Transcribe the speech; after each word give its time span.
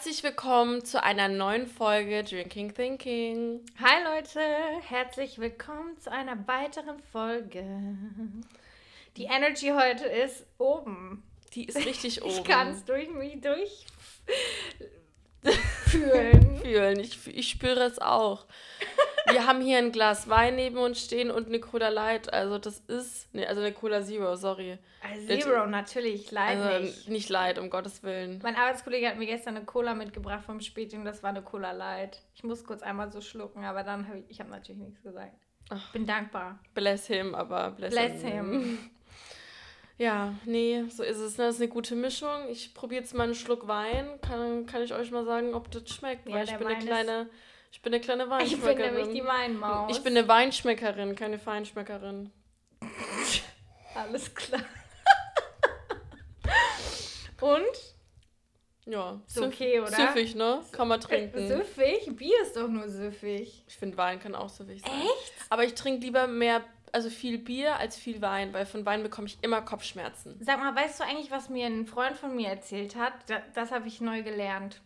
Herzlich 0.00 0.22
willkommen 0.22 0.82
zu 0.82 1.02
einer 1.02 1.28
neuen 1.28 1.66
Folge 1.66 2.24
Drinking 2.24 2.72
Thinking. 2.72 3.60
Hi 3.78 4.02
Leute, 4.02 4.40
herzlich 4.88 5.38
willkommen 5.38 6.00
zu 6.00 6.10
einer 6.10 6.48
weiteren 6.48 6.98
Folge. 7.12 7.62
Die 9.18 9.24
Energy 9.24 9.74
heute 9.76 10.06
ist 10.06 10.46
oben. 10.56 11.22
Die 11.52 11.66
ist 11.66 11.84
richtig 11.84 12.22
oben. 12.22 12.30
Ich 12.30 12.44
kann 12.44 12.68
es 12.68 12.82
durch 12.86 13.10
mich 13.10 13.42
durch 13.42 13.84
fühlen. 15.84 16.56
Fühlen. 16.62 17.00
Ich, 17.00 17.26
ich 17.26 17.50
spüre 17.50 17.82
es 17.82 17.98
auch. 17.98 18.46
Wir 19.32 19.46
haben 19.46 19.60
hier 19.60 19.78
ein 19.78 19.92
Glas 19.92 20.28
Wein 20.28 20.56
neben 20.56 20.78
uns 20.78 21.04
stehen 21.04 21.30
und 21.30 21.48
eine 21.48 21.60
Cola 21.60 21.88
Light. 21.88 22.32
Also 22.32 22.58
das 22.58 22.80
ist, 22.80 23.32
nee, 23.34 23.46
also 23.46 23.60
eine 23.60 23.72
Cola 23.72 24.02
Zero, 24.02 24.36
sorry. 24.36 24.78
Zero, 25.26 25.66
natürlich, 25.66 26.30
Light 26.30 26.58
also, 26.58 26.84
nicht. 26.84 27.08
Nicht 27.08 27.28
Light, 27.28 27.58
um 27.58 27.70
Gottes 27.70 28.02
Willen. 28.02 28.40
Mein 28.42 28.56
Arbeitskollege 28.56 29.08
hat 29.08 29.16
mir 29.16 29.26
gestern 29.26 29.56
eine 29.56 29.64
Cola 29.64 29.94
mitgebracht 29.94 30.44
vom 30.44 30.60
Späti 30.60 30.96
und 30.96 31.04
das 31.04 31.22
war 31.22 31.30
eine 31.30 31.42
Cola 31.42 31.72
Light. 31.72 32.22
Ich 32.34 32.44
muss 32.44 32.64
kurz 32.64 32.82
einmal 32.82 33.10
so 33.10 33.20
schlucken, 33.20 33.64
aber 33.64 33.82
dann 33.82 34.06
habe 34.06 34.18
ich, 34.18 34.24
ich 34.28 34.40
habe 34.40 34.50
natürlich 34.50 34.80
nichts 34.80 35.02
gesagt. 35.02 35.34
Ach, 35.70 35.92
Bin 35.92 36.06
dankbar. 36.06 36.58
Bless 36.74 37.06
him, 37.06 37.34
aber 37.34 37.70
bless, 37.70 37.90
Bless 37.90 38.22
him. 38.22 38.78
Ja, 40.00 40.32
nee, 40.46 40.82
so 40.88 41.02
ist 41.02 41.18
es. 41.18 41.36
Ne? 41.36 41.44
Das 41.44 41.56
ist 41.56 41.60
eine 41.60 41.68
gute 41.68 41.94
Mischung. 41.94 42.48
Ich 42.48 42.72
probiere 42.72 43.02
jetzt 43.02 43.14
mal 43.14 43.24
einen 43.24 43.34
Schluck 43.34 43.68
Wein. 43.68 44.18
Kann, 44.22 44.64
kann 44.64 44.80
ich 44.80 44.94
euch 44.94 45.10
mal 45.10 45.26
sagen, 45.26 45.52
ob 45.52 45.70
das 45.70 45.90
schmeckt. 45.90 46.26
Ja, 46.26 46.36
weil 46.36 46.44
ich 46.44 46.56
bin 46.56 46.66
eine 46.66 46.76
Wein 46.76 46.86
kleine, 46.86 47.30
ich 47.70 47.80
bin 47.82 47.92
eine 47.94 48.00
kleine 48.02 48.24
Ich 48.24 48.30
Weinschmeckerin. 48.30 48.76
bin 48.76 48.94
nämlich 49.04 49.20
die 49.22 49.26
Weinmaus. 49.26 49.96
Ich 49.96 50.02
bin 50.02 50.16
eine 50.16 50.26
Weinschmeckerin, 50.28 51.16
keine 51.16 51.38
Feinschmeckerin. 51.38 52.30
Alles 53.94 54.34
klar. 54.34 54.60
und? 57.40 57.64
Ja, 58.86 59.20
Ist 59.26 59.38
okay, 59.38 59.80
oder? 59.80 59.90
Süffig, 59.90 60.34
ne? 60.34 60.62
Kann 60.72 60.88
man 60.88 61.00
Äh, 61.00 61.02
trinken. 61.02 61.48
Süffig? 61.48 62.16
Bier 62.16 62.42
ist 62.42 62.56
doch 62.56 62.68
nur 62.68 62.88
süffig. 62.88 63.64
Ich 63.68 63.76
finde, 63.76 63.96
Wein 63.96 64.18
kann 64.18 64.34
auch 64.34 64.48
süffig 64.48 64.82
sein. 64.82 64.90
Echt? 65.02 65.32
Aber 65.50 65.64
ich 65.64 65.74
trinke 65.74 66.04
lieber 66.04 66.26
mehr, 66.26 66.64
also 66.92 67.08
viel 67.10 67.38
Bier 67.38 67.76
als 67.76 67.96
viel 67.96 68.20
Wein, 68.20 68.52
weil 68.52 68.66
von 68.66 68.84
Wein 68.86 69.02
bekomme 69.02 69.28
ich 69.28 69.38
immer 69.42 69.60
Kopfschmerzen. 69.62 70.36
Sag 70.40 70.58
mal, 70.58 70.74
weißt 70.74 71.00
du 71.00 71.04
eigentlich, 71.04 71.30
was 71.30 71.50
mir 71.50 71.66
ein 71.66 71.86
Freund 71.86 72.16
von 72.16 72.34
mir 72.34 72.48
erzählt 72.48 72.96
hat? 72.96 73.12
Da, 73.26 73.42
das 73.54 73.70
habe 73.70 73.86
ich 73.86 74.00
neu 74.00 74.22
gelernt. 74.22 74.80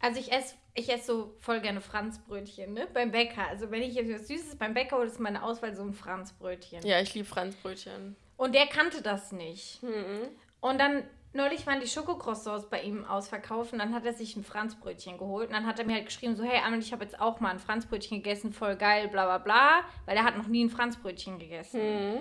Also 0.00 0.18
ich 0.18 0.32
esse 0.32 0.54
ich 0.76 0.88
esse 0.90 1.06
so 1.06 1.36
voll 1.40 1.60
gerne 1.60 1.80
Franzbrötchen, 1.80 2.74
ne? 2.74 2.86
Beim 2.92 3.10
Bäcker. 3.10 3.46
Also 3.48 3.70
wenn 3.70 3.82
ich 3.82 3.94
jetzt 3.94 4.12
was 4.12 4.28
Süßes 4.28 4.56
beim 4.56 4.74
Bäcker 4.74 4.96
hole, 4.96 5.06
ist 5.06 5.18
meine 5.20 5.42
Auswahl 5.42 5.74
so 5.74 5.82
ein 5.82 5.94
Franzbrötchen. 5.94 6.86
Ja, 6.86 7.00
ich 7.00 7.14
liebe 7.14 7.26
Franzbrötchen. 7.26 8.16
Und 8.36 8.54
der 8.54 8.66
kannte 8.66 9.02
das 9.02 9.32
nicht. 9.32 9.82
Mhm. 9.82 10.28
Und 10.60 10.78
dann 10.78 11.04
neulich 11.32 11.66
waren 11.66 11.80
die 11.80 11.86
Schokocroissants 11.86 12.68
bei 12.68 12.82
ihm 12.82 13.04
ausverkauft 13.04 13.72
und 13.72 13.78
dann 13.78 13.94
hat 13.94 14.04
er 14.04 14.12
sich 14.12 14.36
ein 14.36 14.44
Franzbrötchen 14.44 15.18
geholt 15.18 15.48
und 15.48 15.54
dann 15.54 15.66
hat 15.66 15.78
er 15.78 15.84
mir 15.84 15.94
halt 15.94 16.06
geschrieben 16.06 16.34
so, 16.34 16.42
hey 16.42 16.60
Arnold, 16.62 16.82
ich 16.82 16.92
habe 16.92 17.04
jetzt 17.04 17.20
auch 17.20 17.40
mal 17.40 17.50
ein 17.50 17.58
Franzbrötchen 17.58 18.18
gegessen, 18.18 18.52
voll 18.52 18.76
geil, 18.76 19.08
bla 19.08 19.24
bla 19.26 19.38
bla, 19.38 19.80
weil 20.06 20.16
er 20.16 20.24
hat 20.24 20.36
noch 20.36 20.48
nie 20.48 20.64
ein 20.64 20.70
Franzbrötchen 20.70 21.38
gegessen. 21.38 21.80
Mhm. 22.14 22.18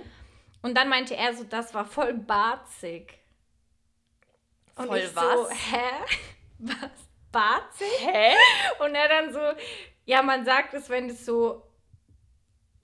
Und 0.62 0.76
dann 0.76 0.90
meinte 0.90 1.16
er 1.16 1.34
so, 1.34 1.44
das 1.44 1.74
war 1.74 1.86
voll 1.86 2.14
barzig. 2.14 3.20
Und 4.76 4.88
Voll 4.88 4.98
ich 4.98 5.08
so, 5.10 5.16
was? 5.16 5.50
hä? 5.72 5.86
Was? 6.60 7.10
Barzig? 7.36 7.88
Hä? 8.00 8.34
Und 8.80 8.96
er 8.96 9.08
dann 9.10 9.34
so, 9.34 9.40
ja, 10.06 10.22
man 10.24 10.46
sagt 10.46 10.74
es, 10.74 10.90
wenn 10.90 11.10
es 11.10 11.26
so, 11.26 11.62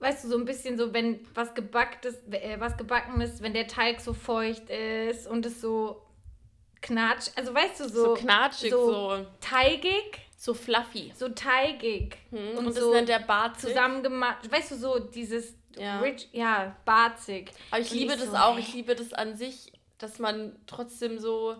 weißt 0.00 0.24
du, 0.24 0.28
so 0.28 0.36
ein 0.36 0.44
bisschen 0.44 0.76
so, 0.76 0.92
wenn 0.92 1.26
was 1.34 1.54
gebacktes, 1.54 2.16
äh, 2.30 2.60
was 2.60 2.76
gebacken 2.76 3.20
ist, 3.20 3.42
wenn 3.42 3.54
der 3.54 3.66
Teig 3.66 4.00
so 4.00 4.12
feucht 4.12 4.68
ist 4.68 5.26
und 5.26 5.46
es 5.46 5.60
so 5.60 6.02
knatsch, 6.82 7.28
also 7.36 7.54
weißt 7.54 7.80
du, 7.80 7.88
so, 7.88 8.02
So, 8.08 8.14
knatschig, 8.14 8.70
so 8.70 8.90
so, 8.92 9.26
teigig, 9.40 10.20
so 10.36 10.52
fluffy. 10.52 11.12
so 11.14 11.28
teigig 11.30 12.16
Mhm. 12.30 12.58
und, 12.58 12.66
Und, 12.66 12.72
so 12.74 12.92
nennt 12.92 13.08
der 13.08 13.20
Bart 13.20 13.58
zusammengemacht, 13.60 14.50
weißt 14.50 14.72
du, 14.72 14.76
so 14.76 14.98
dieses 14.98 15.54
Ja. 15.76 16.00
rich, 16.00 16.28
ja, 16.32 16.76
barzig. 16.84 17.50
Aber 17.70 17.80
ich 17.80 17.90
liebe 17.92 18.16
das 18.16 18.26
so, 18.30 18.36
auch. 18.36 18.58
Ich 18.58 18.74
liebe 18.74 18.94
das 18.94 19.14
an 19.14 19.36
sich, 19.36 19.72
dass 19.98 20.18
man 20.18 20.54
trotzdem 20.66 21.18
so 21.18 21.56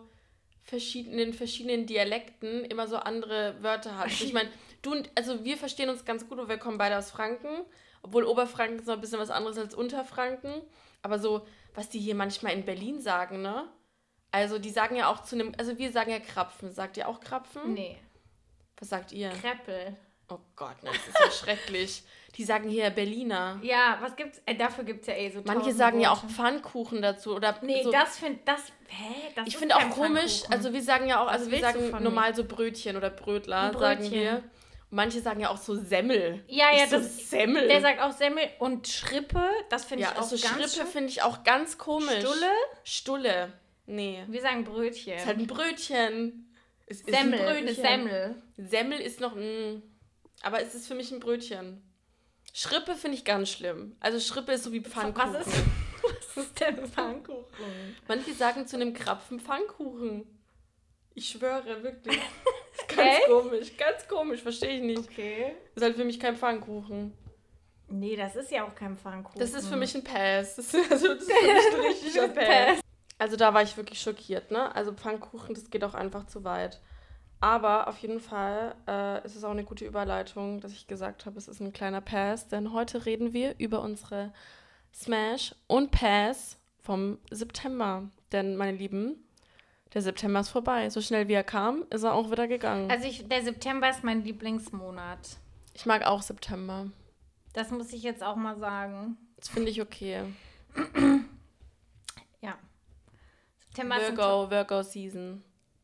verschieden, 0.64 1.18
in 1.18 1.32
verschiedenen 1.32 1.86
Dialekten 1.86 2.64
immer 2.64 2.86
so 2.86 2.96
andere 2.96 3.56
Wörter 3.62 3.98
hat. 3.98 4.08
Ich 4.08 4.32
meine, 4.34 4.50
du 4.82 4.92
und, 4.92 5.10
also 5.14 5.44
wir 5.44 5.56
verstehen 5.56 5.88
uns 5.88 6.04
ganz 6.04 6.28
gut 6.28 6.38
und 6.38 6.48
wir 6.48 6.58
kommen 6.58 6.78
beide 6.78 6.96
aus 6.98 7.10
Franken. 7.10 7.64
Obwohl 8.02 8.24
Oberfranken 8.24 8.78
ist 8.78 8.86
noch 8.86 8.94
ein 8.94 9.00
bisschen 9.00 9.20
was 9.20 9.30
anderes 9.30 9.58
als 9.58 9.74
Unterfranken. 9.74 10.62
Aber 11.02 11.18
so, 11.18 11.46
was 11.74 11.88
die 11.88 12.00
hier 12.00 12.14
manchmal 12.14 12.52
in 12.52 12.64
Berlin 12.64 13.00
sagen, 13.00 13.42
ne? 13.42 13.68
Also 14.32 14.58
die 14.58 14.70
sagen 14.70 14.96
ja 14.96 15.08
auch 15.08 15.22
zu 15.22 15.36
einem, 15.36 15.52
also 15.58 15.78
wir 15.78 15.92
sagen 15.92 16.10
ja 16.10 16.18
Krapfen. 16.18 16.72
Sagt 16.72 16.96
ihr 16.96 17.06
auch 17.06 17.20
Krapfen? 17.20 17.74
Nee, 17.74 17.98
Was 18.78 18.88
sagt 18.88 19.12
ihr? 19.12 19.30
Kreppel. 19.30 19.96
Oh 20.34 20.40
Gott, 20.56 20.76
nein, 20.82 20.92
das 20.94 21.08
ist 21.08 21.18
ja 21.20 21.30
schrecklich. 21.46 22.02
Die 22.36 22.44
sagen 22.44 22.70
hier 22.70 22.88
Berliner. 22.88 23.58
Ja, 23.62 23.98
was 24.00 24.16
gibt's? 24.16 24.40
Äh, 24.46 24.54
dafür 24.54 24.84
gibt's 24.84 25.06
ja 25.06 25.14
eh 25.14 25.28
so 25.30 25.42
Manche 25.44 25.72
sagen 25.72 26.00
ja 26.00 26.12
auch 26.12 26.22
Worte. 26.22 26.34
Pfannkuchen 26.34 27.02
dazu. 27.02 27.34
Oder 27.36 27.58
Nee, 27.60 27.82
so, 27.82 27.90
das 27.92 28.18
finde 28.18 28.40
das. 28.46 28.60
Hä? 28.88 29.14
Das 29.34 29.46
Ich 29.46 29.54
ist 29.54 29.58
finde 29.60 29.76
auch 29.76 29.90
komisch, 29.90 30.42
also 30.48 30.72
wir 30.72 30.82
sagen 30.82 31.08
ja 31.08 31.22
auch, 31.22 31.28
also 31.28 31.50
wir 31.50 31.60
sagen 31.60 31.90
normal 32.02 32.34
so 32.34 32.44
Brötchen 32.44 32.96
oder 32.96 33.10
Brötler, 33.10 33.64
Ein 33.70 33.78
sagen 33.78 34.00
Brötchen. 34.00 34.12
wir. 34.20 34.32
Und 34.36 34.96
manche 34.96 35.20
sagen 35.20 35.40
ja 35.40 35.50
auch 35.50 35.58
so 35.58 35.74
Semmel. 35.74 36.42
Ja, 36.48 36.66
ja, 36.74 36.84
ich 36.84 36.90
so, 36.90 36.96
das- 36.96 37.28
Semmel. 37.30 37.68
Der 37.68 37.82
sagt 37.82 38.00
auch 38.00 38.12
Semmel 38.12 38.48
und 38.60 38.88
Schrippe, 38.88 39.42
das 39.68 39.84
finde 39.84 40.04
ja, 40.04 40.10
ich 40.12 40.16
auch 40.16 40.22
also 40.22 40.36
ganz 40.36 40.74
Schrippe 40.74 40.90
finde 40.90 41.08
ich 41.10 41.22
auch 41.22 41.44
ganz 41.44 41.76
komisch. 41.76 42.20
Stulle? 42.20 42.50
Stulle. 42.84 43.52
Nee. 43.84 44.22
Wir 44.28 44.40
sagen 44.40 44.64
Brötchen. 44.64 45.14
Ist 45.16 45.26
halt 45.26 45.38
ein 45.38 45.46
Brötchen. 45.46 46.48
Es 46.86 47.00
ist 47.02 47.10
Semmel, 47.10 47.40
ein 47.40 47.46
eine 47.48 47.62
Brötchen. 47.66 47.82
Semmel. 47.84 48.42
Semmel 48.56 49.00
ist 49.00 49.20
noch 49.20 49.36
ein. 49.36 49.82
Aber 50.42 50.60
es 50.62 50.74
ist 50.74 50.86
für 50.88 50.94
mich 50.94 51.10
ein 51.12 51.20
Brötchen. 51.20 51.82
Schrippe 52.52 52.94
finde 52.94 53.16
ich 53.16 53.24
ganz 53.24 53.48
schlimm. 53.50 53.96
Also 54.00 54.20
Schrippe 54.20 54.52
ist 54.52 54.64
so 54.64 54.72
wie 54.72 54.80
Pfannkuchen. 54.80 55.34
Was 55.34 55.46
ist, 55.46 55.56
was 56.34 56.44
ist 56.44 56.60
denn 56.60 56.86
Pfannkuchen? 56.86 57.46
Manche 58.08 58.34
sagen 58.34 58.66
zu 58.66 58.76
einem 58.76 58.92
Krapfen 58.92 59.40
Pfannkuchen. 59.40 60.26
Ich 61.14 61.28
schwöre, 61.28 61.82
wirklich. 61.82 62.16
Ganz 62.88 63.00
Okay. 63.00 63.18
komisch, 63.28 63.76
ganz 63.76 64.08
komisch, 64.08 64.40
verstehe 64.40 64.76
ich 64.76 64.82
nicht. 64.82 64.98
Okay. 64.98 65.54
Ist 65.74 65.82
halt 65.82 65.94
für 65.96 66.04
mich 66.04 66.18
kein 66.18 66.36
Pfannkuchen. 66.36 67.12
Nee, 67.88 68.16
das 68.16 68.34
ist 68.34 68.50
ja 68.50 68.66
auch 68.66 68.74
kein 68.74 68.96
Pfannkuchen. 68.96 69.38
Das 69.38 69.52
ist 69.52 69.68
für 69.68 69.76
mich 69.76 69.94
ein 69.94 70.02
Pass. 70.02 70.56
Das 70.56 70.72
ist, 70.72 70.90
also, 70.90 71.08
das 71.14 71.22
ist 71.22 71.30
für 71.30 71.42
mich 71.46 71.74
ein 71.74 71.80
richtiger 71.80 72.28
Pass. 72.28 72.80
Also 73.18 73.36
da 73.36 73.52
war 73.52 73.62
ich 73.62 73.76
wirklich 73.76 74.00
schockiert, 74.00 74.50
ne? 74.50 74.74
Also 74.74 74.92
Pfannkuchen, 74.94 75.54
das 75.54 75.70
geht 75.70 75.84
auch 75.84 75.92
einfach 75.94 76.26
zu 76.26 76.44
weit. 76.44 76.80
Aber 77.42 77.88
auf 77.88 77.98
jeden 77.98 78.20
Fall 78.20 78.76
äh, 78.86 79.26
ist 79.26 79.34
es 79.34 79.42
auch 79.42 79.50
eine 79.50 79.64
gute 79.64 79.84
Überleitung, 79.84 80.60
dass 80.60 80.70
ich 80.70 80.86
gesagt 80.86 81.26
habe, 81.26 81.36
es 81.38 81.48
ist 81.48 81.58
ein 81.58 81.72
kleiner 81.72 82.00
Pass, 82.00 82.46
denn 82.46 82.72
heute 82.72 83.04
reden 83.04 83.32
wir 83.32 83.56
über 83.58 83.82
unsere 83.82 84.32
Smash 84.94 85.52
und 85.66 85.90
Pass 85.90 86.56
vom 86.78 87.18
September. 87.32 88.08
Denn, 88.30 88.54
meine 88.54 88.78
Lieben, 88.78 89.16
der 89.92 90.02
September 90.02 90.38
ist 90.38 90.50
vorbei. 90.50 90.88
So 90.88 91.00
schnell 91.00 91.26
wie 91.26 91.32
er 91.32 91.42
kam, 91.42 91.84
ist 91.90 92.04
er 92.04 92.14
auch 92.14 92.30
wieder 92.30 92.46
gegangen. 92.46 92.88
Also 92.88 93.08
ich, 93.08 93.26
der 93.26 93.42
September 93.42 93.90
ist 93.90 94.04
mein 94.04 94.22
Lieblingsmonat. 94.22 95.38
ich 95.74 95.84
mag 95.84 96.06
auch 96.06 96.22
September. 96.22 96.92
Das 97.54 97.72
muss 97.72 97.92
ich 97.92 98.04
jetzt 98.04 98.22
auch 98.22 98.36
mal 98.36 98.56
sagen. 98.56 99.16
Das 99.34 99.48
finde 99.48 99.70
ich 99.70 99.82
okay. 99.82 100.22
Ja. 102.40 102.56
September 103.58 103.96
Virgo, 103.96 104.48
Virgo 104.48 104.82
Season. 104.84 105.42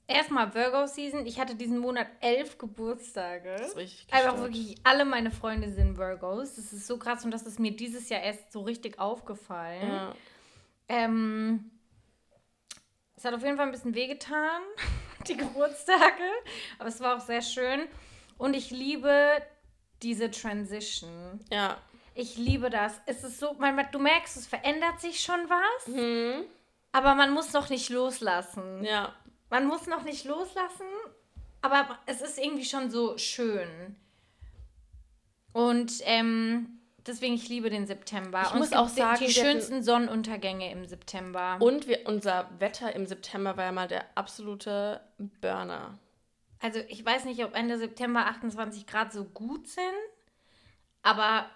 Erstmal 0.09 0.55
Virgo 0.55 0.87
Season. 0.87 1.27
Ich 1.27 1.39
hatte 1.39 1.55
diesen 1.55 1.79
Monat 1.79 2.07
elf 2.21 2.57
Geburtstage. 2.59 3.55
Das 3.59 3.69
ist 3.69 3.77
richtig 3.77 4.07
Einfach 4.13 4.33
gestört. 4.33 4.55
wirklich, 4.55 4.79
alle 4.83 5.05
meine 5.05 5.31
Freunde 5.31 5.71
sind 5.71 5.99
Virgos. 5.99 6.57
Das 6.57 6.73
ist 6.73 6.87
so 6.87 6.97
krass 6.99 7.25
und 7.25 7.31
das 7.31 7.43
ist 7.43 7.61
mir 7.61 7.77
dieses 7.77 8.09
Jahr 8.09 8.23
erst 8.23 8.51
so 8.51 8.63
richtig 8.63 8.99
aufgefallen. 8.99 9.87
Ja. 9.87 10.15
Ähm, 10.89 11.71
es 13.17 13.25
hat 13.25 13.35
auf 13.35 13.43
jeden 13.43 13.57
Fall 13.57 13.67
ein 13.67 13.73
bisschen 13.73 13.95
wehgetan, 13.95 14.63
die 15.29 15.37
Geburtstage. 15.37 16.25
Aber 16.79 16.89
es 16.89 17.01
war 17.01 17.17
auch 17.17 17.21
sehr 17.21 17.43
schön. 17.43 17.87
Und 18.39 18.55
ich 18.55 18.71
liebe 18.71 19.43
diese 20.03 20.31
Transition. 20.31 21.41
ja. 21.51 21.77
Ich 22.15 22.37
liebe 22.37 22.69
das. 22.69 22.95
Es 23.07 23.23
ist 23.23 23.39
so, 23.39 23.53
man, 23.61 23.79
du 23.93 24.01
merkst, 24.01 24.37
es 24.39 24.47
verändert 24.49 25.01
sich 25.01 25.21
schon 25.21 25.39
was, 25.49 25.87
Hm. 25.95 26.43
aber 26.91 27.15
man 27.15 27.31
muss 27.33 27.53
noch 27.53 27.69
nicht 27.71 27.91
loslassen. 27.91 28.83
Ja. 28.83 29.15
Man 29.51 29.67
muss 29.67 29.87
noch 29.87 30.03
nicht 30.05 30.25
loslassen, 30.25 30.87
aber 31.63 31.99
es 32.07 32.21
ist 32.21 32.39
irgendwie 32.39 32.65
schon 32.65 32.91
so 32.91 33.17
schön. 33.19 33.97
Und 35.53 35.93
ähm, 36.05 36.81
deswegen, 37.07 37.35
ich 37.35 37.49
liebe 37.49 37.71
den 37.71 37.87
September. 37.87 38.43
Ich 38.43 38.53
Und 38.53 38.59
muss 38.59 38.73
auch 38.73 38.89
sagen, 38.89 39.25
die 39.25 39.33
schönsten 39.33 39.83
Sonnenuntergänge 39.83 40.71
im 40.71 40.85
September. 40.85 41.57
Und 41.61 41.89
wir, 41.89 42.07
unser 42.07 42.49
Wetter 42.59 42.95
im 42.95 43.07
September 43.07 43.57
war 43.57 43.65
ja 43.65 43.73
mal 43.73 43.89
der 43.89 44.05
absolute 44.15 45.01
Burner. 45.41 45.99
Also 46.61 46.81
ich 46.89 47.05
weiß 47.05 47.25
nicht, 47.25 47.43
ob 47.45 47.55
Ende 47.55 47.79
September 47.79 48.27
28 48.27 48.87
Grad 48.87 49.13
so 49.13 49.25
gut 49.25 49.69
sind, 49.69 49.85
aber 51.03 51.49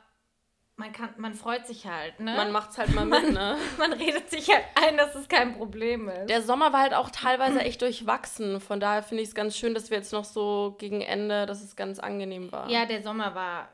man 0.82 0.92
kann, 0.92 1.10
man 1.16 1.34
freut 1.34 1.64
sich 1.66 1.86
halt, 1.86 2.18
ne? 2.18 2.34
Man 2.34 2.50
macht's 2.50 2.76
halt 2.76 2.92
mal 2.92 3.04
mit, 3.04 3.32
ne? 3.32 3.56
man 3.78 3.92
redet 3.92 4.28
sich 4.30 4.48
halt 4.48 4.64
ein, 4.74 4.96
dass 4.96 5.14
es 5.14 5.28
kein 5.28 5.56
Problem 5.56 6.08
ist. 6.08 6.28
Der 6.28 6.42
Sommer 6.42 6.72
war 6.72 6.80
halt 6.80 6.94
auch 6.94 7.10
teilweise 7.10 7.60
echt 7.64 7.82
durchwachsen. 7.82 8.60
Von 8.60 8.80
daher 8.80 9.04
finde 9.04 9.22
ich 9.22 9.28
es 9.28 9.34
ganz 9.36 9.56
schön, 9.56 9.74
dass 9.74 9.90
wir 9.90 9.98
jetzt 9.98 10.12
noch 10.12 10.24
so 10.24 10.74
gegen 10.78 11.00
Ende, 11.00 11.46
dass 11.46 11.62
es 11.62 11.76
ganz 11.76 12.00
angenehm 12.00 12.50
war. 12.50 12.68
Ja, 12.68 12.84
der 12.84 13.02
Sommer 13.02 13.34
war 13.36 13.68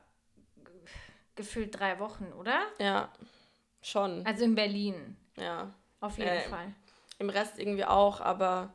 gefühlt 1.34 1.78
drei 1.78 1.98
Wochen, 1.98 2.26
oder? 2.38 2.60
Ja, 2.78 3.08
schon. 3.80 4.26
Also 4.26 4.44
in 4.44 4.54
Berlin. 4.54 5.16
Ja. 5.36 5.72
Auf 6.00 6.18
jeden 6.18 6.28
Äh, 6.30 6.40
Fall. 6.42 6.74
Im 7.18 7.30
Rest 7.30 7.58
irgendwie 7.58 7.84
auch, 7.86 8.20
aber 8.20 8.72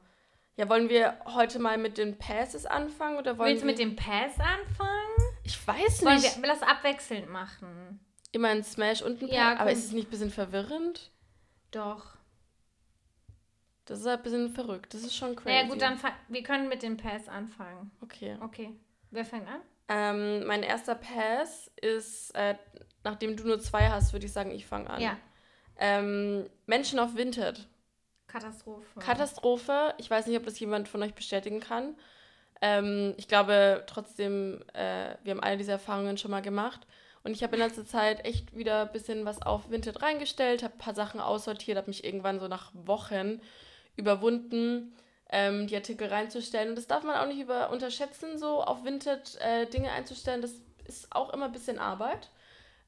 ja, 0.55 0.67
wollen 0.69 0.89
wir 0.89 1.17
heute 1.25 1.59
mal 1.59 1.77
mit 1.77 1.97
den 1.97 2.17
Passes 2.17 2.65
anfangen 2.65 3.17
oder 3.17 3.37
wollen 3.37 3.49
Willst 3.51 3.63
du 3.63 3.67
wir 3.67 3.73
mit 3.73 3.79
dem 3.79 3.95
Pass 3.95 4.39
anfangen? 4.39 4.99
Ich 5.43 5.67
weiß 5.67 6.03
Wollen 6.05 6.15
nicht. 6.15 6.41
wir 6.41 6.47
das 6.49 6.61
abwechselnd 6.61 7.29
machen? 7.29 7.99
Immer 8.33 8.49
ein 8.49 8.63
Smash 8.63 9.01
und 9.01 9.21
ein 9.21 9.27
Ja, 9.29 9.57
aber 9.57 9.71
ist 9.71 9.85
es 9.85 9.91
nicht 9.91 10.07
ein 10.07 10.11
bisschen 10.11 10.31
verwirrend? 10.31 11.11
Doch. 11.71 12.17
Das 13.85 13.99
ist 13.99 14.05
halt 14.05 14.21
ein 14.21 14.23
bisschen 14.23 14.49
verrückt. 14.53 14.93
Das 14.93 15.01
ist 15.01 15.15
schon 15.15 15.35
crazy. 15.35 15.49
Naja, 15.49 15.67
gut, 15.67 15.81
dann 15.81 15.99
wir 16.29 16.43
können 16.43 16.67
mit 16.67 16.83
dem 16.83 16.97
Pass 16.97 17.29
anfangen. 17.29 17.91
Okay. 18.01 18.37
Okay. 18.41 18.73
Wer 19.11 19.23
fängt 19.23 19.47
an? 19.47 19.61
Ähm, 19.87 20.47
mein 20.47 20.63
erster 20.63 20.95
Pass 20.95 21.69
ist, 21.79 22.33
äh, 22.35 22.55
nachdem 23.03 23.37
du 23.37 23.45
nur 23.45 23.59
zwei 23.59 23.89
hast, 23.89 24.13
würde 24.13 24.25
ich 24.25 24.33
sagen, 24.33 24.51
ich 24.51 24.65
fange 24.65 24.89
an. 24.89 25.01
Ja. 25.01 25.17
Ähm, 25.77 26.49
Menschen 26.65 26.97
auf 26.99 27.15
Vinted. 27.15 27.67
Katastrophe. 28.27 28.99
Katastrophe. 28.99 29.93
Ich 29.99 30.09
weiß 30.09 30.25
nicht, 30.25 30.37
ob 30.37 30.45
das 30.45 30.59
jemand 30.59 30.87
von 30.87 31.03
euch 31.03 31.13
bestätigen 31.13 31.59
kann. 31.59 31.95
Ähm, 32.61 33.13
ich 33.17 33.27
glaube 33.27 33.83
trotzdem, 33.85 34.63
äh, 34.73 35.17
wir 35.23 35.33
haben 35.33 35.43
alle 35.43 35.57
diese 35.57 35.73
Erfahrungen 35.73 36.17
schon 36.17 36.31
mal 36.31 36.41
gemacht. 36.41 36.87
Und 37.23 37.31
ich 37.31 37.43
habe 37.43 37.55
in 37.55 37.61
letzter 37.61 37.85
Zeit 37.85 38.25
echt 38.25 38.55
wieder 38.55 38.81
ein 38.81 38.91
bisschen 38.91 39.25
was 39.25 39.41
auf 39.41 39.69
Vinted 39.69 40.01
reingestellt, 40.01 40.61
habe 40.61 40.73
ein 40.73 40.79
paar 40.79 40.95
Sachen 40.95 41.21
aussortiert, 41.21 41.77
habe 41.77 41.89
mich 41.89 42.03
irgendwann 42.03 42.39
so 42.39 42.47
nach 42.47 42.71
Wochen 42.73 43.39
überwunden, 43.95 44.93
ähm, 45.29 45.67
die 45.67 45.75
Artikel 45.75 46.07
reinzustellen. 46.07 46.69
Und 46.69 46.75
das 46.75 46.87
darf 46.87 47.03
man 47.03 47.15
auch 47.15 47.27
nicht 47.27 47.39
über 47.39 47.69
unterschätzen, 47.69 48.37
so 48.37 48.61
auf 48.61 48.83
Vinted 48.83 49.37
äh, 49.39 49.65
Dinge 49.67 49.91
einzustellen. 49.91 50.41
Das 50.41 50.53
ist 50.85 51.15
auch 51.15 51.31
immer 51.33 51.45
ein 51.45 51.51
bisschen 51.53 51.79
Arbeit. 51.79 52.29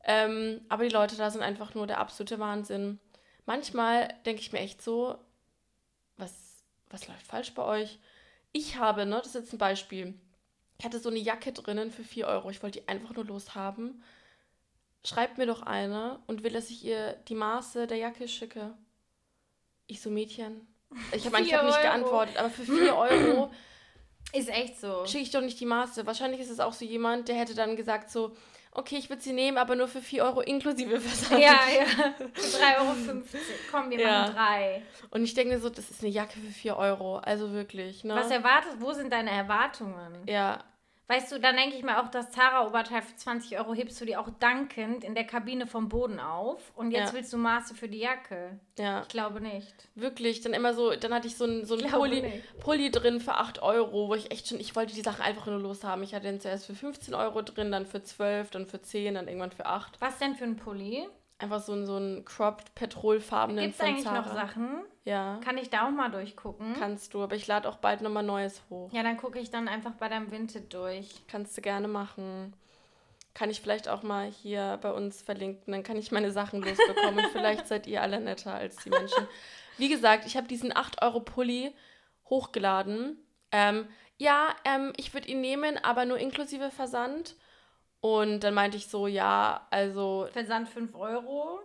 Ähm, 0.03 0.61
aber 0.69 0.83
die 0.83 0.93
Leute 0.93 1.15
da 1.15 1.31
sind 1.31 1.41
einfach 1.41 1.73
nur 1.73 1.87
der 1.87 1.99
absolute 1.99 2.37
Wahnsinn. 2.37 2.99
Manchmal 3.45 4.13
denke 4.25 4.41
ich 4.41 4.51
mir 4.51 4.59
echt 4.59 4.81
so, 4.81 5.17
was, 6.17 6.33
was 6.89 7.07
läuft 7.07 7.25
falsch 7.25 7.53
bei 7.53 7.63
euch? 7.63 7.99
Ich 8.51 8.77
habe, 8.77 9.05
ne, 9.05 9.17
das 9.17 9.27
ist 9.27 9.35
jetzt 9.35 9.53
ein 9.53 9.57
Beispiel. 9.57 10.13
Ich 10.77 10.85
hatte 10.85 10.99
so 10.99 11.09
eine 11.09 11.19
Jacke 11.19 11.53
drinnen 11.53 11.89
für 11.89 12.03
4 12.03 12.27
Euro. 12.27 12.49
Ich 12.49 12.61
wollte 12.61 12.81
die 12.81 12.87
einfach 12.87 13.13
nur 13.15 13.25
loshaben. 13.25 14.03
Schreibt 15.05 15.37
mir 15.37 15.45
doch 15.45 15.61
eine 15.61 16.19
und 16.27 16.43
will, 16.43 16.51
dass 16.51 16.69
ich 16.69 16.83
ihr 16.83 17.13
die 17.27 17.35
Maße 17.35 17.87
der 17.87 17.97
Jacke 17.97 18.27
schicke. 18.27 18.73
Ich 19.87 20.01
so, 20.01 20.09
Mädchen. 20.09 20.67
Ich 21.11 21.25
habe 21.25 21.37
hab 21.37 21.65
nicht 21.65 21.81
geantwortet, 21.81 22.37
aber 22.37 22.49
für 22.49 22.63
4 22.63 22.95
Euro 22.95 23.51
Ist 24.33 24.49
echt 24.49 24.79
so. 24.81 25.05
schicke 25.05 25.23
ich 25.23 25.31
doch 25.31 25.41
nicht 25.41 25.59
die 25.59 25.65
Maße. 25.67 26.05
Wahrscheinlich 26.07 26.41
ist 26.41 26.49
es 26.49 26.59
auch 26.59 26.73
so 26.73 26.83
jemand, 26.83 27.27
der 27.29 27.35
hätte 27.35 27.53
dann 27.53 27.75
gesagt 27.75 28.09
so, 28.09 28.35
okay, 28.71 28.97
ich 28.97 29.09
würde 29.09 29.21
sie 29.21 29.31
nehmen, 29.31 29.57
aber 29.57 29.75
nur 29.75 29.87
für 29.87 30.01
4 30.01 30.23
Euro 30.25 30.41
inklusive 30.41 30.99
Versand. 30.99 31.41
Ja, 31.41 31.59
ja. 31.73 31.85
Für 32.33 32.41
3,50 32.57 32.79
Euro. 32.79 32.95
Komm, 33.71 33.89
wir 33.91 33.99
Ja. 33.99 34.21
machen 34.23 34.35
drei. 34.35 34.81
Und 35.11 35.23
ich 35.23 35.33
denke 35.35 35.53
mir 35.53 35.59
so, 35.61 35.69
das 35.69 35.89
ist 35.91 36.01
eine 36.01 36.09
Jacke 36.11 36.39
für 36.39 36.51
4 36.51 36.75
Euro. 36.75 37.17
Also 37.19 37.51
wirklich, 37.53 38.03
ne? 38.03 38.15
Was 38.15 38.31
erwartest 38.31 38.81
Wo 38.81 38.91
sind 38.91 39.13
deine 39.13 39.29
Erwartungen? 39.29 40.27
ja, 40.27 40.61
Weißt 41.07 41.31
du, 41.31 41.39
dann 41.39 41.55
denke 41.55 41.75
ich 41.75 41.83
mir 41.83 42.01
auch, 42.01 42.09
das 42.09 42.31
Zara-Oberteil 42.31 43.03
für 43.03 43.15
20 43.15 43.59
Euro 43.59 43.75
hebst 43.75 44.01
du 44.01 44.05
dir 44.05 44.19
auch 44.19 44.29
dankend 44.39 45.03
in 45.03 45.13
der 45.13 45.23
Kabine 45.25 45.67
vom 45.67 45.87
Boden 45.87 46.19
auf. 46.19 46.71
Und 46.75 46.89
jetzt 46.91 47.09
Ja. 47.09 47.13
willst 47.13 47.31
du 47.31 47.37
Maße 47.37 47.75
für 47.75 47.87
die 47.87 47.99
Jacke. 47.99 48.59
ja. 48.79 49.01
Ich 49.03 49.07
glaube 49.09 49.39
nicht. 49.39 49.73
Wirklich, 49.93 50.41
dann 50.41 50.53
immer 50.53 50.73
so, 50.73 50.95
dann 50.95 51.13
hatte 51.13 51.27
ich 51.27 51.35
so 51.37 51.43
einen 51.43 51.65
so 51.65 51.77
glaube 51.77 51.97
Pulli, 51.97 52.21
nicht. 52.23 52.59
Pulli 52.59 52.89
drin 52.91 53.19
für 53.19 53.35
8 53.35 53.61
Euro, 53.61 54.09
wo 54.09 54.15
ich 54.15 54.31
echt 54.31 54.47
schon, 54.47 54.59
ich 54.59 54.75
wollte 54.75 54.95
die 54.95 55.01
Sachen 55.01 55.21
einfach 55.21 55.45
nur 55.45 55.59
loshaben. 55.59 56.03
Ich 56.03 56.15
hatte 56.15 56.25
den 56.25 56.39
zuerst 56.41 56.65
für 56.65 56.73
15 56.75 57.13
Euro 57.13 57.43
drin, 57.43 57.71
dann 57.71 57.85
für 57.85 58.01
12, 58.01 58.49
dann 58.49 58.65
für 58.65 58.81
10, 58.81 59.13
dann 59.13 59.27
irgendwann 59.27 59.51
für 59.51 59.67
8. 59.67 60.01
Was 60.01 60.17
denn 60.17 60.35
für 60.35 60.45
ein 60.45 60.55
Pulli? 60.57 61.07
Einfach 61.37 61.59
so 61.59 61.73
einen, 61.73 61.85
so 61.85 61.95
einen 61.97 62.23
cropped, 62.23 62.73
petrolfarbenen 62.75 63.65
Gibt 63.65 63.75
es 63.75 63.81
eigentlich 63.81 64.05
Zara. 64.05 64.21
noch 64.21 64.33
Sachen? 64.33 64.85
Ja, 65.03 65.39
Kann 65.43 65.57
ich 65.57 65.69
da 65.69 65.85
auch 65.85 65.91
mal 65.91 66.09
durchgucken? 66.09 66.75
kannst 66.79 67.13
du, 67.13 67.21
aber 67.21 67.35
ich 67.35 67.45
lade 67.45 67.67
auch 67.69 67.75
bald 67.77 68.01
nochmal 68.01 68.23
Neues 68.23 68.63
hoch. 68.69 68.91
Ja, 68.93 69.03
dann 69.03 69.17
gucke 69.17 69.37
ich 69.39 69.51
dann 69.51 69.67
einfach 69.67 69.91
bei 69.93 70.07
deinem 70.09 70.31
Vinted 70.31 70.73
durch. 70.73 71.09
Kannst 71.27 71.55
du 71.57 71.61
gerne 71.61 71.87
machen. 71.87 72.53
Kann 73.33 73.49
ich 73.49 73.59
vielleicht 73.59 73.89
auch 73.89 74.01
mal 74.01 74.27
hier 74.31 74.79
bei 74.81 74.91
uns 74.93 75.21
verlinken, 75.21 75.73
dann 75.73 75.83
kann 75.83 75.97
ich 75.97 76.11
meine 76.11 76.31
Sachen 76.31 76.61
losbekommen. 76.61 77.25
und 77.25 77.27
vielleicht 77.33 77.67
seid 77.67 77.85
ihr 77.85 78.01
alle 78.01 78.21
netter 78.21 78.53
als 78.53 78.77
die 78.77 78.89
Menschen. 78.89 79.27
Wie 79.77 79.89
gesagt, 79.89 80.25
ich 80.25 80.37
habe 80.37 80.47
diesen 80.47 80.71
8-Euro-Pulli 80.71 81.73
hochgeladen. 82.29 83.17
Ähm, 83.51 83.87
ja, 84.17 84.55
ähm, 84.63 84.93
ich 84.95 85.13
würde 85.13 85.27
ihn 85.27 85.41
nehmen, 85.41 85.77
aber 85.83 86.05
nur 86.05 86.17
inklusive 86.17 86.71
Versand. 86.71 87.35
Und 88.05 88.41
dann 88.41 88.53
meinte 88.53 88.77
ich 88.77 88.85
so, 88.85 89.07
ja, 89.07 89.65
also 89.71 90.27
Versand 90.31 90.69
5 90.69 90.93
Euro. 90.93 91.59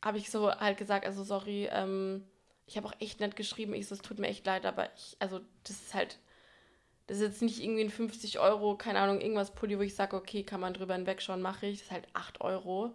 habe 0.00 0.16
ich 0.16 0.30
so 0.30 0.52
halt 0.52 0.78
gesagt, 0.78 1.04
also 1.04 1.24
sorry, 1.24 1.68
ähm, 1.72 2.24
ich 2.66 2.76
habe 2.76 2.86
auch 2.86 2.94
echt 3.00 3.18
nett 3.18 3.34
geschrieben, 3.34 3.74
ich 3.74 3.88
so, 3.88 3.96
es 3.96 4.00
tut 4.00 4.20
mir 4.20 4.28
echt 4.28 4.46
leid, 4.46 4.64
aber 4.64 4.90
ich, 4.94 5.16
also 5.18 5.40
das 5.64 5.80
ist 5.82 5.94
halt, 5.94 6.20
das 7.08 7.16
ist 7.16 7.24
jetzt 7.24 7.42
nicht 7.42 7.60
irgendwie 7.60 7.82
ein 7.82 7.90
50 7.90 8.38
Euro, 8.38 8.76
keine 8.76 9.00
Ahnung, 9.00 9.20
irgendwas 9.20 9.56
Pulli, 9.56 9.76
wo 9.76 9.82
ich 9.82 9.96
sage, 9.96 10.14
okay, 10.16 10.44
kann 10.44 10.60
man 10.60 10.72
drüber 10.72 10.94
hinwegschauen, 10.94 11.42
mache 11.42 11.66
ich, 11.66 11.78
das 11.78 11.86
ist 11.86 11.92
halt 11.92 12.06
8 12.12 12.40
Euro 12.42 12.94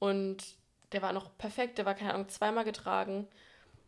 und 0.00 0.42
der 0.90 1.02
war 1.02 1.12
noch 1.12 1.38
perfekt, 1.38 1.78
der 1.78 1.86
war, 1.86 1.94
keine 1.94 2.12
Ahnung, 2.14 2.28
zweimal 2.28 2.64
getragen 2.64 3.18
und 3.20 3.28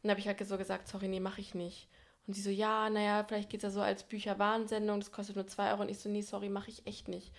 dann 0.04 0.10
habe 0.12 0.20
ich 0.20 0.28
halt 0.28 0.38
so 0.46 0.58
gesagt, 0.58 0.86
sorry, 0.86 1.08
nee, 1.08 1.18
mache 1.18 1.40
ich 1.40 1.56
nicht. 1.56 1.88
Und 2.28 2.34
sie 2.34 2.42
so, 2.42 2.50
ja, 2.50 2.88
naja, 2.88 3.24
vielleicht 3.24 3.50
geht 3.50 3.64
es 3.64 3.64
ja 3.64 3.70
so 3.70 3.80
als 3.80 4.04
Bücherwarensendung, 4.04 5.00
das 5.00 5.10
kostet 5.10 5.34
nur 5.34 5.48
2 5.48 5.72
Euro 5.72 5.82
und 5.82 5.88
ich 5.90 5.98
so, 5.98 6.08
nee, 6.08 6.22
sorry, 6.22 6.48
mache 6.50 6.70
ich 6.70 6.86
echt 6.86 7.08
nicht. 7.08 7.32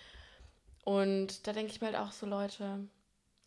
Und 0.84 1.46
da 1.46 1.52
denke 1.52 1.72
ich 1.72 1.80
mir 1.80 1.88
halt 1.88 1.96
auch 1.96 2.12
so, 2.12 2.26
Leute, 2.26 2.88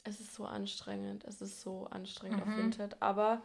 es 0.04 0.20
ist 0.20 0.36
so 0.36 0.46
anstrengend. 0.46 1.24
Es 1.26 1.42
ist 1.42 1.62
so 1.62 1.88
anstrengend 1.90 2.42
auf 2.42 2.48
Mhm. 2.50 2.58
Vinted. 2.58 3.02
Aber 3.02 3.42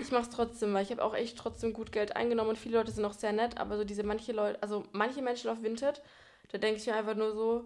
ich 0.00 0.10
mache 0.10 0.22
es 0.22 0.30
trotzdem, 0.30 0.72
weil 0.74 0.82
ich 0.82 0.90
habe 0.90 1.04
auch 1.04 1.14
echt 1.14 1.36
trotzdem 1.38 1.72
gut 1.72 1.92
Geld 1.92 2.16
eingenommen 2.16 2.50
und 2.50 2.58
viele 2.58 2.78
Leute 2.78 2.90
sind 2.90 3.04
auch 3.04 3.12
sehr 3.12 3.32
nett. 3.32 3.58
Aber 3.58 3.76
so 3.76 3.84
diese 3.84 4.02
manche 4.02 4.32
Leute, 4.32 4.62
also 4.62 4.84
manche 4.92 5.22
Menschen 5.22 5.50
auf 5.50 5.62
Vinted, 5.62 6.02
da 6.50 6.58
denke 6.58 6.80
ich 6.80 6.86
mir 6.86 6.94
einfach 6.94 7.14
nur 7.14 7.32
so, 7.34 7.64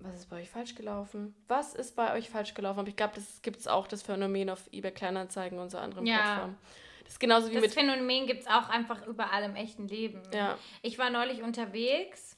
was 0.00 0.14
ist 0.14 0.30
bei 0.30 0.40
euch 0.40 0.48
falsch 0.50 0.74
gelaufen? 0.74 1.34
Was 1.48 1.74
ist 1.74 1.96
bei 1.96 2.14
euch 2.14 2.30
falsch 2.30 2.54
gelaufen? 2.54 2.80
Aber 2.80 2.88
ich 2.88 2.96
glaube, 2.96 3.14
das 3.16 3.42
gibt 3.42 3.58
es 3.58 3.66
auch, 3.66 3.88
das 3.88 4.02
Phänomen 4.02 4.48
auf 4.48 4.68
eBay 4.72 4.92
Kleinanzeigen 4.92 5.58
und 5.58 5.70
so 5.70 5.78
anderen 5.78 6.06
Ja. 6.06 6.22
Plattformen. 6.22 6.58
Das 7.02 7.14
ist 7.14 7.20
genauso 7.20 7.50
wie 7.50 7.54
Das 7.54 7.62
mit. 7.62 7.72
Phänomen 7.72 8.26
gibt 8.26 8.42
es 8.42 8.46
auch 8.46 8.68
einfach 8.68 9.06
überall 9.06 9.42
im 9.42 9.56
echten 9.56 9.88
Leben. 9.88 10.22
Ja, 10.32 10.56
Ich 10.82 10.98
war 10.98 11.10
neulich 11.10 11.42
unterwegs. 11.42 12.36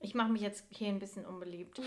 Ich 0.00 0.14
mache 0.14 0.30
mich 0.30 0.42
jetzt 0.42 0.64
hier 0.70 0.88
ein 0.88 0.98
bisschen 0.98 1.24
unbeliebt. 1.24 1.80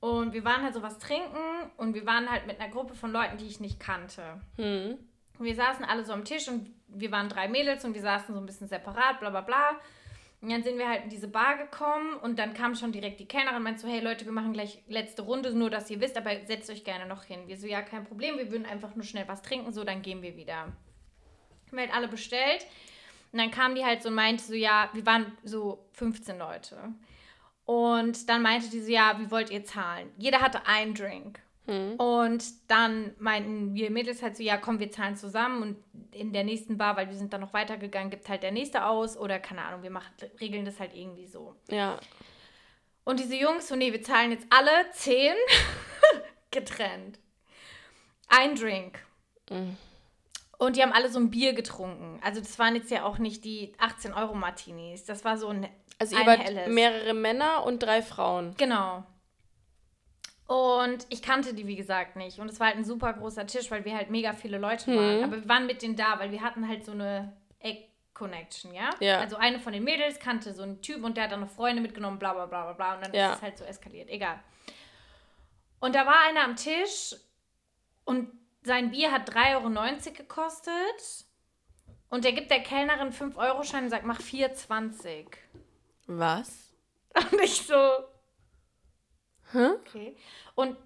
Und 0.00 0.32
wir 0.32 0.44
waren 0.44 0.62
halt 0.62 0.74
so 0.74 0.82
was 0.82 0.98
trinken 0.98 1.38
und 1.78 1.94
wir 1.94 2.04
waren 2.04 2.30
halt 2.30 2.46
mit 2.46 2.60
einer 2.60 2.70
Gruppe 2.70 2.94
von 2.94 3.12
Leuten, 3.12 3.38
die 3.38 3.46
ich 3.46 3.60
nicht 3.60 3.80
kannte. 3.80 4.40
hm. 4.56 4.98
Und 5.38 5.44
wir 5.44 5.54
saßen 5.54 5.84
alle 5.84 6.04
so 6.04 6.12
am 6.12 6.24
Tisch 6.24 6.48
und 6.48 6.70
wir 6.88 7.10
waren 7.12 7.28
drei 7.28 7.48
Mädels 7.48 7.84
und 7.84 7.94
wir 7.94 8.00
saßen 8.00 8.34
so 8.34 8.40
ein 8.40 8.46
bisschen 8.46 8.68
separat, 8.68 9.20
bla 9.20 9.30
bla 9.30 9.42
bla. 9.42 9.78
Und 10.40 10.50
dann 10.50 10.62
sind 10.62 10.78
wir 10.78 10.88
halt 10.88 11.04
in 11.04 11.10
diese 11.10 11.28
Bar 11.28 11.56
gekommen 11.56 12.16
und 12.22 12.38
dann 12.38 12.54
kam 12.54 12.74
schon 12.74 12.92
direkt 12.92 13.20
die 13.20 13.26
Kellnerin 13.26 13.56
und 13.56 13.62
meinte 13.62 13.80
so, 13.80 13.88
hey 13.88 14.00
Leute, 14.00 14.26
wir 14.26 14.32
machen 14.32 14.52
gleich 14.52 14.82
letzte 14.86 15.22
Runde, 15.22 15.52
nur 15.52 15.70
dass 15.70 15.90
ihr 15.90 16.00
wisst, 16.00 16.16
aber 16.16 16.30
setzt 16.44 16.70
euch 16.70 16.84
gerne 16.84 17.06
noch 17.06 17.24
hin. 17.24 17.48
Wir 17.48 17.56
so, 17.56 17.66
ja, 17.66 17.82
kein 17.82 18.04
Problem, 18.04 18.36
wir 18.38 18.50
würden 18.50 18.66
einfach 18.66 18.94
nur 18.94 19.04
schnell 19.04 19.26
was 19.28 19.42
trinken, 19.42 19.72
so, 19.72 19.82
dann 19.82 20.02
gehen 20.02 20.22
wir 20.22 20.36
wieder. 20.36 20.56
Haben 20.56 20.74
wir 21.72 21.80
halt 21.80 21.94
alle 21.94 22.08
bestellt. 22.08 22.66
Und 23.32 23.38
dann 23.40 23.50
kam 23.50 23.74
die 23.74 23.84
halt 23.84 24.02
so 24.02 24.08
und 24.08 24.14
meinte 24.14 24.44
so, 24.44 24.54
ja, 24.54 24.88
wir 24.92 25.04
waren 25.04 25.36
so 25.42 25.88
15 25.92 26.38
Leute. 26.38 26.76
Und 27.66 28.28
dann 28.28 28.42
meinte 28.42 28.70
die 28.70 28.80
so, 28.80 28.90
ja, 28.90 29.18
wie 29.18 29.30
wollt 29.30 29.50
ihr 29.50 29.64
zahlen? 29.64 30.10
Jeder 30.16 30.40
hatte 30.40 30.66
einen 30.66 30.94
Drink. 30.94 31.40
Hm. 31.66 31.96
Und 31.96 32.44
dann 32.70 33.12
meinten 33.18 33.74
wir 33.74 33.90
Mädels 33.90 34.22
halt 34.22 34.36
so, 34.36 34.42
ja, 34.42 34.56
komm, 34.56 34.78
wir 34.78 34.90
zahlen 34.92 35.16
zusammen 35.16 35.62
und 35.62 35.76
in 36.12 36.32
der 36.32 36.44
nächsten 36.44 36.78
Bar, 36.78 36.96
weil 36.96 37.08
wir 37.08 37.16
sind 37.16 37.32
dann 37.32 37.40
noch 37.40 37.52
weitergegangen, 37.52 38.10
gibt 38.10 38.28
halt 38.28 38.44
der 38.44 38.52
nächste 38.52 38.86
aus 38.86 39.16
oder 39.16 39.40
keine 39.40 39.64
Ahnung, 39.64 39.82
wir 39.82 39.90
machen, 39.90 40.06
regeln 40.40 40.64
das 40.64 40.78
halt 40.78 40.94
irgendwie 40.94 41.26
so. 41.26 41.56
Ja. 41.68 41.98
Und 43.04 43.18
diese 43.18 43.34
Jungs, 43.34 43.66
so, 43.66 43.74
nee, 43.74 43.92
wir 43.92 44.02
zahlen 44.02 44.30
jetzt 44.30 44.46
alle 44.50 44.70
zehn 44.92 45.34
getrennt. 46.52 47.18
Ein 48.28 48.54
Drink. 48.54 49.00
Mhm. 49.50 49.76
Und 50.58 50.76
die 50.76 50.82
haben 50.82 50.92
alle 50.92 51.10
so 51.10 51.18
ein 51.18 51.30
Bier 51.30 51.52
getrunken. 51.52 52.18
Also 52.22 52.40
das 52.40 52.58
waren 52.58 52.76
jetzt 52.76 52.90
ja 52.90 53.04
auch 53.04 53.18
nicht 53.18 53.44
die 53.44 53.74
18 53.78 54.14
Euro 54.14 54.34
Martinis. 54.34 55.04
Das 55.04 55.24
war 55.24 55.36
so 55.36 55.48
ein 55.48 55.68
Also 55.98 56.16
ihr 56.16 56.26
wart 56.26 56.40
helles. 56.44 56.68
mehrere 56.68 57.14
Männer 57.14 57.64
und 57.64 57.82
drei 57.82 58.02
Frauen. 58.02 58.54
Genau. 58.58 59.04
Und 60.46 61.06
ich 61.08 61.22
kannte 61.22 61.54
die, 61.54 61.66
wie 61.66 61.74
gesagt, 61.76 62.14
nicht. 62.16 62.38
Und 62.38 62.48
es 62.48 62.60
war 62.60 62.68
halt 62.68 62.76
ein 62.76 62.84
super 62.84 63.12
großer 63.12 63.46
Tisch, 63.46 63.70
weil 63.70 63.84
wir 63.84 63.96
halt 63.96 64.10
mega 64.10 64.32
viele 64.32 64.58
Leute 64.58 64.94
waren. 64.94 65.18
Mhm. 65.18 65.24
Aber 65.24 65.36
wir 65.42 65.48
waren 65.48 65.66
mit 65.66 65.82
denen 65.82 65.96
da, 65.96 66.18
weil 66.18 66.30
wir 66.30 66.42
hatten 66.42 66.68
halt 66.68 66.84
so 66.84 66.92
eine 66.92 67.36
Egg-Connection, 67.58 68.72
ja? 68.72 68.90
Ja. 69.00 69.18
Also 69.18 69.36
eine 69.36 69.58
von 69.58 69.72
den 69.72 69.82
Mädels 69.82 70.20
kannte 70.20 70.52
so 70.54 70.62
einen 70.62 70.80
Typ 70.82 71.02
und 71.02 71.16
der 71.16 71.24
hat 71.24 71.32
dann 71.32 71.40
noch 71.40 71.50
Freunde 71.50 71.82
mitgenommen, 71.82 72.18
bla 72.18 72.32
bla 72.32 72.46
bla 72.46 72.62
bla 72.64 72.72
bla. 72.74 72.94
Und 72.94 73.06
dann 73.06 73.14
Ja. 73.14 73.30
ist 73.30 73.36
es 73.38 73.42
halt 73.42 73.58
so 73.58 73.64
eskaliert. 73.64 74.08
Egal. 74.08 74.38
Und 75.80 75.94
da 75.96 76.06
war 76.06 76.20
einer 76.28 76.44
am 76.44 76.54
Tisch 76.56 77.16
und 78.04 78.30
sein 78.62 78.90
Bier 78.92 79.10
hat 79.10 79.28
3,90 79.28 80.06
Euro 80.06 80.16
gekostet. 80.16 81.24
Und 82.08 82.24
der 82.24 82.32
gibt 82.32 82.52
der 82.52 82.60
Kellnerin 82.62 83.12
5-Euro-Schein 83.12 83.84
und 83.84 83.90
sagt, 83.90 84.04
mach 84.06 84.20
4,20. 84.20 85.26
Was? 86.06 86.74
Und 87.32 87.40
ich 87.42 87.62
so, 87.66 87.74
Hä? 89.52 89.68
okay. 89.80 90.16
Und 90.54 90.76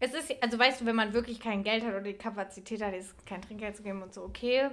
es 0.00 0.14
ist, 0.14 0.42
also 0.42 0.58
weißt 0.58 0.80
du, 0.80 0.86
wenn 0.86 0.96
man 0.96 1.12
wirklich 1.12 1.40
kein 1.40 1.62
Geld 1.62 1.84
hat 1.84 1.90
oder 1.90 2.00
die 2.00 2.14
Kapazität 2.14 2.82
hat, 2.82 2.94
ist 2.94 3.26
kein 3.26 3.42
Trinkgeld 3.42 3.76
zu 3.76 3.82
geben 3.82 4.02
und 4.02 4.14
so, 4.14 4.22
okay. 4.22 4.70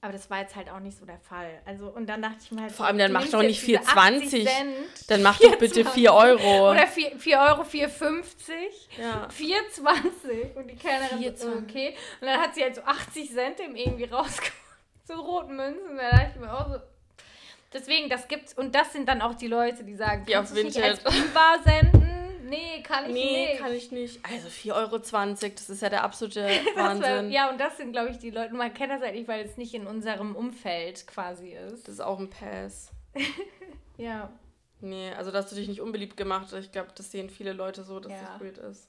Aber 0.00 0.12
das 0.12 0.30
war 0.30 0.38
jetzt 0.38 0.54
halt 0.54 0.70
auch 0.70 0.78
nicht 0.78 0.96
so 0.96 1.04
der 1.04 1.18
Fall. 1.18 1.60
Also, 1.64 1.88
und 1.88 2.06
dann 2.06 2.22
dachte 2.22 2.36
ich 2.42 2.52
mir 2.52 2.62
halt. 2.62 2.70
Vor 2.70 2.84
so, 2.84 2.88
allem, 2.88 2.98
dann 2.98 3.10
mach 3.10 3.26
doch 3.26 3.42
nicht 3.42 3.66
diese 3.66 3.80
4,20. 3.80 4.22
80 4.22 4.30
Cent, 4.46 5.10
Dann 5.10 5.22
mach 5.22 5.40
doch 5.40 5.58
bitte 5.58 5.84
4 5.84 6.14
Euro. 6.14 6.70
Oder 6.70 6.86
4, 6.86 7.18
4 7.18 7.38
Euro, 7.40 7.62
4,50. 7.62 8.52
Ja. 8.96 9.26
4,20. 9.26 10.54
Und 10.54 10.68
die 10.68 10.76
Kellnerin 10.76 11.36
so, 11.36 11.48
4,20. 11.48 11.62
okay. 11.64 11.96
Und 12.20 12.28
dann 12.28 12.40
hat 12.40 12.54
sie 12.54 12.62
halt 12.62 12.76
so 12.76 12.82
80 12.82 13.32
Cent 13.32 13.58
im 13.60 13.74
irgendwie 13.74 14.04
rausgeholt. 14.04 14.52
So 15.04 15.14
roten 15.14 15.56
Münzen. 15.56 15.96
Da 15.96 16.10
dachte 16.10 16.32
ich 16.34 16.40
mir 16.40 16.52
auch 16.52 16.68
so. 16.70 16.80
Deswegen, 17.72 18.08
das 18.08 18.28
gibt's. 18.28 18.54
Und 18.54 18.74
das 18.74 18.92
sind 18.92 19.08
dann 19.08 19.20
auch 19.22 19.34
die 19.34 19.46
Leute, 19.48 19.84
die 19.84 19.94
sagen, 19.94 20.24
Die 20.26 20.36
auf 20.36 20.54
Vinted. 20.54 21.02
Biber 21.04 21.58
senden? 21.64 22.04
Nee, 22.48 22.82
kann 22.82 23.04
ich 23.06 23.12
Nee, 23.12 23.46
nicht. 23.50 23.60
kann 23.60 23.72
ich 23.74 23.92
nicht. 23.92 24.20
Also 24.24 24.48
4,20 24.48 24.74
Euro, 24.74 24.98
das 25.54 25.68
ist 25.68 25.82
ja 25.82 25.90
der 25.90 26.02
absolute 26.02 26.40
Das 26.74 26.76
war, 26.76 26.84
Wahnsinn. 27.00 27.30
ja, 27.30 27.50
und 27.50 27.58
das 27.60 27.76
sind, 27.76 27.92
glaube 27.92 28.08
ich, 28.08 28.18
die 28.18 28.30
Leute. 28.30 28.54
Man 28.54 28.72
kennt 28.72 28.90
das 28.90 29.02
halt 29.02 29.14
nicht, 29.14 29.28
weil 29.28 29.44
es 29.44 29.58
nicht 29.58 29.74
in 29.74 29.86
unserem 29.86 30.34
Umfeld 30.34 31.06
quasi 31.06 31.50
ist. 31.50 31.86
Das 31.86 31.94
ist 31.96 32.00
auch 32.00 32.18
ein 32.18 32.30
Pass. 32.30 32.90
Ja. 33.96 34.30
Nee, 34.80 35.10
also 35.14 35.32
da 35.32 35.38
hast 35.38 35.50
du 35.50 35.56
dich 35.56 35.66
nicht 35.66 35.80
unbeliebt 35.80 36.16
gemacht. 36.16 36.52
Ich 36.52 36.70
glaube, 36.70 36.90
das 36.94 37.10
sehen 37.10 37.30
viele 37.30 37.52
Leute 37.52 37.82
so, 37.82 37.98
dass 37.98 38.12
Ja. 38.12 38.18
das 38.32 38.40
weird 38.40 38.58
ist. 38.58 38.88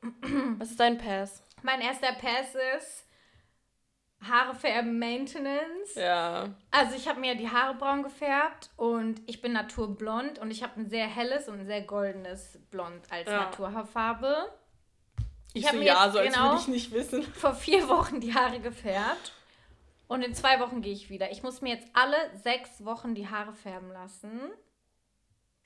Was 0.58 0.70
ist 0.70 0.80
dein 0.80 0.96
Pass? 0.96 1.42
Mein 1.62 1.82
erster 1.82 2.12
Pass 2.12 2.54
ist 2.78 3.04
Haare 4.20 4.54
färben 4.54 4.98
Maintenance. 4.98 5.94
Ja. 5.94 6.48
Also 6.70 6.96
ich 6.96 7.08
habe 7.08 7.20
mir 7.20 7.36
die 7.36 7.48
Haare 7.50 7.74
braun 7.74 8.02
gefärbt 8.02 8.70
und 8.76 9.20
ich 9.26 9.40
bin 9.40 9.52
naturblond 9.52 10.38
und 10.40 10.50
ich 10.50 10.62
habe 10.62 10.80
ein 10.80 10.88
sehr 10.88 11.06
helles 11.06 11.48
und 11.48 11.60
ein 11.60 11.66
sehr 11.66 11.82
goldenes 11.82 12.58
Blond 12.70 13.02
als 13.10 13.28
Ja. 13.28 13.44
Naturhaarfarbe. 13.44 14.50
Ich, 15.54 15.62
Ich 15.62 15.66
hab 15.66 15.74
so, 15.74 15.78
mir 15.78 15.84
ja, 15.86 16.04
jetzt 16.04 16.12
so 16.14 16.18
als 16.18 16.32
genau- 16.34 16.56
ich 16.56 16.68
nicht 16.68 16.92
wissen. 16.92 17.22
Vor 17.34 17.54
vier 17.54 17.88
Wochen 17.88 18.20
die 18.20 18.34
Haare 18.34 18.58
gefärbt 18.60 19.32
und 20.08 20.22
in 20.22 20.34
zwei 20.34 20.58
Wochen 20.60 20.82
gehe 20.82 20.92
ich 20.92 21.10
wieder. 21.10 21.30
Ich 21.30 21.42
muss 21.44 21.60
mir 21.62 21.74
jetzt 21.74 21.88
alle 21.94 22.16
sechs 22.42 22.84
Wochen 22.84 23.14
die 23.14 23.28
Haare 23.28 23.52
färben 23.52 23.90
lassen. 23.92 24.40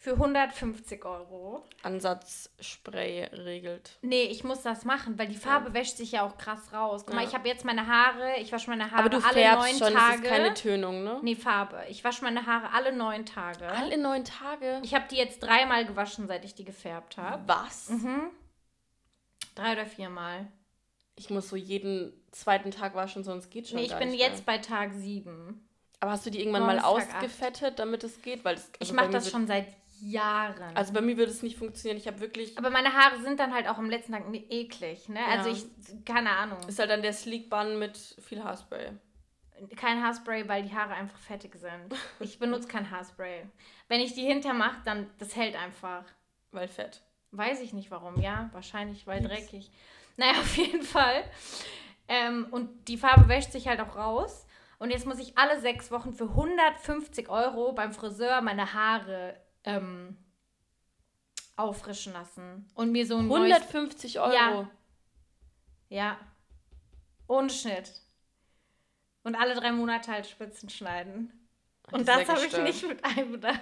Für 0.03 0.15
150 0.15 1.05
Euro. 1.05 1.63
Ansatzspray 1.85 3.23
regelt. 3.35 3.99
Nee, 4.03 4.25
ich 4.25 4.43
muss 4.43 4.63
das 4.63 4.85
machen, 4.85 5.17
weil 5.17 5.29
die 5.29 5.37
Farbe 5.37 5.75
wäscht 5.75 5.97
sich 5.97 6.11
ja 6.11 6.27
auch 6.27 6.37
krass 6.39 6.73
raus. 6.73 7.05
Guck 7.07 7.15
mal, 7.15 7.23
Ja. 7.23 7.29
ich 7.29 7.35
habe 7.37 7.47
jetzt 7.47 7.65
meine 7.65 7.87
Haare, 7.87 8.35
ich 8.41 8.51
wasche 8.51 8.69
meine 8.69 8.91
Haare 8.91 8.99
Aber 9.05 9.11
du 9.11 9.19
alle 9.19 9.33
färbst 9.33 9.61
neun 9.69 9.79
schon, 9.79 9.97
Tage. 9.97 10.17
das 10.17 10.21
ist 10.23 10.29
keine 10.29 10.55
Tönung, 10.55 11.05
ne? 11.05 11.21
nee, 11.23 11.37
Farbe. 11.37 11.85
Ich 11.89 12.03
wasche 12.03 12.25
meine 12.25 12.45
Haare 12.47 12.73
alle 12.73 12.91
neun 12.93 13.25
Tage. 13.25 13.69
Alle 13.69 13.97
neun 13.97 14.25
Tage. 14.25 14.81
Ich 14.83 14.93
habe 14.93 15.05
die 15.09 15.15
jetzt 15.15 15.39
dreimal 15.41 15.87
gewaschen, 15.87 16.27
seit 16.27 16.45
ich 16.45 16.57
die 16.57 16.65
gefärbt 16.65 17.17
habe. 17.17 17.45
Was? 17.47 17.91
Mhm. 17.91 18.23
Drei 19.55 19.75
oder 19.75 19.87
viermal. 19.87 20.49
Ich 21.15 21.31
muss 21.31 21.49
so 21.49 21.55
jeden 21.55 22.13
zweiten 22.33 22.73
Tag 22.73 22.97
waschen, 22.97 23.23
sonst 23.23 23.51
geht 23.51 23.69
schon 23.69 23.79
Nee, 23.79 23.85
ich 23.85 23.95
bin 23.95 24.13
jetzt 24.13 24.45
mehr. 24.49 24.57
bei 24.57 24.59
Tag 24.59 24.95
sieben. 24.95 25.69
Aber 26.01 26.11
hast 26.11 26.27
du 26.27 26.31
die 26.31 26.41
irgendwann 26.41 26.63
Morgen 26.65 26.79
mal 26.79 26.85
ausgefettet, 26.85 27.79
damit 27.79 28.03
es 28.03 28.21
geht? 28.21 28.45
Weil 28.45 28.57
das, 28.57 28.65
also 28.65 28.77
ich 28.81 28.93
mache 28.93 29.11
das 29.11 29.31
schon 29.31 29.47
seit 29.47 29.67
Jahren. 30.03 30.77
Also 30.77 30.93
bei 30.93 31.01
mir 31.01 31.17
würde 31.17 31.31
es 31.31 31.43
nicht 31.43 31.57
funktionieren. 31.57 31.97
Ich 31.97 32.09
habe 32.09 32.21
wirklich... 32.21 32.59
aber 32.59 32.71
meine 32.71 32.93
Haare 32.93 33.21
sind 33.23 33.39
dann 33.39 33.55
halt 33.55 33.69
auch 33.69 33.79
am 33.79 33.89
letzten 33.89 34.13
Tag 34.13 34.25
eklig, 34.51 35.09
ne? 35.09 35.21
Also 35.27 35.51
Ja. 35.51 35.55
ich, 35.57 36.05
keine 36.05 36.31
Ahnung. 36.31 36.59
Ist 36.67 36.79
halt 36.81 36.91
dann 36.91 37.03
der 37.03 37.13
Sleek 37.13 37.49
Bun 37.49 37.79
mit 37.79 37.97
viel 38.21 38.43
Haarspray. 38.43 38.91
Kein 39.77 40.03
Haarspray, 40.03 40.49
weil 40.49 40.65
die 40.65 40.75
Haare 40.75 40.95
einfach 40.95 41.19
fettig 41.19 41.55
sind. 41.55 41.95
Ich 42.21 42.39
benutze 42.41 42.67
kein 42.67 42.91
Haarspray. 42.91 43.47
Wenn 43.89 44.01
ich 44.01 44.15
die 44.15 44.25
hintermache, 44.25 44.79
dann, 44.85 45.09
das 45.19 45.37
hält 45.37 45.55
einfach. 45.57 46.05
Weil 46.51 46.67
fett. 46.69 47.01
Weiß 47.31 47.61
ich 47.61 47.73
nicht 47.73 47.91
warum, 47.93 48.21
ja. 48.21 48.51
Wahrscheinlich, 48.53 49.07
weil 49.07 49.21
Lieb's. 49.23 49.35
dreckig. 49.35 49.71
Naja, 50.19 50.33
auf 50.33 50.57
jeden 50.59 50.83
Fall. 50.83 51.25
Ähm, 52.07 52.47
und 52.51 52.87
die 52.89 52.99
Farbe 52.99 53.29
wäscht 53.29 53.53
sich 53.53 53.67
halt 53.69 53.81
auch 53.81 53.97
raus. 53.97 54.47
Und 54.79 54.91
jetzt 54.91 55.07
muss 55.07 55.19
ich 55.19 55.39
alle 55.39 55.59
sechs 55.61 55.91
Wochen 55.91 56.13
für 56.13 56.25
150 56.25 57.29
Euro 57.31 57.73
beim 57.73 57.93
Friseur 57.95 58.43
meine 58.43 58.75
Haare 58.75 59.35
ähm, 59.65 60.17
auffrischen 61.57 62.13
lassen. 62.13 62.69
Und 62.75 62.93
mir 62.93 63.07
so 63.07 63.17
ein 63.17 63.29
neues 63.29 63.53
150 63.53 64.21
Euro. 64.21 64.33
Ja. 64.33 64.71
Ja. 65.89 66.19
Ohne 67.29 67.51
Schnitt. 67.51 67.93
Und 69.25 69.37
alle 69.37 69.55
drei 69.55 69.73
Monate 69.73 70.11
halt 70.11 70.27
Spitzen 70.27 70.69
schneiden. 70.69 71.33
Und 71.91 72.09
Das 72.09 72.27
das 72.27 72.29
habe 72.29 72.47
ich 72.47 72.57
nicht 72.59 72.89
mit 72.89 73.05
einbedacht. 73.05 73.61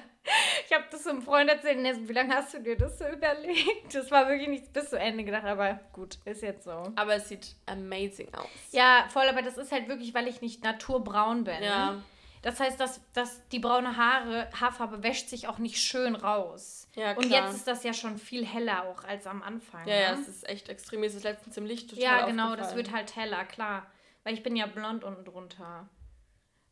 Ich 0.66 0.72
habe 0.76 0.84
das 0.90 1.06
einem 1.06 1.22
Freund 1.22 1.48
erzählt 1.50 1.78
und 1.78 1.94
so, 1.94 2.08
wie 2.08 2.12
lange 2.12 2.34
hast 2.34 2.54
du 2.54 2.60
dir 2.60 2.76
das 2.76 2.98
so 2.98 3.06
überlegt? 3.06 3.94
Das 3.94 4.10
war 4.10 4.28
wirklich 4.28 4.48
nicht 4.48 4.72
bis 4.72 4.90
zu 4.90 4.98
Ende 4.98 5.24
gedacht, 5.24 5.44
aber 5.44 5.80
gut, 5.92 6.18
ist 6.24 6.42
jetzt 6.42 6.64
so. 6.64 6.92
Aber 6.94 7.14
es 7.14 7.28
sieht 7.28 7.56
amazing 7.66 8.32
aus. 8.34 8.46
Ja, 8.70 9.06
voll, 9.08 9.26
aber 9.26 9.42
das 9.42 9.56
ist 9.56 9.72
halt 9.72 9.88
wirklich, 9.88 10.14
weil 10.14 10.28
ich 10.28 10.40
nicht 10.42 10.62
naturbraun 10.62 11.44
bin. 11.44 11.62
Ja. 11.62 12.02
Das 12.42 12.58
heißt, 12.58 12.80
dass, 12.80 13.00
dass 13.12 13.46
die 13.48 13.58
braune 13.58 13.96
Haare, 13.96 14.48
Haarfarbe 14.58 15.02
wäscht 15.02 15.28
sich 15.28 15.46
auch 15.46 15.58
nicht 15.58 15.78
schön 15.78 16.14
raus. 16.14 16.88
Ja, 16.94 17.12
Und 17.12 17.26
klar. 17.26 17.46
jetzt 17.46 17.56
ist 17.56 17.66
das 17.66 17.84
ja 17.84 17.92
schon 17.92 18.16
viel 18.18 18.46
heller 18.46 18.84
auch 18.84 19.04
als 19.04 19.26
am 19.26 19.42
Anfang. 19.42 19.86
Ja, 19.86 19.94
ja, 19.94 20.14
ne? 20.14 20.22
es 20.22 20.28
ist 20.28 20.48
echt 20.48 20.68
extrem. 20.68 21.00
Mir 21.00 21.06
ist 21.06 21.14
es 21.14 21.22
letztens 21.22 21.56
im 21.56 21.66
Licht 21.66 21.90
total 21.90 22.02
Ja, 22.02 22.26
genau, 22.26 22.56
das 22.56 22.74
wird 22.74 22.92
halt 22.92 23.14
heller, 23.14 23.44
klar. 23.44 23.86
Weil 24.24 24.34
ich 24.34 24.42
bin 24.42 24.56
ja 24.56 24.66
blond 24.66 25.04
unten 25.04 25.24
drunter. 25.24 25.88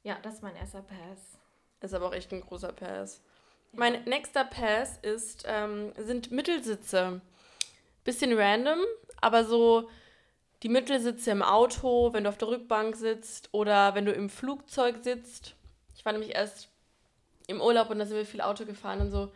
Ja, 0.02 0.18
das 0.22 0.34
ist 0.34 0.42
mein 0.42 0.56
erster 0.56 0.82
Pass. 0.82 1.38
Ist 1.80 1.94
aber 1.94 2.06
auch 2.06 2.14
echt 2.14 2.32
ein 2.32 2.40
großer 2.40 2.72
Pass. 2.72 3.22
Mein 3.72 4.04
nächster 4.04 4.44
Pass 4.44 4.98
ist, 5.02 5.44
ähm, 5.46 5.92
sind 5.98 6.30
Mittelsitze. 6.30 7.20
Bisschen 8.04 8.32
random, 8.38 8.80
aber 9.20 9.44
so 9.44 9.90
die 10.62 10.68
Mittelsitze 10.68 11.30
im 11.30 11.42
Auto, 11.42 12.12
wenn 12.12 12.24
du 12.24 12.30
auf 12.30 12.38
der 12.38 12.48
Rückbank 12.48 12.96
sitzt 12.96 13.50
oder 13.52 13.94
wenn 13.94 14.06
du 14.06 14.12
im 14.12 14.30
Flugzeug 14.30 14.96
sitzt. 15.02 15.54
Ich 15.98 16.06
war 16.06 16.12
nämlich 16.12 16.34
erst 16.34 16.68
im 17.46 17.60
Urlaub 17.60 17.90
und 17.90 17.98
da 17.98 18.06
sind 18.06 18.16
wir 18.16 18.24
viel 18.24 18.40
Auto 18.40 18.64
gefahren 18.64 19.00
und 19.00 19.10
so. 19.10 19.30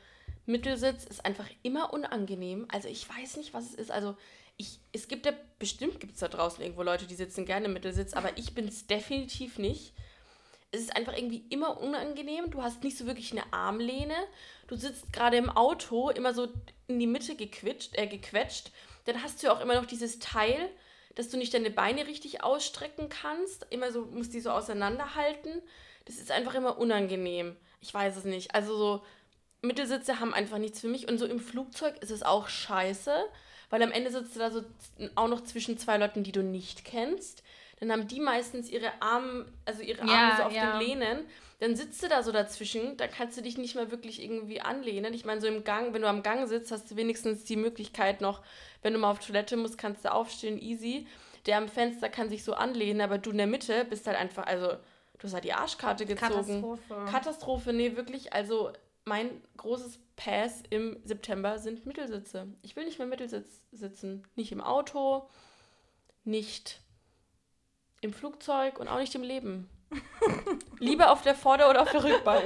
Mittelsitz 0.47 1.04
ist 1.04 1.26
einfach 1.26 1.49
immer 1.62 1.92
unangenehm. 1.92 2.66
Also 2.73 2.88
ich 2.88 3.07
weiß 3.07 3.37
nicht, 3.37 3.52
was 3.52 3.64
es 3.64 3.75
ist. 3.75 3.90
Also 3.90 4.16
ich, 4.57 4.78
es 4.92 5.09
gibt 5.09 5.26
ja, 5.26 5.33
bestimmt 5.59 6.00
gibt 6.00 6.14
es 6.14 6.21
da 6.21 6.28
draußen 6.28 6.62
irgendwo 6.62 6.83
Leute, 6.83 7.07
die 7.07 7.14
sitzen 7.14 7.45
gerne 7.45 7.66
im 7.66 7.75
Mittelsitz, 7.75 8.14
aber 8.14 8.38
ich 8.38 8.54
bin 8.54 8.66
es 8.66 8.87
definitiv 8.87 9.59
nicht 9.59 9.92
es 10.73 10.81
ist 10.81 10.97
einfach 10.97 11.14
irgendwie 11.14 11.45
immer 11.50 11.78
unangenehm. 11.81 12.50
Du 12.50 12.62
hast 12.62 12.83
nicht 12.83 12.97
so 12.97 13.07
wirklich 13.07 13.31
eine 13.33 13.52
Armlehne. 13.52 14.16
Du 14.66 14.76
sitzt 14.76 15.12
gerade 15.12 15.37
im 15.37 15.50
Auto 15.50 16.09
immer 16.09 16.33
so 16.33 16.49
in 16.88 16.99
die 16.99 17.07
Mitte 17.07 17.37
gequetscht, 17.37 17.90
äh, 17.99 18.07
gequetscht. 18.07 18.71
Dann 19.04 19.23
hast 19.23 19.42
du 19.42 19.47
ja 19.47 19.52
auch 19.52 19.61
immer 19.61 19.75
noch 19.75 19.85
dieses 19.85 20.19
Teil, 20.19 20.71
dass 21.14 21.28
du 21.28 21.37
nicht 21.37 21.52
deine 21.52 21.71
Beine 21.71 22.07
richtig 22.07 22.42
ausstrecken 22.42 23.11
kannst. 23.11 23.66
Immer 23.69 23.92
so, 23.92 24.07
musst 24.07 24.33
die 24.33 24.40
so 24.40 24.50
auseinanderhalten. 24.50 25.61
Das 26.04 26.16
ist 26.16 26.30
einfach 26.30 26.54
immer 26.54 26.78
unangenehm. 26.78 27.56
Ich 27.80 27.92
weiß 27.92 28.16
es 28.16 28.25
nicht. 28.25 28.54
Also 28.54 28.76
so 28.76 29.02
Mittelsitze 29.62 30.21
haben 30.21 30.35
einfach 30.35 30.59
nichts 30.59 30.80
für 30.80 30.88
mich. 30.88 31.09
Und 31.09 31.18
so 31.18 31.26
im 31.26 31.40
Flugzeug 31.40 31.97
ist 32.00 32.11
es 32.11 32.23
auch 32.23 32.49
scheiße, 32.49 33.12
weil 33.71 33.82
am 33.82 33.92
Ende 33.92 34.11
sitzt 34.11 34.35
du 34.35 34.40
da 34.40 34.50
so 34.50 34.62
auch 35.14 35.28
noch 35.28 35.42
zwischen 35.44 35.78
zwei 35.78 35.97
Leuten, 35.97 36.25
die 36.25 36.32
du 36.32 36.42
nicht 36.42 36.85
kennst. 36.85 37.42
Dann 37.80 37.90
haben 37.90 38.06
die 38.06 38.21
meistens 38.21 38.71
ihre 38.71 38.92
Arme, 39.00 39.47
also 39.64 39.82
ihre 39.82 40.02
Arme 40.02 40.12
Ja, 40.12 40.37
so 40.37 40.42
auf 40.44 40.52
ja. 40.52 40.78
den 40.78 40.87
Lehnen. 40.87 41.26
Dann 41.59 41.75
sitzt 41.76 42.02
du 42.02 42.09
da 42.09 42.23
so 42.23 42.32
dazwischen, 42.32 42.97
da 42.97 43.06
kannst 43.06 43.37
du 43.37 43.42
dich 43.42 43.56
nicht 43.56 43.75
mehr 43.75 43.90
wirklich 43.90 44.23
irgendwie 44.23 44.61
anlehnen. 44.61 45.14
Ich 45.14 45.25
meine, 45.25 45.40
so 45.40 45.47
im 45.47 45.64
Gang, 45.64 45.94
wenn 45.94 46.02
du 46.02 46.09
am 46.09 46.23
Gang 46.23 46.49
sitzt, 46.49 46.73
hast 46.73 46.90
du 46.90 46.97
wenigstens 46.97 47.44
die 47.44 47.56
Möglichkeit 47.56 48.21
noch, 48.21 48.42
wenn 48.82 48.92
du 48.92 48.99
mal 48.99 49.11
auf 49.11 49.25
Toilette 49.25 49.56
musst, 49.56 49.78
kannst 49.78 50.04
du 50.04 50.12
aufstehen, 50.12 50.61
easy. 50.61 51.06
Der 51.47 51.59
am 51.59 51.68
Fenster 51.68 52.09
kann 52.09 52.28
sich 52.28 52.44
so 52.44 52.54
anlehnen, 52.54 53.00
aber 53.00 53.18
du 53.18 53.30
in 53.30 53.38
der 53.38 53.47
Mitte 53.47 53.85
bist 53.85 54.06
halt 54.06 54.16
einfach, 54.16 54.47
also 54.47 54.76
du 55.23 55.29
hast 55.29 55.35
halt 55.35 55.45
die 55.45 55.52
Arschkarte 55.52 56.05
gezogen. 56.05 56.33
Katastrophe. 56.33 57.05
Katastrophe, 57.09 57.73
nee, 57.73 57.97
wirklich. 57.97 58.33
Also 58.33 58.73
mein 59.05 59.31
großes 59.57 60.00
Pass 60.17 60.62
im 60.71 61.00
September 61.05 61.59
sind 61.59 61.87
Mittelsitze. 61.87 62.49
Ich 62.62 62.75
will 62.75 62.85
nicht 62.85 62.99
mehr 62.99 63.07
Mittelsitz 63.07 63.62
sitzen. 63.71 64.26
Nicht 64.35 64.50
im 64.50 64.61
Auto, 64.61 65.29
nicht 66.25 66.81
im 68.00 68.12
Flugzeug 68.12 68.81
und 68.81 68.88
auch 68.88 68.99
nicht 68.99 69.14
im 69.14 69.23
Leben. 69.23 69.69
Lieber 70.81 71.12
auf 71.12 71.23
der 71.23 71.37
Vorder- 71.37 71.71
oder 71.71 71.83
auf 71.83 71.91
der 71.93 72.02
Rückbank. 72.02 72.43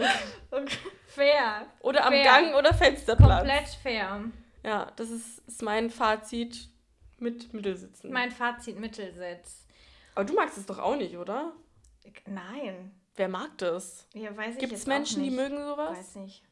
fair. 1.06 1.66
Oder 1.80 2.04
am 2.04 2.12
Fair. 2.12 2.24
Gang 2.24 2.54
oder 2.56 2.74
Fensterplatz. 2.74 3.38
Komplett 3.38 3.68
fair. 3.82 4.24
Ja, 4.62 4.92
das 4.96 5.10
ist, 5.10 5.38
ist 5.46 5.62
mein 5.62 5.88
Fazit 5.90 6.68
mit 7.18 7.54
Mittelsitzen. 7.54 8.12
Mein 8.12 8.30
Fazit 8.30 8.78
Mittelsitz. 8.78 9.64
Aber 10.14 10.24
du 10.26 10.34
magst 10.34 10.58
es 10.58 10.66
doch 10.66 10.78
auch 10.78 10.96
nicht, 10.96 11.16
oder? 11.16 11.52
Nein. 12.26 12.92
Wer 13.16 13.28
mag 13.28 13.56
das? 13.58 14.06
Ja, 14.14 14.30
Gibt 14.58 14.72
es 14.72 14.86
Menschen, 14.86 15.22
die 15.22 15.30
mögen 15.30 15.56
sowas? 15.56 15.98
Weiß 15.98 16.16
nicht. 16.16 16.42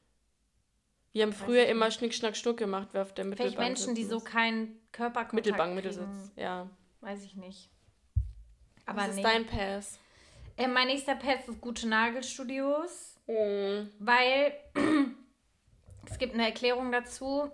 Wir 1.13 1.23
haben 1.23 1.33
früher 1.33 1.67
immer 1.67 1.91
Schnick, 1.91 2.13
Schnack, 2.13 2.37
Schnuck 2.37 2.57
gemacht, 2.57 2.89
wer 2.93 3.03
auf 3.03 3.15
der 3.15 3.25
Mittelbank 3.25 3.55
Vielleicht 3.55 3.69
Menschen, 3.69 3.95
die 3.95 4.05
so 4.05 4.19
keinen 4.19 4.81
Körperkontakt 4.91 5.33
Mittelbank, 5.33 5.75
Mittelsitz, 5.75 6.33
ja. 6.35 6.69
Weiß 7.01 7.23
ich 7.23 7.37
nicht. 7.37 7.71
Aber 8.87 9.03
Was 9.03 9.11
ist 9.11 9.17
nee. 9.17 9.23
dein 9.23 9.47
Pass? 9.47 9.99
Äh, 10.57 10.69
mein 10.69 10.89
nächster 10.89 11.15
Pass 11.15 11.49
ist 11.49 11.61
gute 11.61 11.87
Nagelstudios. 11.89 13.17
Mhm. 13.27 13.91
Weil 13.99 14.55
es 16.11 16.19
gibt 16.19 16.35
eine 16.35 16.47
Erklärung 16.47 16.91
dazu. 16.93 17.51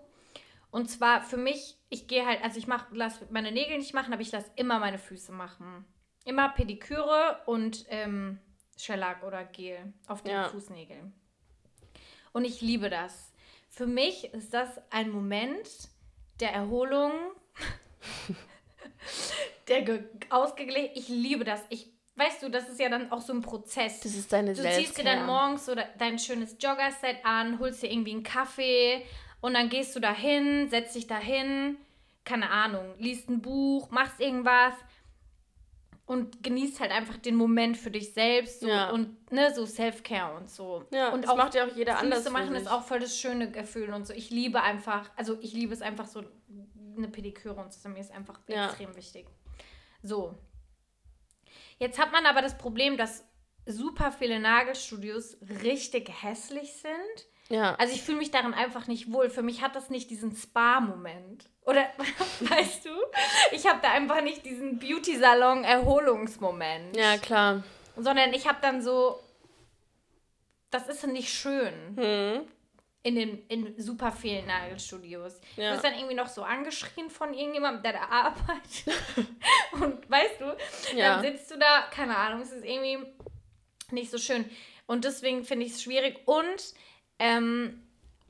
Und 0.70 0.88
zwar 0.88 1.22
für 1.22 1.36
mich, 1.36 1.76
ich 1.88 2.06
gehe 2.06 2.24
halt, 2.24 2.42
also 2.42 2.58
ich 2.58 2.66
mach, 2.66 2.86
lass 2.92 3.20
meine 3.30 3.52
Nägel 3.52 3.78
nicht 3.78 3.92
machen, 3.92 4.12
aber 4.12 4.22
ich 4.22 4.32
lasse 4.32 4.50
immer 4.56 4.78
meine 4.78 4.98
Füße 4.98 5.32
machen. 5.32 5.84
Immer 6.24 6.50
Pediküre 6.50 7.40
und 7.46 7.86
ähm, 7.88 8.38
Shellac 8.76 9.22
oder 9.22 9.44
Gel 9.44 9.92
auf 10.06 10.22
den 10.22 10.32
ja. 10.32 10.48
Fußnägeln. 10.48 11.12
Und 12.32 12.44
ich 12.44 12.60
liebe 12.60 12.90
das. 12.90 13.32
Für 13.68 13.86
mich 13.86 14.32
ist 14.34 14.52
das 14.52 14.68
ein 14.90 15.10
Moment 15.10 15.68
der 16.40 16.52
Erholung, 16.52 17.12
der 19.68 20.04
ausgeglichen. 20.30 20.90
Ich 20.94 21.08
liebe 21.08 21.44
das. 21.44 21.62
Ich, 21.68 21.90
weißt 22.16 22.42
du, 22.42 22.50
das 22.50 22.68
ist 22.68 22.80
ja 22.80 22.88
dann 22.88 23.12
auch 23.12 23.20
so 23.20 23.32
ein 23.32 23.42
Prozess. 23.42 24.00
Das 24.00 24.14
ist 24.14 24.32
deine 24.32 24.54
Du 24.54 24.62
ziehst 24.62 24.98
dir 24.98 25.04
dann 25.04 25.26
morgens 25.26 25.66
so 25.66 25.74
dein 25.98 26.18
schönes 26.18 26.56
Jogger-Set 26.60 27.24
an, 27.24 27.58
holst 27.58 27.82
dir 27.82 27.90
irgendwie 27.90 28.12
einen 28.12 28.22
Kaffee 28.22 29.06
und 29.40 29.54
dann 29.54 29.68
gehst 29.68 29.94
du 29.96 30.00
dahin, 30.00 30.68
setzt 30.68 30.94
dich 30.94 31.06
dahin, 31.06 31.76
keine 32.24 32.50
Ahnung, 32.50 32.94
liest 32.98 33.28
ein 33.28 33.40
Buch, 33.40 33.90
machst 33.90 34.20
irgendwas 34.20 34.74
und 36.10 36.42
genießt 36.42 36.80
halt 36.80 36.90
einfach 36.90 37.18
den 37.18 37.36
Moment 37.36 37.76
für 37.76 37.92
dich 37.92 38.12
selbst 38.12 38.62
so, 38.62 38.66
ja. 38.66 38.90
und 38.90 39.30
ne, 39.30 39.54
so 39.54 39.64
Self-Care 39.64 40.36
und 40.36 40.50
so. 40.50 40.84
Ja, 40.90 41.10
und 41.10 41.22
das 41.22 41.30
auch 41.30 41.36
macht 41.36 41.54
ja 41.54 41.64
auch 41.64 41.76
jeder 41.76 42.00
anders. 42.00 42.22
Füße 42.22 42.32
machen 42.32 42.56
ist 42.56 42.68
auch 42.68 42.82
voll 42.82 42.98
das 42.98 43.16
schöne 43.16 43.48
Gefühl 43.48 43.94
und 43.94 44.08
so. 44.08 44.12
Ich 44.12 44.28
liebe 44.28 44.60
einfach, 44.60 45.08
also 45.14 45.38
ich 45.40 45.52
liebe 45.52 45.72
es 45.72 45.82
einfach 45.82 46.08
so, 46.08 46.24
eine 46.96 47.06
Pediküre 47.06 47.54
und 47.54 47.72
so, 47.72 47.88
mir 47.88 48.00
ist 48.00 48.10
einfach 48.10 48.40
ja. 48.48 48.66
extrem 48.66 48.96
wichtig. 48.96 49.28
So. 50.02 50.34
Jetzt 51.78 52.00
hat 52.00 52.10
man 52.10 52.26
aber 52.26 52.42
das 52.42 52.58
Problem, 52.58 52.96
dass 52.96 53.24
super 53.64 54.10
viele 54.10 54.40
Nagelstudios 54.40 55.36
richtig 55.62 56.10
hässlich 56.24 56.72
sind. 56.72 57.28
Ja. 57.50 57.76
Also 57.76 57.94
ich 57.94 58.02
fühle 58.02 58.18
mich 58.18 58.32
darin 58.32 58.52
einfach 58.52 58.88
nicht 58.88 59.12
wohl. 59.12 59.30
Für 59.30 59.42
mich 59.42 59.62
hat 59.62 59.76
das 59.76 59.90
nicht 59.90 60.10
diesen 60.10 60.34
Spa-Moment. 60.34 61.48
Oder, 61.70 61.88
weißt 62.40 62.86
du? 62.86 62.90
Ich 63.52 63.64
habe 63.64 63.78
da 63.80 63.92
einfach 63.92 64.22
nicht 64.22 64.44
diesen 64.44 64.80
Beauty-Salon-Erholungsmoment. 64.80 66.96
Ja, 66.96 67.16
klar. 67.16 67.62
Sondern 67.96 68.34
ich 68.34 68.48
habe 68.48 68.58
dann 68.60 68.82
so, 68.82 69.22
das 70.70 70.88
ist 70.88 71.06
nicht 71.06 71.32
schön. 71.32 71.72
Hm. 71.96 72.40
In 73.02 73.14
den 73.14 73.46
in 73.46 73.80
super 73.80 74.10
vielen 74.10 74.46
Nagelstudios. 74.46 75.40
Ja. 75.56 75.68
Du 75.68 75.74
wirst 75.74 75.84
dann 75.84 75.94
irgendwie 75.94 76.16
noch 76.16 76.26
so 76.26 76.42
angeschrien 76.42 77.08
von 77.08 77.32
irgendjemandem, 77.32 77.84
der 77.84 77.92
da 77.92 78.00
arbeitet. 78.10 78.92
Und 79.72 80.10
weißt 80.10 80.40
du, 80.40 80.56
ja. 80.96 81.14
dann 81.14 81.22
sitzt 81.22 81.52
du 81.52 81.58
da, 81.58 81.82
keine 81.90 82.16
Ahnung, 82.16 82.42
es 82.42 82.50
ist 82.50 82.64
irgendwie 82.64 82.98
nicht 83.92 84.10
so 84.10 84.18
schön. 84.18 84.44
Und 84.86 85.04
deswegen 85.04 85.44
finde 85.44 85.66
ich 85.66 85.72
es 85.72 85.84
schwierig. 85.84 86.18
Und 86.26 86.74
ähm, 87.20 87.80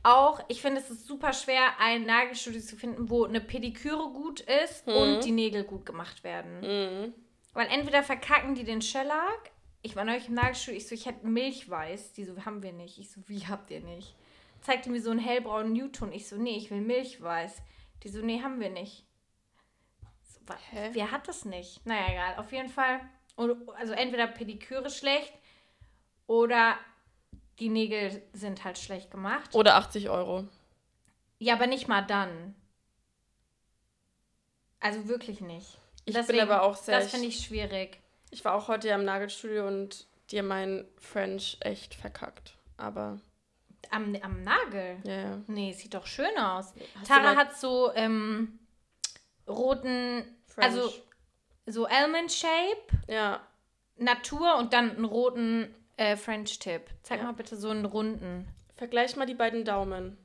auch, 0.02 0.40
ich 0.48 0.62
finde, 0.62 0.80
es 0.80 0.90
ist 0.90 1.06
super 1.06 1.32
schwer, 1.32 1.78
ein 1.78 2.04
Nagelstudio 2.04 2.60
zu 2.60 2.76
finden, 2.76 3.10
wo 3.10 3.24
eine 3.24 3.40
Pediküre 3.40 4.10
gut 4.10 4.40
ist 4.40 4.86
mhm. 4.86 4.94
und 4.94 5.24
die 5.24 5.32
Nägel 5.32 5.64
gut 5.64 5.84
gemacht 5.84 6.24
werden. 6.24 6.60
Mhm. 6.60 7.14
Weil 7.52 7.68
entweder 7.68 8.02
verkacken 8.02 8.54
die 8.54 8.64
den 8.64 8.82
Shellac. 8.82 9.50
Ich 9.82 9.96
war 9.96 10.04
neulich 10.04 10.28
im 10.28 10.34
Nagelstudio, 10.34 10.78
ich 10.78 10.88
so, 10.88 10.94
ich 10.94 11.06
hätte 11.06 11.26
Milchweiß. 11.26 12.12
Die 12.12 12.24
so, 12.24 12.44
haben 12.44 12.62
wir 12.62 12.72
nicht. 12.72 12.98
Ich 12.98 13.10
so, 13.10 13.20
wie 13.26 13.46
habt 13.46 13.70
ihr 13.70 13.80
nicht? 13.80 14.14
Zeigte 14.60 14.90
mir 14.90 15.00
so 15.00 15.10
einen 15.10 15.20
hellbraunen 15.20 15.72
Newton. 15.72 16.12
Ich 16.12 16.28
so, 16.28 16.36
nee, 16.36 16.56
ich 16.56 16.70
will 16.70 16.80
Milchweiß. 16.80 17.62
Die 18.02 18.08
so, 18.08 18.20
nee, 18.20 18.42
haben 18.42 18.60
wir 18.60 18.70
nicht. 18.70 19.04
So, 20.22 20.40
Hä? 20.70 20.90
Wer 20.92 21.10
hat 21.10 21.28
das 21.28 21.44
nicht? 21.44 21.84
Naja, 21.86 22.06
egal. 22.10 22.36
Auf 22.36 22.52
jeden 22.52 22.68
Fall. 22.68 23.00
Also 23.78 23.94
entweder 23.94 24.26
Pediküre 24.26 24.90
schlecht 24.90 25.32
oder 26.26 26.76
die 27.60 27.68
Nägel 27.68 28.22
sind 28.32 28.64
halt 28.64 28.78
schlecht 28.78 29.10
gemacht. 29.10 29.54
Oder 29.54 29.76
80 29.76 30.08
Euro. 30.08 30.48
Ja, 31.38 31.54
aber 31.54 31.66
nicht 31.66 31.88
mal 31.88 32.02
dann. 32.02 32.54
Also 34.80 35.08
wirklich 35.08 35.40
nicht. 35.40 35.78
Ich 36.06 36.14
Deswegen, 36.14 36.38
bin 36.38 36.48
aber 36.48 36.62
auch 36.62 36.76
sehr. 36.76 36.98
Das 36.98 37.10
finde 37.10 37.26
ich 37.26 37.44
schwierig. 37.44 38.00
Ich 38.30 38.44
war 38.44 38.54
auch 38.54 38.68
heute 38.68 38.88
ja 38.88 38.94
im 38.94 39.04
Nagelstudio 39.04 39.66
und 39.66 40.06
dir 40.30 40.42
mein 40.42 40.86
French 40.98 41.58
echt 41.60 41.94
verkackt. 41.94 42.54
Aber. 42.78 43.20
Am, 43.90 44.16
am 44.22 44.42
Nagel? 44.42 44.98
Ja, 45.04 45.12
ja. 45.12 45.38
Nee, 45.46 45.72
sieht 45.72 45.94
doch 45.94 46.06
schön 46.06 46.36
aus. 46.38 46.72
Hast 46.98 47.08
Tara 47.08 47.36
hat 47.36 47.56
so 47.56 47.92
ähm, 47.94 48.58
roten. 49.46 50.24
French. 50.46 50.66
Also 50.66 50.92
so 51.66 51.84
Almond 51.84 52.32
Shape. 52.32 53.02
Ja. 53.06 53.46
Natur 53.96 54.56
und 54.56 54.72
dann 54.72 54.92
einen 54.92 55.04
roten 55.04 55.74
äh, 56.00 56.16
French 56.16 56.58
Tip. 56.58 56.82
Zeig 57.02 57.18
ja. 57.18 57.26
mal 57.26 57.32
bitte 57.32 57.56
so 57.56 57.68
einen 57.68 57.84
runden. 57.84 58.48
Vergleich 58.76 59.16
mal 59.16 59.26
die 59.26 59.34
beiden 59.34 59.64
Daumen. 59.64 60.16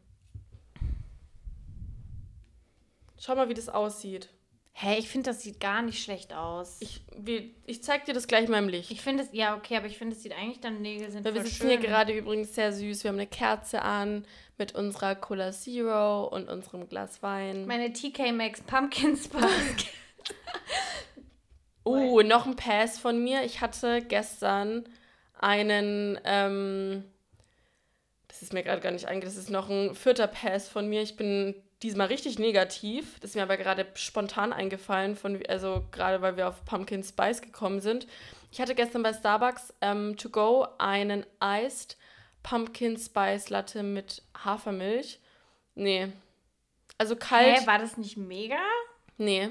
Schau 3.20 3.36
mal, 3.36 3.50
wie 3.50 3.54
das 3.54 3.68
aussieht. 3.68 4.30
Hä, 4.72 4.88
hey, 4.88 5.00
ich 5.00 5.10
finde, 5.10 5.30
das 5.30 5.42
sieht 5.42 5.60
gar 5.60 5.82
nicht 5.82 6.02
schlecht 6.02 6.34
aus. 6.34 6.78
Ich, 6.80 7.02
wie, 7.18 7.56
ich 7.66 7.84
zeig 7.84 8.06
dir 8.06 8.14
das 8.14 8.28
gleich 8.28 8.48
mal 8.48 8.60
im 8.60 8.70
Licht. 8.70 8.92
Ich 8.92 9.02
finde 9.02 9.24
es, 9.24 9.30
ja, 9.34 9.56
okay, 9.56 9.76
aber 9.78 9.88
ich 9.88 9.98
finde, 9.98 10.16
es 10.16 10.24
sieht 10.24 10.34
eigentlich, 10.34 10.62
deine 10.62 10.80
Nägel 10.80 11.12
sind 11.12 11.26
Weil 11.26 11.34
Wir 11.34 11.44
sitzen 11.44 11.68
hier 11.68 11.78
gerade 11.78 12.14
übrigens 12.14 12.56
sehr 12.56 12.72
süß. 12.72 13.04
Wir 13.04 13.10
haben 13.10 13.18
eine 13.18 13.28
Kerze 13.28 13.82
an 13.82 14.26
mit 14.58 14.76
unserer 14.76 15.16
Cola 15.16 15.52
Zero 15.52 16.26
und 16.28 16.50
unserem 16.50 16.88
Glas 16.88 17.22
Wein. 17.22 17.66
Meine 17.66 17.92
TK 17.92 18.32
Maxx 18.32 18.62
Pumpkin 18.62 19.18
Spice. 19.18 19.88
oh, 21.84 22.22
noch 22.26 22.46
ein 22.46 22.56
Pass 22.56 22.98
von 22.98 23.22
mir. 23.22 23.44
Ich 23.44 23.60
hatte 23.62 24.02
gestern 24.02 24.86
einen, 25.40 26.20
ähm, 26.24 27.04
das 28.28 28.42
ist 28.42 28.54
mir 28.54 28.64
gerade 28.64 28.82
gar 28.82 28.92
nicht 28.92 29.08
eingefallen, 29.08 29.36
das 29.36 29.44
ist 29.44 29.50
noch 29.50 29.70
ein 29.70 29.96
vierter 29.96 30.28
Pass 30.28 30.68
von 30.68 30.88
mir. 30.88 31.02
Ich 31.02 31.16
bin 31.16 31.56
diesmal 31.84 32.08
richtig 32.08 32.40
negativ. 32.40 33.20
Das 33.20 33.32
ist 33.32 33.36
mir 33.36 33.44
aber 33.44 33.58
gerade 33.58 33.86
spontan 33.96 34.54
eingefallen, 34.54 35.16
von, 35.16 35.42
also 35.48 35.84
gerade 35.92 36.22
weil 36.22 36.38
wir 36.38 36.48
auf 36.48 36.66
Pumpkin 36.66 37.04
Spice 37.04 37.42
gekommen 37.42 37.80
sind. 37.80 38.08
Ich 38.52 38.62
hatte 38.62 38.76
gestern 38.76 39.04
bei 39.04 39.14
Starbucks 39.14 39.74
ähm, 39.82 40.16
to 40.18 40.30
go 40.30 40.68
einen 40.78 41.26
Iced 41.42 41.98
Pumpkin 42.44 42.98
Spice 42.98 43.50
Latte 43.50 43.84
mit 43.84 44.22
Hafermilch. 44.38 45.20
Nee. 45.76 46.08
Also 46.98 47.16
kalt. 47.16 47.62
Hä, 47.62 47.68
war 47.68 47.80
das 47.80 47.98
nicht 47.98 48.18
mega? 48.18 48.60
Nee. 49.18 49.50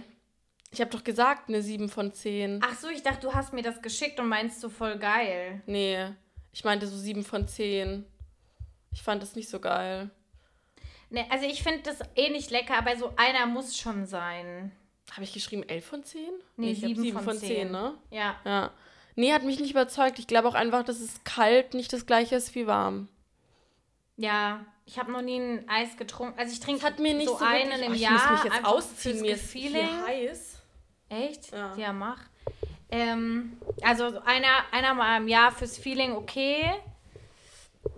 Ich 0.75 0.81
habe 0.81 0.91
doch 0.91 1.05
gesagt, 1.05 1.49
eine 1.49 1.63
7 1.63 1.89
von 1.89 2.13
10. 2.13 2.61
Ach 2.65 2.77
so, 2.77 2.89
ich 2.89 3.05
dachte, 3.05 3.21
du 3.21 3.33
hast 3.33 3.53
mir 3.53 3.63
das 3.63 3.81
geschickt 3.81 4.19
und 4.19 4.27
meinst 4.27 4.61
so 4.61 4.69
voll 4.69 4.99
geil. 4.99 5.63
Nee, 5.67 6.09
ich 6.53 6.65
meinte 6.65 6.89
so 6.89 6.97
7 6.97 7.23
von 7.23 7.47
10. 7.47 8.05
Ich 8.93 9.03
fand 9.03 9.23
das 9.23 9.37
nicht 9.37 9.49
so 9.49 9.61
geil. 9.61 10.11
Nee, 11.11 11.27
also 11.31 11.47
ich 11.47 11.63
finde 11.63 11.83
das 11.85 12.01
eh 12.17 12.29
nicht 12.31 12.51
lecker, 12.51 12.77
aber 12.77 12.97
so 12.97 13.13
einer 13.15 13.47
muss 13.47 13.77
schon 13.77 14.05
sein. 14.07 14.73
Habe 15.13 15.23
ich 15.23 15.33
geschrieben 15.33 15.63
11 15.63 15.87
von 15.87 16.03
10? 16.03 16.21
Nee, 16.57 16.67
nee 16.67 16.75
7, 16.75 17.03
7 17.03 17.21
von 17.21 17.39
10. 17.39 17.49
10, 17.49 17.71
ne? 17.71 17.95
Ja. 18.11 18.37
Ja. 18.45 18.73
Nee, 19.15 19.33
hat 19.33 19.45
mich 19.45 19.61
nicht 19.61 19.71
überzeugt. 19.71 20.19
Ich 20.19 20.27
glaube 20.27 20.49
auch 20.49 20.55
einfach, 20.55 20.83
dass 20.83 20.99
es 20.99 21.23
kalt 21.23 21.75
nicht 21.75 21.93
das 21.93 22.05
gleiche 22.05 22.35
ist 22.35 22.57
wie 22.57 22.67
warm. 22.67 23.09
Ja, 24.17 24.67
ich 24.87 24.99
habe 24.99 25.13
noch 25.13 25.23
nie 25.23 25.39
ein 25.39 25.69
Eis 25.69 25.97
getrunken. 25.97 26.37
Also 26.37 26.53
ich 26.53 26.59
trinke 26.59 26.85
hat 26.85 26.99
mir 26.99 27.15
nicht 27.15 27.29
so, 27.29 27.39
so 27.39 27.45
einen 27.45 27.71
wirklich, 27.71 27.87
im 27.87 27.95
Jahr. 27.95 28.17
Ich 28.17 28.31
muss 28.31 28.45
mich 28.45 28.53
jetzt 28.53 28.65
ausziehen, 28.65 29.21
mir 29.21 29.35
ist 29.35 29.47
Feeling. 29.47 29.89
heiß. 30.05 30.54
Echt? 31.09 31.53
Ja, 31.53 31.75
ja 31.77 31.93
mach. 31.93 32.21
Ähm, 32.91 33.57
also 33.83 34.21
einer, 34.25 34.65
einer 34.73 34.95
mal 34.95 35.19
im 35.19 35.29
Jahr 35.29 35.53
fürs 35.53 35.79
Feeling 35.79 36.13
okay. 36.13 36.73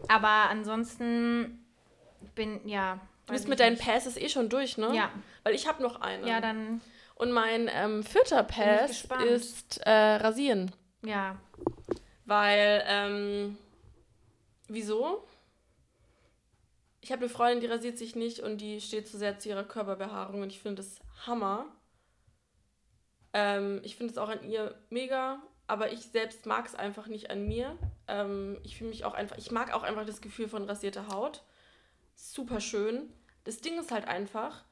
Aber 0.09 0.49
ansonsten 0.51 1.65
bin, 2.35 2.67
ja. 2.67 3.01
Du 3.27 3.33
bist 3.33 3.49
mit 3.49 3.61
deinen 3.61 3.79
Passes 3.79 4.17
eh 4.17 4.29
schon 4.29 4.49
durch, 4.49 4.79
ne? 4.79 4.95
Ja. 4.95 5.11
Weil 5.43 5.55
ich 5.55 5.67
habe 5.67 5.83
noch 5.83 6.01
einen. 6.01 6.27
Ja, 6.27 6.41
dann. 6.41 6.81
Und 7.17 7.33
mein 7.33 7.69
ähm, 7.73 8.05
vierter 8.05 8.43
Pass 8.43 9.07
ist 9.27 9.79
äh, 9.79 9.91
Rasieren. 9.91 10.73
Ja. 11.03 11.37
Weil, 12.27 12.85
ähm, 12.87 13.59
wieso? 14.69 15.25
Ich 17.01 17.13
habe 17.13 17.23
eine 17.23 17.31
Freundin, 17.31 17.61
die 17.61 17.67
rasiert 17.67 17.99
sich 17.99 18.17
nicht 18.17 18.41
und 18.41 18.59
die 18.61 18.81
steht 18.81 19.09
zu 19.09 19.17
sehr 19.17 19.39
zu 19.39 19.49
ihrer 19.49 19.65
Körperbehaarung 19.65 20.43
und 20.43 20.51
ich 20.51 20.61
finde 20.61 20.83
das 20.83 21.01
Hammer. 21.27 21.67
Ähm, 23.37 23.81
ich 23.83 23.97
finde 23.97 24.13
es 24.13 24.19
auch 24.19 24.31
an 24.31 24.43
ihr 24.49 24.75
mega, 24.89 25.43
aber 25.67 25.93
ich 25.93 26.01
selbst 26.01 26.47
mag 26.47 26.65
es 26.65 26.75
einfach 26.75 27.07
nicht 27.07 27.31
an 27.31 27.47
mir. 27.47 27.77
Ähm, 28.09 28.59
ich 28.63 28.79
fühle 28.79 28.89
mich 28.89 29.05
auch 29.05 29.13
einfach, 29.13 29.37
ich 29.37 29.51
mag 29.51 29.75
auch 29.75 29.83
einfach 29.83 30.07
das 30.07 30.23
Gefühl 30.23 30.49
von 30.49 30.65
rasierter 30.65 31.09
Haut. 31.09 31.43
Super 32.15 32.63
schön. 32.63 33.13
Das 33.45 33.61
Ding 33.61 33.79
ist 33.79 33.93
halt 33.93 34.09
einfach, 34.09 34.65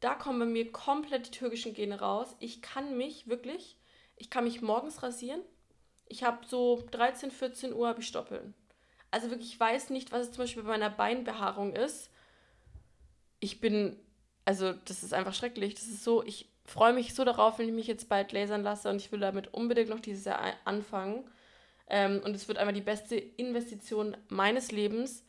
da 0.00 0.14
kommen 0.14 0.38
bei 0.38 0.44
mir 0.44 0.70
komplett 0.70 1.28
die 1.28 1.30
türkischen 1.30 1.72
Gene 1.72 1.98
raus. 1.98 2.36
Ich 2.40 2.60
kann 2.60 2.98
mich 2.98 3.26
wirklich, 3.26 3.78
ich 4.16 4.28
kann 4.28 4.44
mich 4.44 4.60
morgens 4.60 5.02
rasieren. 5.02 5.40
Ich 6.06 6.22
habe 6.22 6.44
so 6.46 6.86
13, 6.90 7.30
14 7.30 7.72
Uhr 7.72 7.88
habe 7.88 8.00
ich 8.00 8.06
Stoppeln. 8.06 8.52
Also 9.10 9.30
wirklich, 9.30 9.54
ich 9.54 9.60
weiß 9.60 9.88
nicht, 9.88 10.12
was 10.12 10.26
es 10.26 10.32
zum 10.32 10.44
Beispiel 10.44 10.62
bei 10.64 10.70
meiner 10.72 10.90
Beinbehaarung 10.90 11.74
ist. 11.74 12.10
ich 13.42 13.60
bin, 13.60 13.98
also 14.44 14.74
das 14.74 15.02
ist 15.02 15.14
einfach 15.14 15.32
schrecklich. 15.32 15.74
Das 15.74 15.84
ist 15.84 16.04
so, 16.04 16.22
ich 16.22 16.49
freue 16.70 16.92
mich 16.92 17.14
so 17.14 17.24
darauf, 17.24 17.58
wenn 17.58 17.68
ich 17.68 17.74
mich 17.74 17.88
jetzt 17.88 18.08
bald 18.08 18.32
lasern 18.32 18.62
lasse 18.62 18.88
und 18.88 18.96
ich 18.96 19.10
will 19.10 19.20
damit 19.20 19.52
unbedingt 19.52 19.90
noch 19.90 20.00
dieses 20.00 20.24
Jahr 20.24 20.40
anfangen. 20.64 21.24
Ähm, 21.88 22.22
und 22.24 22.34
es 22.34 22.46
wird 22.46 22.58
einmal 22.58 22.74
die 22.74 22.80
beste 22.80 23.16
Investition 23.16 24.16
meines 24.28 24.70
Lebens. 24.70 25.24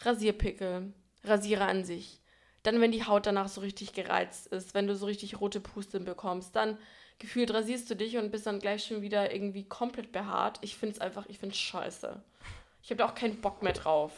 Rasierpickel, 0.00 0.92
Rasierer 1.24 1.68
an 1.68 1.84
sich. 1.84 2.20
Dann, 2.64 2.80
wenn 2.80 2.90
die 2.90 3.04
Haut 3.04 3.26
danach 3.26 3.48
so 3.48 3.60
richtig 3.60 3.92
gereizt 3.92 4.48
ist, 4.48 4.74
wenn 4.74 4.88
du 4.88 4.96
so 4.96 5.06
richtig 5.06 5.40
rote 5.40 5.60
Pusteln 5.60 6.04
bekommst, 6.04 6.56
dann 6.56 6.76
gefühlt 7.18 7.54
rasierst 7.54 7.88
du 7.88 7.94
dich 7.94 8.16
und 8.18 8.32
bist 8.32 8.46
dann 8.46 8.58
gleich 8.58 8.84
schon 8.84 9.02
wieder 9.02 9.32
irgendwie 9.32 9.64
komplett 9.64 10.10
behaart. 10.10 10.58
Ich 10.62 10.76
finde 10.76 10.96
es 10.96 11.00
einfach, 11.00 11.26
ich 11.28 11.38
finde 11.38 11.54
es 11.54 11.60
scheiße. 11.60 12.20
Ich 12.82 12.90
habe 12.90 12.98
da 12.98 13.06
auch 13.06 13.14
keinen 13.14 13.40
Bock 13.40 13.62
mehr 13.62 13.72
drauf. 13.72 14.12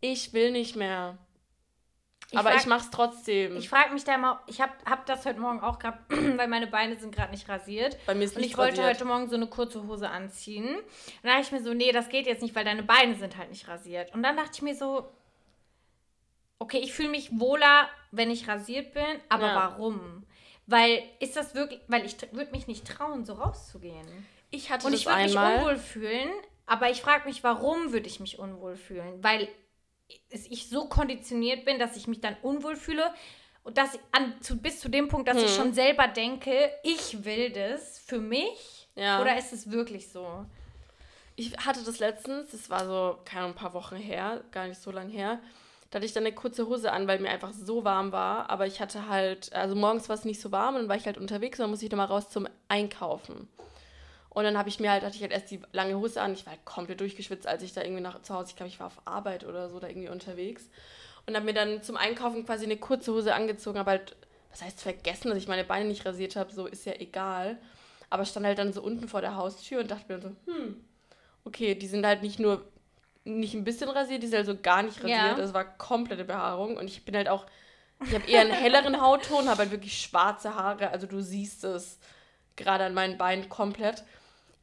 Ich 0.00 0.32
will 0.32 0.50
nicht 0.50 0.74
mehr. 0.76 1.16
Ich 2.34 2.38
aber 2.40 2.50
frag, 2.50 2.60
ich 2.60 2.66
mach's 2.66 2.90
trotzdem. 2.90 3.56
Ich 3.56 3.68
frage 3.68 3.92
mich 3.92 4.02
da 4.02 4.18
mal, 4.18 4.40
ich 4.48 4.60
habe 4.60 4.72
hab 4.84 5.06
das 5.06 5.24
heute 5.24 5.38
Morgen 5.38 5.60
auch 5.60 5.78
gehabt, 5.78 6.10
weil 6.36 6.48
meine 6.48 6.66
Beine 6.66 6.96
sind 6.96 7.14
gerade 7.14 7.30
nicht 7.30 7.48
rasiert. 7.48 7.96
Bei 8.06 8.14
mir 8.14 8.24
ist 8.24 8.36
Und 8.36 8.42
ich 8.42 8.58
wollte 8.58 8.78
rasiert. 8.78 8.96
heute 8.96 9.04
Morgen 9.04 9.28
so 9.28 9.36
eine 9.36 9.46
kurze 9.46 9.86
Hose 9.86 10.10
anziehen. 10.10 10.66
Und 10.66 10.84
dann 11.22 11.30
dachte 11.32 11.42
ich 11.42 11.52
mir 11.52 11.62
so, 11.62 11.72
nee, 11.74 11.92
das 11.92 12.08
geht 12.08 12.26
jetzt 12.26 12.42
nicht, 12.42 12.54
weil 12.56 12.64
deine 12.64 12.82
Beine 12.82 13.14
sind 13.14 13.36
halt 13.36 13.50
nicht 13.50 13.68
rasiert. 13.68 14.12
Und 14.14 14.24
dann 14.24 14.36
dachte 14.36 14.50
ich 14.54 14.62
mir 14.62 14.74
so, 14.74 15.08
okay, 16.58 16.78
ich 16.78 16.92
fühle 16.92 17.10
mich 17.10 17.38
wohler, 17.38 17.88
wenn 18.10 18.30
ich 18.30 18.48
rasiert 18.48 18.94
bin, 18.94 19.04
aber 19.28 19.46
ja. 19.46 19.54
warum? 19.54 20.24
Weil 20.66 21.02
ist 21.20 21.36
das 21.36 21.54
wirklich, 21.54 21.80
weil 21.86 22.04
ich 22.04 22.16
würde 22.32 22.50
mich 22.50 22.66
nicht 22.66 22.84
trauen, 22.84 23.24
so 23.24 23.34
rauszugehen. 23.34 24.26
Ich 24.50 24.70
hatte 24.70 24.88
Und 24.88 24.92
ich 24.92 25.06
würde 25.06 25.22
mich 25.22 25.36
unwohl 25.36 25.76
fühlen, 25.76 26.30
aber 26.66 26.90
ich 26.90 27.00
frage 27.00 27.28
mich, 27.28 27.44
warum 27.44 27.92
würde 27.92 28.08
ich 28.08 28.18
mich 28.18 28.40
unwohl 28.40 28.76
fühlen? 28.76 29.22
Weil 29.22 29.48
ich 30.30 30.68
so 30.68 30.88
konditioniert 30.88 31.64
bin, 31.64 31.78
dass 31.78 31.96
ich 31.96 32.06
mich 32.06 32.20
dann 32.20 32.36
unwohl 32.42 32.76
fühle 32.76 33.12
und 33.62 33.78
dass 33.78 33.98
an, 34.12 34.34
zu, 34.40 34.58
bis 34.58 34.80
zu 34.80 34.88
dem 34.88 35.08
Punkt, 35.08 35.26
dass 35.26 35.38
hm. 35.38 35.44
ich 35.44 35.54
schon 35.54 35.72
selber 35.72 36.06
denke, 36.06 36.70
ich 36.82 37.24
will 37.24 37.50
das 37.50 37.98
für 37.98 38.18
mich. 38.18 38.88
Ja. 38.94 39.20
Oder 39.20 39.36
ist 39.38 39.52
es 39.52 39.70
wirklich 39.70 40.08
so? 40.08 40.44
Ich 41.36 41.56
hatte 41.56 41.82
das 41.82 41.98
letztens, 41.98 42.50
das 42.52 42.70
war 42.70 42.86
so, 42.86 43.18
keine 43.24 43.46
ein 43.46 43.54
paar 43.54 43.74
Wochen 43.74 43.96
her, 43.96 44.44
gar 44.52 44.68
nicht 44.68 44.80
so 44.80 44.92
lang 44.92 45.08
her. 45.08 45.40
Da 45.90 45.96
hatte 45.96 46.06
ich 46.06 46.12
dann 46.12 46.24
eine 46.24 46.34
kurze 46.34 46.66
Hose 46.68 46.92
an, 46.92 47.08
weil 47.08 47.18
mir 47.20 47.30
einfach 47.30 47.52
so 47.52 47.84
warm 47.84 48.12
war. 48.12 48.50
Aber 48.50 48.66
ich 48.66 48.80
hatte 48.80 49.08
halt, 49.08 49.52
also 49.52 49.74
morgens 49.74 50.08
war 50.08 50.16
es 50.16 50.24
nicht 50.24 50.40
so 50.40 50.52
warm 50.52 50.74
und 50.74 50.82
dann 50.82 50.88
war 50.88 50.96
ich 50.96 51.06
halt 51.06 51.18
unterwegs 51.18 51.58
und 51.58 51.64
dann 51.64 51.70
musste 51.70 51.86
ich 51.86 51.90
nochmal 51.90 52.06
raus 52.06 52.30
zum 52.30 52.48
Einkaufen. 52.68 53.48
Und 54.34 54.44
dann 54.44 54.58
habe 54.58 54.68
ich 54.68 54.80
mir 54.80 54.90
halt, 54.90 55.04
hatte 55.04 55.14
ich 55.14 55.22
halt 55.22 55.32
erst 55.32 55.50
die 55.50 55.60
lange 55.72 55.96
Hose 55.96 56.20
an. 56.20 56.34
Ich 56.34 56.44
war 56.44 56.52
halt 56.52 56.64
komplett 56.64 57.00
durchgeschwitzt, 57.00 57.46
als 57.46 57.62
ich 57.62 57.72
da 57.72 57.82
irgendwie 57.82 58.02
nach 58.02 58.20
zu 58.22 58.34
Hause, 58.34 58.50
ich 58.50 58.56
glaube, 58.56 58.68
ich 58.68 58.80
war 58.80 58.88
auf 58.88 59.00
Arbeit 59.04 59.44
oder 59.44 59.70
so, 59.70 59.78
da 59.78 59.86
irgendwie 59.88 60.08
unterwegs. 60.08 60.68
Und 61.26 61.36
habe 61.36 61.46
mir 61.46 61.54
dann 61.54 61.82
zum 61.82 61.96
Einkaufen 61.96 62.44
quasi 62.44 62.64
eine 62.64 62.76
kurze 62.76 63.12
Hose 63.12 63.34
angezogen, 63.34 63.78
aber 63.78 63.92
halt, 63.92 64.16
was 64.50 64.62
heißt 64.62 64.80
vergessen, 64.80 65.28
dass 65.28 65.38
ich 65.38 65.48
meine 65.48 65.64
Beine 65.64 65.88
nicht 65.88 66.04
rasiert 66.04 66.36
habe, 66.36 66.52
so 66.52 66.66
ist 66.66 66.84
ja 66.84 66.94
egal. 66.98 67.58
Aber 68.10 68.24
stand 68.24 68.44
halt 68.44 68.58
dann 68.58 68.72
so 68.72 68.82
unten 68.82 69.08
vor 69.08 69.20
der 69.20 69.36
Haustür 69.36 69.80
und 69.80 69.90
dachte 69.90 70.12
mir 70.12 70.18
dann 70.18 70.36
so, 70.46 70.52
hm, 70.52 70.84
okay, 71.44 71.74
die 71.76 71.86
sind 71.86 72.04
halt 72.04 72.22
nicht 72.22 72.38
nur 72.38 72.64
nicht 73.24 73.54
ein 73.54 73.64
bisschen 73.64 73.88
rasiert, 73.88 74.22
die 74.22 74.26
sind 74.26 74.36
halt 74.36 74.46
so 74.46 74.56
gar 74.60 74.82
nicht 74.82 74.98
rasiert. 74.98 75.10
Ja. 75.10 75.34
Das 75.34 75.54
war 75.54 75.64
komplette 75.64 76.24
Behaarung 76.24 76.76
und 76.76 76.88
ich 76.88 77.04
bin 77.04 77.16
halt 77.16 77.28
auch, 77.28 77.46
ich 78.04 78.14
habe 78.14 78.28
eher 78.28 78.42
einen 78.42 78.50
helleren 78.50 79.00
Hautton, 79.00 79.48
habe 79.48 79.60
halt 79.60 79.70
wirklich 79.70 79.98
schwarze 79.98 80.54
Haare, 80.54 80.90
also 80.90 81.06
du 81.06 81.22
siehst 81.22 81.64
es 81.64 81.98
gerade 82.56 82.84
an 82.84 82.94
meinen 82.94 83.16
Beinen 83.16 83.48
komplett. 83.48 84.04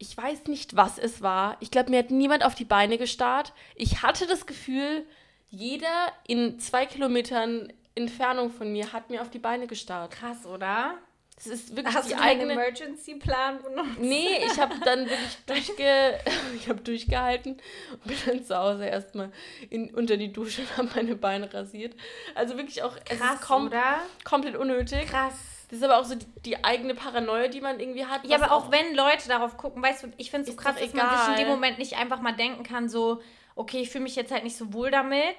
Ich 0.01 0.17
weiß 0.17 0.45
nicht, 0.47 0.75
was 0.75 0.97
es 0.97 1.21
war. 1.21 1.57
Ich 1.59 1.69
glaube, 1.69 1.91
mir 1.91 1.99
hat 1.99 2.09
niemand 2.09 2.43
auf 2.43 2.55
die 2.55 2.65
Beine 2.65 2.97
gestarrt. 2.97 3.53
Ich 3.75 4.01
hatte 4.01 4.25
das 4.25 4.47
Gefühl, 4.47 5.05
jeder 5.51 6.11
in 6.25 6.59
zwei 6.59 6.87
Kilometern 6.87 7.71
Entfernung 7.93 8.49
von 8.49 8.71
mir 8.71 8.93
hat 8.93 9.11
mir 9.11 9.21
auf 9.21 9.29
die 9.29 9.37
Beine 9.37 9.67
gestarrt. 9.67 10.11
Krass, 10.11 10.47
oder? 10.47 10.95
Das 11.35 11.45
ist 11.45 11.75
wirklich 11.75 11.95
Hast 11.95 12.09
die 12.09 12.15
du 12.15 12.19
eigene 12.19 12.53
Emergency-Plan 12.53 13.61
benutzt? 13.61 13.99
Nee, 13.99 14.43
ich 14.43 14.59
habe 14.59 14.73
dann 14.85 15.01
wirklich 15.07 15.37
durchge 15.45 16.19
ich 16.55 16.67
hab 16.67 16.83
durchgehalten 16.83 17.57
und 17.91 18.03
bin 18.03 18.17
dann 18.25 18.43
zu 18.43 18.57
Hause 18.57 18.87
erstmal 18.87 19.31
in, 19.69 19.93
unter 19.93 20.17
die 20.17 20.33
Dusche 20.33 20.61
und 20.61 20.77
habe 20.77 20.89
meine 20.95 21.15
Beine 21.15 21.53
rasiert. 21.53 21.95
Also 22.33 22.57
wirklich 22.57 22.81
auch 22.81 22.95
Krass, 23.05 23.19
es 23.35 23.39
ist 23.39 23.41
kom 23.41 23.67
oder? 23.67 24.01
komplett 24.23 24.55
unnötig. 24.55 25.05
Krass. 25.05 25.60
Das 25.71 25.77
ist 25.77 25.85
aber 25.85 25.99
auch 25.99 26.03
so 26.03 26.15
die, 26.15 26.25
die, 26.41 26.63
eigene 26.65 26.93
Paranoia, 26.93 27.47
die 27.47 27.61
man 27.61 27.79
irgendwie 27.79 28.05
hat. 28.05 28.25
Ja, 28.25 28.35
aber 28.35 28.51
auch, 28.51 28.65
auch, 28.65 28.71
wenn 28.71 28.93
Leute 28.93 29.29
darauf 29.29 29.55
gucken, 29.55 29.81
weißt 29.81 30.03
du, 30.03 30.07
ich 30.17 30.29
finde 30.29 30.49
es 30.49 30.53
so 30.53 30.61
krass, 30.61 30.75
dass 30.77 30.93
man 30.93 31.09
sich 31.09 31.29
in 31.29 31.45
dem 31.45 31.47
Moment 31.47 31.79
nicht 31.79 31.95
einfach 31.95 32.19
mal 32.19 32.33
denken 32.33 32.63
kann, 32.63 32.89
so, 32.89 33.21
okay, 33.55 33.79
ich 33.79 33.89
fühle 33.89 34.03
mich 34.03 34.17
jetzt 34.17 34.33
halt 34.33 34.43
nicht 34.43 34.57
so 34.57 34.73
wohl 34.73 34.91
damit, 34.91 35.37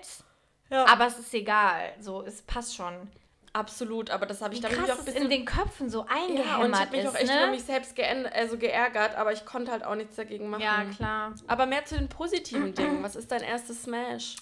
ja. 0.70 0.86
aber 0.86 1.06
es 1.06 1.18
ist 1.18 1.34
egal. 1.34 1.92
So, 2.00 2.22
es 2.22 2.40
passt 2.40 2.74
schon. 2.74 3.10
Absolut, 3.52 4.08
aber 4.08 4.24
das 4.24 4.40
habe 4.40 4.54
ich 4.54 4.62
dann 4.62 4.72
auch 4.72 4.98
ein 4.98 5.04
bisschen 5.04 5.24
in 5.24 5.28
den 5.28 5.44
Köpfen 5.44 5.90
so 5.90 6.06
eingehämmert 6.08 6.46
ja, 6.46 6.64
und 6.64 6.72
ich 6.72 6.80
habe 6.80 6.96
mich 6.96 7.08
auch 7.08 7.14
echt 7.14 7.26
ne? 7.26 7.42
über 7.42 7.50
mich 7.50 7.64
selbst 7.64 7.94
also 8.32 8.56
geärgert, 8.56 9.14
aber 9.16 9.34
ich 9.34 9.44
konnte 9.44 9.70
halt 9.70 9.84
auch 9.84 9.96
nichts 9.96 10.16
dagegen 10.16 10.48
machen. 10.48 10.62
Ja, 10.62 10.82
klar. 10.96 11.34
Aber 11.46 11.66
mehr 11.66 11.84
zu 11.84 11.98
den 11.98 12.08
positiven 12.08 12.72
Dingen. 12.74 13.02
Was 13.02 13.16
ist 13.16 13.30
dein 13.30 13.42
erstes 13.42 13.82
Smash? 13.82 14.36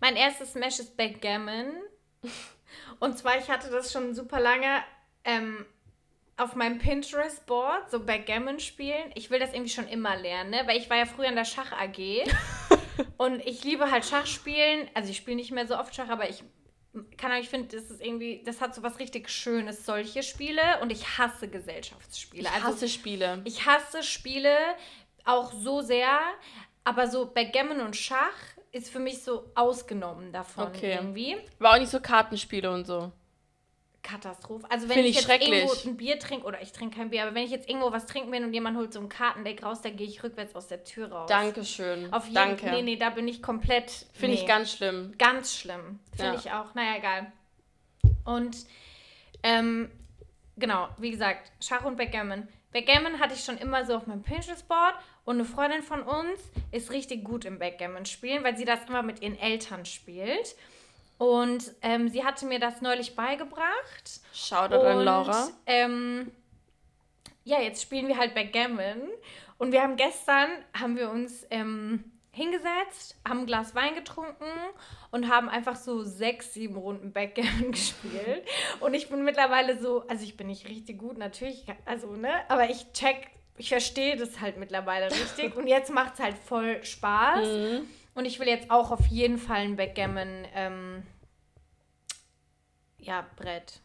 Mein 0.00 0.16
erstes 0.16 0.54
Smash 0.54 0.80
ist 0.80 0.96
Backgammon. 0.96 1.70
Und 2.98 3.16
zwar, 3.16 3.38
ich 3.38 3.48
hatte 3.48 3.70
das 3.70 3.92
schon 3.92 4.12
super 4.12 4.40
lange 4.40 4.82
ähm, 5.26 5.66
auf 6.38 6.54
meinem 6.54 6.78
Pinterest-Board, 6.78 7.90
so 7.90 8.00
Backgammon 8.00 8.60
spielen. 8.60 9.10
Ich 9.14 9.30
will 9.30 9.38
das 9.38 9.52
irgendwie 9.52 9.70
schon 9.70 9.88
immer 9.88 10.16
lernen, 10.16 10.50
ne? 10.50 10.62
weil 10.66 10.78
ich 10.78 10.88
war 10.88 10.96
ja 10.96 11.06
früher 11.06 11.28
in 11.28 11.36
der 11.36 11.44
Schach-AG. 11.44 12.24
und 13.18 13.44
ich 13.46 13.64
liebe 13.64 13.90
halt 13.90 14.04
Schachspielen. 14.04 14.88
Also 14.94 15.10
ich 15.10 15.16
spiele 15.16 15.36
nicht 15.36 15.50
mehr 15.50 15.66
so 15.66 15.78
oft 15.78 15.94
Schach, 15.94 16.08
aber 16.08 16.28
ich 16.28 16.42
kann 17.18 17.32
ich 17.32 17.48
finde, 17.48 17.76
das 17.76 17.90
ist 17.90 18.02
irgendwie, 18.02 18.42
das 18.44 18.60
hat 18.60 18.74
so 18.74 18.82
was 18.82 18.98
richtig 18.98 19.28
Schönes, 19.28 19.84
solche 19.84 20.22
Spiele. 20.22 20.62
Und 20.80 20.90
ich 20.90 21.18
hasse 21.18 21.48
Gesellschaftsspiele. 21.48 22.42
Ich 22.42 22.48
also 22.48 22.62
hasse 22.64 22.72
also, 22.72 22.88
Spiele. 22.88 23.42
Ich 23.44 23.66
hasse 23.66 24.02
Spiele 24.02 24.56
auch 25.24 25.52
so 25.52 25.80
sehr, 25.80 26.18
aber 26.84 27.08
so 27.08 27.26
Backgammon 27.26 27.80
und 27.80 27.96
Schach 27.96 28.36
ist 28.72 28.90
für 28.90 29.00
mich 29.00 29.22
so 29.22 29.50
ausgenommen 29.54 30.32
davon 30.32 30.68
okay. 30.68 30.94
irgendwie. 30.94 31.36
War 31.58 31.74
auch 31.74 31.78
nicht 31.78 31.90
so 31.90 32.00
Kartenspiele 32.00 32.70
und 32.70 32.86
so. 32.86 33.10
Katastrophe. 34.06 34.70
Also 34.70 34.88
wenn 34.88 35.00
ich, 35.00 35.18
ich 35.18 35.26
jetzt 35.26 35.42
irgendwo 35.42 35.72
ein 35.88 35.96
Bier 35.96 36.18
trinke, 36.18 36.46
oder 36.46 36.62
ich 36.62 36.72
trinke 36.72 36.96
kein 36.96 37.10
Bier, 37.10 37.24
aber 37.24 37.34
wenn 37.34 37.42
ich 37.42 37.50
jetzt 37.50 37.68
irgendwo 37.68 37.90
was 37.90 38.06
trinken 38.06 38.30
will 38.30 38.44
und 38.44 38.54
jemand 38.54 38.76
holt 38.76 38.92
so 38.92 39.00
ein 39.00 39.08
Kartendeck 39.08 39.64
raus, 39.64 39.82
dann 39.82 39.96
gehe 39.96 40.06
ich 40.06 40.22
rückwärts 40.22 40.54
aus 40.54 40.68
der 40.68 40.84
Tür 40.84 41.10
raus. 41.10 41.28
Dankeschön. 41.28 42.12
Auf 42.12 42.24
jeden 42.24 42.34
Danke. 42.34 42.70
Nee, 42.70 42.82
nee, 42.82 42.96
da 42.96 43.10
bin 43.10 43.26
ich 43.26 43.42
komplett. 43.42 43.90
Finde 44.12 44.36
nee. 44.36 44.42
ich 44.42 44.46
ganz 44.46 44.72
schlimm. 44.72 45.14
Ganz 45.18 45.58
schlimm. 45.58 45.98
Finde 46.14 46.32
ja. 46.32 46.38
ich 46.38 46.52
auch. 46.52 46.74
Naja, 46.74 46.96
egal. 46.98 47.32
Und 48.24 48.56
ähm, 49.42 49.90
genau, 50.56 50.88
wie 50.98 51.10
gesagt, 51.10 51.50
Schach 51.60 51.84
und 51.84 51.96
Backgammon. 51.96 52.48
Backgammon 52.72 53.18
hatte 53.18 53.34
ich 53.34 53.44
schon 53.44 53.58
immer 53.58 53.84
so 53.84 53.96
auf 53.96 54.06
meinem 54.06 54.22
Pinterest-Board 54.22 54.94
und 55.24 55.36
eine 55.36 55.44
Freundin 55.44 55.82
von 55.82 56.02
uns 56.02 56.40
ist 56.70 56.92
richtig 56.92 57.24
gut 57.24 57.44
im 57.44 57.58
Backgammon 57.58 58.06
spielen, 58.06 58.44
weil 58.44 58.56
sie 58.56 58.64
das 58.64 58.84
immer 58.88 59.02
mit 59.02 59.22
ihren 59.22 59.38
Eltern 59.38 59.84
spielt. 59.84 60.54
Und 61.18 61.72
ähm, 61.82 62.08
sie 62.08 62.24
hatte 62.24 62.46
mir 62.46 62.58
das 62.58 62.82
neulich 62.82 63.16
beigebracht. 63.16 64.20
Shoutout 64.34 64.80
und, 64.80 64.86
an 64.86 65.04
Laura. 65.04 65.48
Ähm, 65.66 66.30
ja, 67.44 67.60
jetzt 67.60 67.82
spielen 67.82 68.08
wir 68.08 68.18
halt 68.18 68.34
Backgammon. 68.34 69.02
Und 69.58 69.72
wir 69.72 69.82
haben 69.82 69.96
gestern, 69.96 70.50
haben 70.74 70.96
wir 70.96 71.10
uns 71.10 71.46
ähm, 71.50 72.04
hingesetzt, 72.36 73.16
haben 73.26 73.40
ein 73.40 73.46
Glas 73.46 73.74
Wein 73.74 73.94
getrunken 73.94 74.44
und 75.10 75.30
haben 75.30 75.48
einfach 75.48 75.76
so 75.76 76.02
sechs, 76.02 76.52
sieben 76.52 76.76
Runden 76.76 77.12
Backgammon 77.12 77.70
gespielt. 77.72 78.42
Und 78.80 78.92
ich 78.92 79.08
bin 79.08 79.24
mittlerweile 79.24 79.78
so, 79.78 80.06
also 80.06 80.22
ich 80.22 80.36
bin 80.36 80.48
nicht 80.48 80.68
richtig 80.68 80.98
gut, 80.98 81.16
natürlich, 81.16 81.64
also, 81.86 82.14
ne, 82.14 82.30
aber 82.48 82.68
ich 82.68 82.92
check, 82.92 83.28
ich 83.56 83.70
verstehe 83.70 84.16
das 84.16 84.40
halt 84.42 84.58
mittlerweile 84.58 85.10
richtig. 85.10 85.56
und 85.56 85.66
jetzt 85.66 85.90
macht 85.90 86.14
es 86.14 86.20
halt 86.20 86.36
voll 86.36 86.84
Spaß. 86.84 87.46
Mhm. 87.46 87.88
Und 88.16 88.24
ich 88.24 88.40
will 88.40 88.48
jetzt 88.48 88.70
auch 88.70 88.90
auf 88.90 89.06
jeden 89.06 89.36
Fall 89.36 89.60
ein 89.60 89.76
Backgammon, 89.76 90.46
ähm, 90.54 91.02
ja, 92.98 93.26
Brett. 93.36 93.80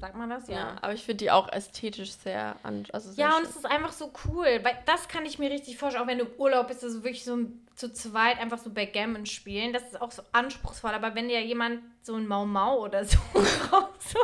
Sagt 0.00 0.16
man 0.16 0.30
das? 0.30 0.48
Ja. 0.48 0.54
ja 0.56 0.76
aber 0.80 0.94
ich 0.94 1.04
finde 1.04 1.24
die 1.24 1.30
auch 1.30 1.52
ästhetisch 1.52 2.12
sehr, 2.12 2.56
also 2.62 3.12
sehr 3.12 3.26
Ja, 3.26 3.32
schön. 3.32 3.42
und 3.42 3.50
es 3.50 3.56
ist 3.56 3.66
einfach 3.66 3.92
so 3.92 4.10
cool, 4.24 4.46
weil 4.62 4.78
das 4.86 5.06
kann 5.08 5.26
ich 5.26 5.38
mir 5.38 5.50
richtig 5.50 5.76
vorstellen, 5.76 6.04
auch 6.04 6.08
wenn 6.08 6.18
du 6.18 6.24
im 6.24 6.40
Urlaub 6.40 6.68
bist, 6.68 6.82
also 6.82 7.04
wirklich 7.04 7.24
so 7.24 7.36
zu 7.78 7.92
zweit 7.92 8.40
einfach 8.40 8.58
so 8.58 8.70
Backgammon 8.70 9.24
spielen, 9.24 9.72
das 9.72 9.84
ist 9.84 10.00
auch 10.00 10.10
so 10.10 10.22
anspruchsvoll, 10.32 10.90
aber 10.90 11.14
wenn 11.14 11.28
dir 11.28 11.40
jemand 11.44 11.80
so 12.02 12.16
ein 12.16 12.26
Mau 12.26 12.44
Mau 12.44 12.84
oder 12.84 13.04
so 13.04 13.18
raus 13.72 14.14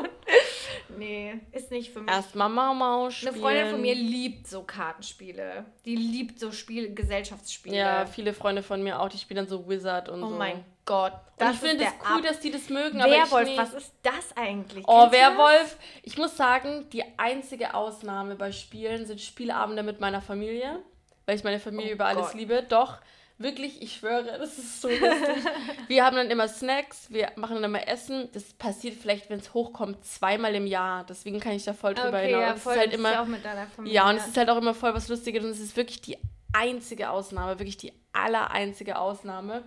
Nee, 0.96 1.40
ist 1.52 1.70
nicht 1.70 1.92
für 1.92 2.00
mich. 2.00 2.10
Erstmal 2.10 2.48
Mau 2.48 2.74
Mau 2.74 3.10
spielen. 3.10 3.34
Eine 3.34 3.42
Freundin 3.42 3.70
von 3.70 3.80
mir 3.80 3.94
liebt 3.94 4.46
so 4.46 4.62
Kartenspiele. 4.62 5.64
Die 5.84 5.96
liebt 5.96 6.38
so 6.38 6.52
Spiel 6.52 6.94
Gesellschaftsspiele. 6.94 7.76
Ja, 7.76 8.06
viele 8.06 8.32
Freunde 8.32 8.62
von 8.62 8.82
mir 8.82 9.00
auch, 9.00 9.08
die 9.08 9.18
spielen 9.18 9.36
dann 9.36 9.48
so 9.48 9.68
Wizard 9.68 10.08
und 10.08 10.22
oh 10.22 10.28
so. 10.28 10.34
Oh 10.34 10.38
mein 10.38 10.64
Gott. 10.84 11.12
Das 11.38 11.54
ich 11.54 11.60
finde 11.60 11.84
es 11.84 11.92
cool, 12.10 12.22
dass 12.22 12.40
die 12.40 12.50
das 12.50 12.68
mögen. 12.68 12.98
Werwolf, 12.98 13.48
aber 13.48 13.56
was 13.56 13.74
ist 13.74 13.92
das 14.02 14.36
eigentlich? 14.36 14.84
Oh, 14.86 15.10
Werwolf. 15.10 15.76
Ich 16.02 16.16
muss 16.18 16.36
sagen, 16.36 16.88
die 16.92 17.04
einzige 17.18 17.74
Ausnahme 17.74 18.34
bei 18.34 18.52
Spielen 18.52 19.06
sind 19.06 19.20
Spielabende 19.20 19.82
mit 19.82 20.00
meiner 20.00 20.22
Familie. 20.22 20.80
Weil 21.26 21.36
ich 21.36 21.44
meine 21.44 21.58
Familie 21.58 21.92
oh 21.92 21.94
über 21.94 22.06
alles 22.06 22.28
Gott. 22.28 22.34
liebe. 22.34 22.62
Doch, 22.68 22.98
Wirklich, 23.36 23.82
ich 23.82 23.96
schwöre, 23.96 24.38
das 24.38 24.58
ist 24.58 24.80
so 24.80 24.88
lustig. 24.88 25.44
wir 25.88 26.04
haben 26.04 26.14
dann 26.14 26.30
immer 26.30 26.46
Snacks, 26.46 27.10
wir 27.10 27.32
machen 27.34 27.56
dann 27.56 27.64
immer 27.64 27.88
Essen. 27.88 28.28
Das 28.32 28.44
passiert 28.54 28.94
vielleicht, 28.94 29.28
wenn 29.28 29.40
es 29.40 29.54
hochkommt, 29.54 30.04
zweimal 30.04 30.54
im 30.54 30.66
Jahr. 30.66 31.04
Deswegen 31.04 31.40
kann 31.40 31.52
ich 31.52 31.64
da 31.64 31.72
voll 31.72 31.94
drüber 31.94 32.18
okay, 32.18 32.28
hinaus. 32.28 32.42
Ja, 32.42 32.56
voll, 32.56 32.74
ist 32.74 32.78
halt 32.78 32.94
immer, 32.94 33.26
Familie. 33.74 33.94
Ja, 33.94 34.08
und 34.08 34.16
es 34.16 34.28
ist 34.28 34.36
halt 34.36 34.50
auch 34.50 34.56
immer 34.56 34.72
voll 34.72 34.94
was 34.94 35.08
Lustiges 35.08 35.42
und 35.42 35.50
es 35.50 35.58
ist 35.58 35.76
wirklich 35.76 36.00
die 36.00 36.16
einzige 36.52 37.10
Ausnahme, 37.10 37.58
wirklich 37.58 37.76
die 37.76 37.92
aller 38.12 38.52
einzige 38.52 38.98
Ausnahme. 38.98 39.64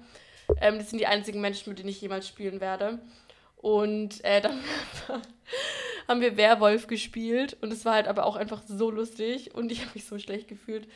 Ähm, 0.61 0.77
das 0.77 0.89
sind 0.89 0.99
die 0.99 1.07
einzigen 1.07 1.41
Menschen, 1.41 1.69
mit 1.69 1.79
denen 1.79 1.89
ich 1.89 1.99
jemals 1.99 2.25
spielen 2.25 2.61
werde. 2.61 2.99
Und 3.57 4.23
äh, 4.23 4.39
dann 4.39 4.59
haben 6.07 6.21
wir 6.21 6.37
Werwolf 6.37 6.87
gespielt 6.87 7.57
und 7.59 7.73
es 7.73 7.83
war 7.83 7.95
halt 7.95 8.07
aber 8.07 8.25
auch 8.25 8.37
einfach 8.37 8.61
so 8.65 8.89
lustig 8.89 9.53
und 9.55 9.71
ich 9.71 9.81
habe 9.81 9.91
mich 9.95 10.05
so 10.05 10.17
schlecht 10.19 10.47
gefühlt, 10.47 10.87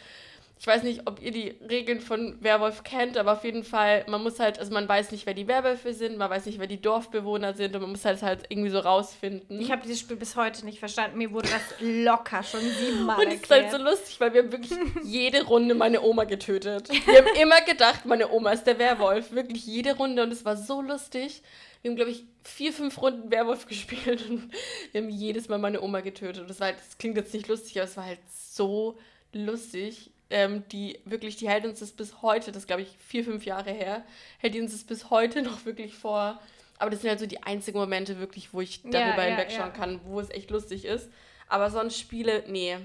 ich 0.62 0.68
weiß 0.68 0.84
nicht, 0.84 1.08
ob 1.08 1.20
ihr 1.24 1.32
die 1.32 1.56
Regeln 1.68 2.00
von 2.00 2.38
Werwolf 2.40 2.84
kennt, 2.84 3.18
aber 3.18 3.32
auf 3.32 3.44
jeden 3.44 3.64
Fall, 3.64 4.06
man 4.08 4.22
muss 4.22 4.40
halt, 4.40 4.60
also 4.60 4.72
man 4.72 4.88
weiß 4.88 5.12
nicht, 5.12 5.26
wer 5.26 5.34
die 5.34 5.48
Werwölfe 5.48 5.92
sind, 5.92 6.20
man 6.20 6.30
weiß 6.30 6.46
nicht, 6.46 6.60
wer 6.60 6.68
die 6.68 6.80
Dorfbewohner 6.80 7.56
sind 7.56 7.74
und 7.74 7.82
man 7.82 7.90
muss 7.90 8.06
halt 8.06 8.22
halt 8.22 8.44
irgendwie 8.50 8.70
so 8.70 8.78
rausfinden. 8.78 9.60
Ich 9.60 9.72
habe 9.72 9.82
dieses 9.82 10.00
Spiel 10.02 10.18
bis 10.18 10.36
heute 10.36 10.64
nicht 10.64 10.78
verstanden. 10.78 11.18
Mir 11.18 11.32
wurde 11.32 11.50
das 11.50 11.64
locker 11.80 12.44
schon 12.44 12.60
siebenmal 12.60 13.18
Und 13.18 13.32
es 13.32 13.42
ist 13.42 13.50
halt 13.50 13.72
so 13.72 13.78
lustig, 13.78 14.20
weil 14.20 14.36
wir 14.36 14.44
haben 14.44 14.52
wirklich 14.52 14.78
jede 15.04 15.44
Runde 15.46 15.74
meine 15.74 16.00
Oma 16.04 16.26
getötet. 16.26 16.90
Wir 17.08 17.18
haben 17.18 17.42
immer 17.42 17.62
gedacht, 17.62 18.06
meine 18.06 18.30
Oma 18.30 18.52
ist 18.52 18.66
der 18.66 18.78
Werwolf. 18.78 19.32
Wirklich 19.32 19.66
jede 19.66 19.98
Runde 19.98 20.22
und 20.22 20.32
es 20.32 20.46
war 20.46 20.58
so 20.58 20.84
lustig. 20.84 21.42
Wir 21.82 21.90
haben, 21.90 21.96
glaube 21.96 22.12
ich, 22.12 22.24
vier, 22.44 22.72
fünf 22.72 23.02
Runden 23.02 23.32
Werwolf 23.32 23.66
gespielt 23.68 24.30
und 24.30 24.52
wir 24.92 25.02
haben 25.02 25.10
jedes 25.10 25.50
Mal 25.50 25.58
meine 25.58 25.82
Oma 25.82 26.02
getötet. 26.02 26.44
Und 26.44 26.52
das 26.52 26.60
war 26.60 26.68
halt, 26.68 26.78
das 26.78 27.00
klingt 27.00 27.18
jetzt 27.18 27.34
nicht 27.34 27.48
lustig, 27.48 27.78
aber 27.78 27.90
es 27.90 27.98
war 27.98 28.06
halt 28.06 28.20
so 28.30 29.00
lustig 29.34 30.11
ähm, 30.32 30.64
die 30.70 31.00
wirklich, 31.06 31.36
die 31.36 31.50
hält 31.50 31.66
uns 31.66 31.80
das 31.80 31.92
bis 31.92 32.22
heute, 32.22 32.52
das 32.52 32.68
glaube 32.68 32.82
ich 32.82 32.90
vier, 33.06 33.24
fünf 33.24 33.46
Jahre 33.46 33.72
her, 33.72 34.04
hält 34.40 34.56
uns 34.56 34.72
das 34.72 34.84
bis 34.84 35.10
heute 35.10 35.42
noch 35.44 35.66
wirklich 35.66 35.94
vor. 35.94 36.40
Aber 36.80 36.90
das 36.90 37.02
sind 37.02 37.10
halt 37.10 37.20
so 37.20 37.28
die 37.28 37.44
einzigen 37.44 37.78
Momente 37.78 38.20
wirklich, 38.20 38.54
wo 38.54 38.62
ich 38.62 38.82
darüber 38.82 39.24
ja, 39.24 39.36
hinwegschauen 39.36 39.70
ja. 39.70 39.78
kann, 39.78 40.02
wo 40.04 40.20
es 40.20 40.32
echt 40.32 40.50
lustig 40.50 40.86
ist. 40.86 41.10
Aber 41.48 41.70
sonst 41.70 42.00
Spiele, 42.00 42.44
nee. 42.48 42.78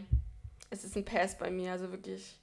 Es 0.68 0.84
ist 0.84 0.96
ein 0.96 1.04
Pass 1.04 1.38
bei 1.38 1.50
mir, 1.50 1.72
also 1.72 1.90
wirklich. 1.90 2.34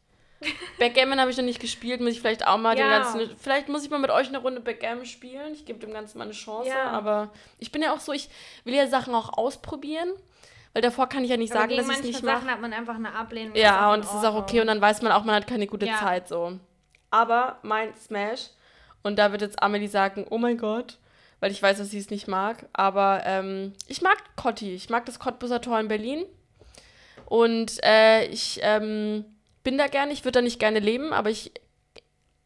Backgammon 0.79 1.19
habe 1.19 1.29
ich 1.29 1.37
noch 1.37 1.43
nicht 1.43 1.59
gespielt, 1.59 2.01
muss 2.01 2.13
ich 2.13 2.21
vielleicht 2.21 2.47
auch 2.47 2.57
mal 2.57 2.77
ja. 2.77 2.83
den 2.83 2.89
ganzen. 2.89 3.37
Vielleicht 3.37 3.69
muss 3.69 3.83
ich 3.83 3.91
mal 3.91 3.99
mit 3.99 4.09
euch 4.09 4.29
eine 4.29 4.39
Runde 4.39 4.61
Backgammon 4.61 5.05
spielen. 5.05 5.53
Ich 5.53 5.65
gebe 5.65 5.79
dem 5.79 5.93
Ganzen 5.93 6.17
mal 6.17 6.23
eine 6.23 6.33
Chance. 6.33 6.69
Ja. 6.69 6.89
Aber 6.89 7.31
ich 7.59 7.71
bin 7.71 7.81
ja 7.81 7.93
auch 7.93 7.99
so, 7.99 8.13
ich 8.13 8.29
will 8.63 8.73
ja 8.73 8.87
Sachen 8.87 9.13
auch 9.13 9.37
ausprobieren. 9.37 10.09
Weil 10.73 10.81
davor 10.81 11.07
kann 11.07 11.23
ich 11.23 11.29
ja 11.29 11.37
nicht 11.37 11.51
Aber 11.51 11.61
sagen, 11.61 11.77
dass 11.77 11.87
ich 11.87 11.97
es 11.97 12.03
nicht 12.03 12.23
mache. 12.23 12.37
Sachen 12.37 12.51
hat 12.51 12.61
man 12.61 12.73
einfach 12.73 12.95
eine 12.95 13.13
Ablehnung. 13.13 13.55
Ja, 13.55 13.93
und 13.93 14.03
es 14.03 14.13
ist 14.13 14.25
auch 14.25 14.35
okay 14.35 14.59
und 14.59 14.67
dann 14.67 14.81
weiß 14.81 15.01
man 15.03 15.11
auch, 15.11 15.23
man 15.23 15.35
hat 15.35 15.47
keine 15.47 15.67
gute 15.67 15.85
ja. 15.85 15.97
Zeit 15.97 16.27
so. 16.27 16.59
Aber 17.11 17.59
mein 17.61 17.95
Smash, 17.95 18.49
und 19.03 19.19
da 19.19 19.31
wird 19.31 19.41
jetzt 19.41 19.61
Amelie 19.61 19.87
sagen, 19.87 20.25
oh 20.29 20.39
mein 20.39 20.57
Gott, 20.57 20.97
weil 21.39 21.51
ich 21.51 21.61
weiß, 21.61 21.77
dass 21.77 21.91
sie 21.91 21.99
es 21.99 22.09
nicht 22.09 22.27
mag, 22.27 22.67
aber 22.73 23.21
ähm, 23.25 23.73
ich 23.87 24.01
mag 24.01 24.17
Cotti. 24.35 24.73
Ich 24.73 24.89
mag 24.89 25.05
das 25.05 25.19
Cottbuser 25.19 25.61
Tor 25.61 25.79
in 25.79 25.89
Berlin. 25.89 26.25
Und 27.25 27.83
äh, 27.83 28.25
ich 28.27 28.59
ähm, 28.63 29.25
bin 29.63 29.77
da 29.77 29.87
gerne, 29.87 30.13
ich 30.13 30.23
würde 30.23 30.39
da 30.39 30.41
nicht 30.41 30.59
gerne 30.59 30.79
leben, 30.79 31.13
aber 31.13 31.29
ich 31.29 31.51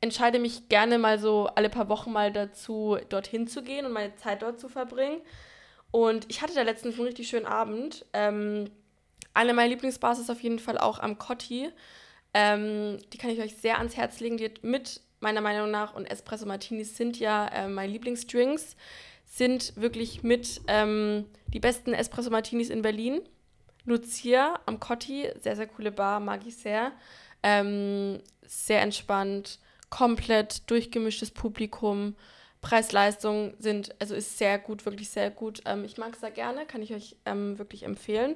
entscheide 0.01 0.39
mich 0.39 0.67
gerne 0.67 0.97
mal 0.97 1.19
so 1.19 1.47
alle 1.55 1.69
paar 1.69 1.89
Wochen 1.89 2.11
mal 2.11 2.31
dazu, 2.31 2.97
dorthin 3.09 3.47
zu 3.47 3.63
gehen 3.63 3.85
und 3.85 3.93
meine 3.93 4.15
Zeit 4.15 4.41
dort 4.41 4.59
zu 4.59 4.67
verbringen. 4.67 5.21
Und 5.97 6.27
ich 6.29 6.43
hatte 6.43 6.53
da 6.53 6.61
letztens 6.61 6.93
einen 6.93 7.07
richtig 7.07 7.27
schönen 7.27 7.47
Abend. 7.47 8.05
Ähm, 8.13 8.69
eine 9.33 9.55
meiner 9.55 9.69
Lieblingsbars 9.69 10.19
ist 10.19 10.29
auf 10.29 10.41
jeden 10.41 10.59
Fall 10.59 10.77
auch 10.77 10.99
am 10.99 11.17
Cotti. 11.17 11.71
Ähm, 12.35 12.99
die 13.11 13.17
kann 13.17 13.31
ich 13.31 13.39
euch 13.39 13.57
sehr 13.57 13.79
ans 13.79 13.97
Herz 13.97 14.19
legen. 14.19 14.37
Die 14.37 14.45
hat 14.45 14.63
mit 14.63 15.01
meiner 15.21 15.41
Meinung 15.41 15.71
nach 15.71 15.95
und 15.95 16.05
Espresso 16.05 16.45
Martinis 16.45 16.97
sind 16.97 17.17
ja 17.17 17.47
äh, 17.47 17.67
meine 17.67 17.91
Lieblingsdrinks. 17.91 18.75
Sind 19.25 19.75
wirklich 19.75 20.21
mit 20.21 20.61
ähm, 20.67 21.25
die 21.47 21.59
besten 21.59 21.95
Espresso 21.95 22.29
Martinis 22.29 22.69
in 22.69 22.83
Berlin. 22.83 23.21
Lucia 23.85 24.59
am 24.67 24.79
Cotti, 24.79 25.31
sehr, 25.41 25.55
sehr 25.55 25.65
coole 25.65 25.91
Bar, 25.91 26.19
mag 26.19 26.41
ich 26.45 26.57
sehr. 26.57 26.91
Ähm, 27.41 28.21
sehr 28.45 28.83
entspannt, 28.83 29.57
komplett 29.89 30.69
durchgemischtes 30.69 31.31
Publikum. 31.31 32.15
Preis-Leistung 32.61 33.53
sind, 33.59 33.95
also 33.99 34.15
ist 34.15 34.37
sehr 34.37 34.57
gut, 34.59 34.85
wirklich 34.85 35.09
sehr 35.09 35.29
gut. 35.29 35.61
Ähm, 35.65 35.85
ich 35.85 35.97
mag 35.97 36.13
es 36.13 36.21
sehr 36.21 36.31
gerne, 36.31 36.65
kann 36.65 36.81
ich 36.81 36.93
euch 36.93 37.15
ähm, 37.25 37.57
wirklich 37.59 37.83
empfehlen. 37.83 38.35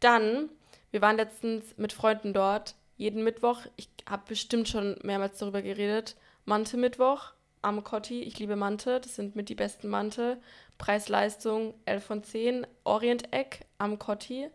Dann, 0.00 0.48
wir 0.90 1.00
waren 1.00 1.16
letztens 1.16 1.76
mit 1.76 1.92
Freunden 1.92 2.32
dort, 2.32 2.74
jeden 2.96 3.24
Mittwoch, 3.24 3.60
ich 3.76 3.88
habe 4.08 4.24
bestimmt 4.28 4.68
schon 4.68 4.96
mehrmals 5.02 5.38
darüber 5.38 5.62
geredet, 5.62 6.16
Mante-Mittwoch 6.44 7.32
am 7.62 7.84
Cotti, 7.84 8.22
ich 8.22 8.38
liebe 8.38 8.56
Mante, 8.56 9.00
das 9.00 9.14
sind 9.14 9.36
mit 9.36 9.48
die 9.48 9.54
besten 9.54 9.88
Mante. 9.88 10.38
Preis-Leistung 10.78 11.74
11 11.84 12.04
von 12.04 12.24
10, 12.24 12.66
Orient-Eck 12.82 13.66
am 13.78 14.00
Cotti. 14.00 14.48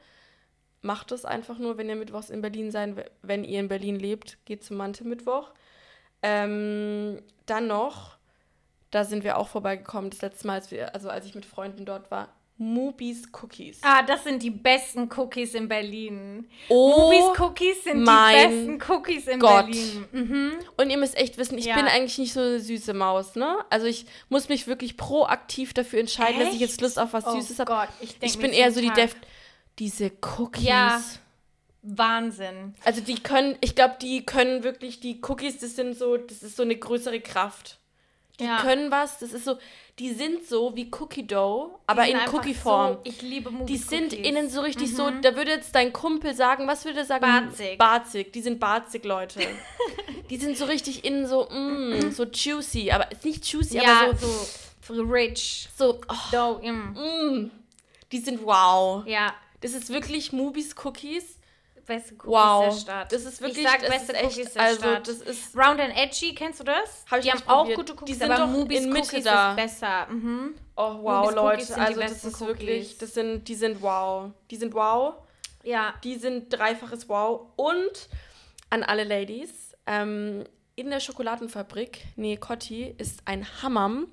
Macht 0.81 1.11
es 1.13 1.23
einfach 1.23 1.57
nur, 1.57 1.77
wenn 1.77 1.89
ihr 1.89 1.95
mittwochs 1.95 2.29
in 2.29 2.41
Berlin 2.41 2.69
sein, 2.69 3.01
wenn 3.21 3.45
ihr 3.45 3.61
in 3.61 3.69
Berlin 3.69 3.97
lebt, 3.97 4.37
geht 4.45 4.63
zum 4.63 4.77
Mante-Mittwoch. 4.77 5.51
Ähm, 6.21 7.21
dann 7.45 7.67
noch 7.67 8.16
da 8.91 9.03
sind 9.03 9.23
wir 9.23 9.37
auch 9.37 9.47
vorbeigekommen, 9.47 10.09
das 10.09 10.21
letzte 10.21 10.47
Mal, 10.47 10.53
als, 10.53 10.71
wir, 10.71 10.93
also 10.93 11.09
als 11.09 11.25
ich 11.25 11.35
mit 11.35 11.45
Freunden 11.45 11.85
dort 11.85 12.09
war. 12.11 12.29
Mubis 12.59 13.29
Cookies. 13.39 13.79
Ah, 13.83 14.01
das 14.01 14.23
sind 14.23 14.41
die 14.41 14.49
besten 14.49 15.09
Cookies 15.15 15.53
in 15.53 15.67
Berlin. 15.67 16.49
Oh, 16.69 17.11
Mubis 17.11 17.39
Cookies 17.39 17.83
sind 17.83 17.99
die 17.99 18.05
besten 18.05 18.81
Cookies 18.87 19.27
in 19.27 19.39
Gott. 19.39 19.65
Berlin. 19.65 20.05
Mhm. 20.11 20.51
Und 20.75 20.89
ihr 20.89 20.97
müsst 20.97 21.15
echt 21.17 21.37
wissen, 21.37 21.57
ich 21.59 21.65
ja. 21.65 21.75
bin 21.75 21.85
eigentlich 21.85 22.17
nicht 22.17 22.33
so 22.33 22.39
eine 22.39 22.59
süße 22.59 22.95
Maus, 22.95 23.35
ne? 23.35 23.63
Also 23.69 23.85
ich 23.85 24.07
muss 24.29 24.49
mich 24.49 24.65
wirklich 24.65 24.97
proaktiv 24.97 25.73
dafür 25.75 25.99
entscheiden, 25.99 26.37
echt? 26.37 26.47
dass 26.47 26.55
ich 26.55 26.61
jetzt 26.61 26.81
Lust 26.81 26.97
auf 26.97 27.13
was 27.13 27.27
oh 27.27 27.35
Süßes 27.35 27.59
habe. 27.59 27.87
Ich, 28.01 28.17
ich 28.21 28.39
bin 28.39 28.51
eher 28.51 28.71
so 28.71 28.81
die 28.81 28.91
Def 28.91 29.15
diese 29.77 30.11
Cookies. 30.39 30.63
Ja. 30.63 30.99
Wahnsinn. 31.83 32.73
Also 32.83 33.01
die 33.01 33.15
können, 33.15 33.55
ich 33.61 33.75
glaube, 33.75 33.97
die 34.01 34.25
können 34.25 34.63
wirklich, 34.63 34.99
die 34.99 35.21
Cookies, 35.21 35.59
das 35.59 35.75
sind 35.75 35.95
so, 35.95 36.17
das 36.17 36.41
ist 36.41 36.57
so 36.57 36.63
eine 36.63 36.75
größere 36.75 37.21
Kraft. 37.21 37.77
Die 38.39 38.45
ja. 38.45 38.61
können 38.61 38.91
was, 38.91 39.17
das 39.17 39.33
ist 39.33 39.45
so, 39.45 39.57
die 39.97 40.13
sind 40.13 40.45
so 40.47 40.75
wie 40.75 40.91
Cookie 40.99 41.25
Dough, 41.25 41.79
aber 41.87 42.07
in 42.07 42.17
Cookie-Form. 42.31 42.93
So, 42.93 42.99
ich 43.03 43.21
liebe 43.23 43.49
Movie 43.49 43.65
Die 43.65 43.77
sind 43.77 44.13
innen 44.13 44.47
so 44.49 44.61
richtig 44.61 44.91
mhm. 44.91 44.95
so, 44.95 45.09
da 45.09 45.35
würde 45.35 45.51
jetzt 45.51 45.73
dein 45.73 45.91
Kumpel 45.91 46.35
sagen, 46.35 46.67
was 46.67 46.85
würde 46.85 46.99
er 46.99 47.05
sagen? 47.05 47.21
Barzig. 47.21 47.77
Barzig, 47.79 48.33
die 48.33 48.41
sind 48.41 48.59
barzig, 48.59 49.03
Leute. 49.05 49.41
die 50.29 50.37
sind 50.37 50.55
so 50.55 50.65
richtig 50.65 51.03
innen 51.03 51.25
so, 51.25 51.49
mm, 51.49 52.11
so 52.11 52.25
juicy, 52.25 52.91
aber 52.91 53.07
nicht 53.23 53.45
juicy, 53.47 53.77
ja, 53.77 54.01
aber 54.01 54.15
so, 54.15 54.47
so 54.93 55.01
rich. 55.01 55.67
So, 55.75 55.99
oh, 56.07 56.15
Dough, 56.31 56.61
mm. 56.61 56.93
mm. 56.93 57.51
Die 58.11 58.19
sind 58.19 58.45
wow. 58.45 59.03
Ja. 59.07 59.33
Das 59.61 59.73
ist 59.73 59.89
wirklich 59.89 60.31
Movies 60.31 60.75
Cookies 60.83 61.36
beste 61.87 62.13
Cookies 62.15 62.29
wow. 62.29 62.65
der 62.65 62.71
Stadt. 62.79 63.11
Das 63.11 63.25
ist 63.25 63.41
wirklich, 63.41 63.65
ich 63.65 63.71
sag 63.71 63.87
beste 63.87 64.13
Cookies 64.13 64.37
echt, 64.37 64.55
der 64.55 64.61
also, 64.61 64.79
Stadt. 64.79 65.07
Das 65.07 65.17
ist 65.21 65.57
Round 65.57 65.79
and 65.79 65.97
Edgy, 65.97 66.35
kennst 66.35 66.59
du 66.59 66.63
das? 66.63 67.05
Hab 67.09 67.21
die 67.21 67.31
haben 67.31 67.41
probiert. 67.41 67.75
auch 67.75 67.75
gute 67.75 67.93
Cookies, 67.93 68.05
die 68.05 68.13
sind 68.13 68.31
aber 68.31 68.47
Movies 68.47 68.83
in 68.83 68.89
Mitte 68.91 69.07
Cookies 69.07 69.23
da. 69.23 69.49
ist 69.51 69.55
besser. 69.55 70.07
Mhm. 70.07 70.55
Oh 70.75 70.97
wow, 71.01 71.21
Movies 71.23 71.35
Leute, 71.69 71.77
also 71.77 72.01
das 72.01 72.11
ist 72.11 72.25
Cookies. 72.25 72.47
wirklich, 72.47 72.97
das 72.99 73.13
sind, 73.15 73.47
die 73.47 73.55
sind 73.55 73.81
wow. 73.81 74.31
Die 74.51 74.55
sind 74.55 74.73
wow. 74.73 75.15
Ja. 75.63 75.93
Die 76.03 76.15
sind 76.15 76.49
dreifaches 76.53 77.09
wow. 77.09 77.47
Und 77.55 78.09
an 78.69 78.83
alle 78.83 79.03
Ladies, 79.03 79.75
ähm, 79.85 80.43
in 80.75 80.89
der 80.89 80.99
Schokoladenfabrik, 80.99 82.05
nee, 82.15 82.37
Cotti, 82.37 82.93
ist 82.97 83.21
ein 83.25 83.47
Hammam 83.63 84.07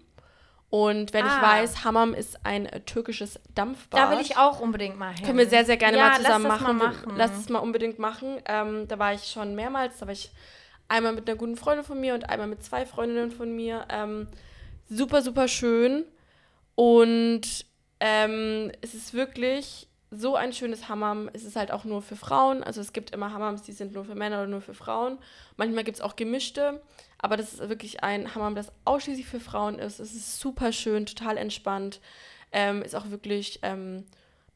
und 0.75 1.13
wenn 1.13 1.25
ah. 1.25 1.37
ich 1.37 1.41
weiß, 1.41 1.85
Hammam 1.85 2.15
ist 2.15 2.45
ein 2.45 2.67
äh, 2.67 2.81
türkisches 2.81 3.39
Dampfbad. 3.55 4.01
Da 4.01 4.11
will 4.11 4.21
ich 4.21 4.37
auch 4.37 4.59
unbedingt 4.59 4.99
mal 4.99 5.15
hin. 5.15 5.25
Können 5.25 5.39
wir 5.39 5.49
sehr, 5.49 5.65
sehr 5.65 5.77
gerne 5.77 5.99
ja, 5.99 6.09
mal 6.09 6.17
zusammen 6.17 6.47
lass 6.49 6.61
machen. 6.61 6.77
Mal 6.77 6.89
machen. 6.89 7.13
Lass 7.17 7.39
es 7.39 7.49
mal 7.49 7.61
unbedingt 7.61 8.01
machen. 8.01 8.43
Ähm, 8.45 8.89
da 8.89 8.99
war 8.99 9.15
ich 9.15 9.23
schon 9.23 9.55
mehrmals. 9.55 9.99
Da 9.99 10.07
war 10.07 10.13
ich 10.13 10.33
einmal 10.89 11.13
mit 11.13 11.29
einer 11.29 11.39
guten 11.39 11.55
Freundin 11.57 11.85
von 11.85 12.01
mir 12.01 12.15
und 12.15 12.29
einmal 12.29 12.49
mit 12.49 12.65
zwei 12.65 12.87
Freundinnen 12.87 13.31
von 13.31 13.55
mir. 13.55 13.87
Ähm, 13.89 14.27
super, 14.91 15.23
super 15.23 15.47
schön. 15.47 16.07
Und 16.75 17.67
ähm, 18.01 18.73
es 18.81 18.95
ist 18.95 19.15
wirklich 19.15 19.87
so 20.11 20.35
ein 20.35 20.53
schönes 20.53 20.89
Hammam. 20.89 21.31
Es 21.33 21.45
ist 21.45 21.55
halt 21.55 21.71
auch 21.71 21.85
nur 21.85 22.03
für 22.03 22.17
Frauen. 22.17 22.65
Also 22.65 22.81
es 22.81 22.93
gibt 22.93 23.13
immer 23.13 23.33
Hammams, 23.33 23.63
die 23.63 23.71
sind 23.71 23.93
nur 23.93 24.05
für 24.05 24.17
Männer 24.17 24.39
oder 24.39 24.49
nur 24.49 24.61
für 24.61 24.75
Frauen. 24.75 25.19
Manchmal 25.57 25.85
gibt 25.85 25.99
es 25.99 26.03
auch 26.03 26.17
gemischte. 26.17 26.83
Aber 27.25 27.39
das 27.39 27.55
ist 27.55 27.69
wirklich 27.71 28.05
ein 28.05 28.35
Hammam, 28.35 28.55
das 28.55 28.71
ausschließlich 28.85 29.25
für 29.25 29.41
Frauen 29.41 29.79
ist. 29.79 29.99
Es 29.99 30.13
ist 30.13 30.39
super 30.39 30.73
schön, 30.73 31.07
total 31.07 31.39
entspannt. 31.39 32.03
Ähm, 32.53 32.83
ist 32.83 32.95
auch 32.95 33.09
wirklich 33.09 33.61
ähm, 33.63 34.05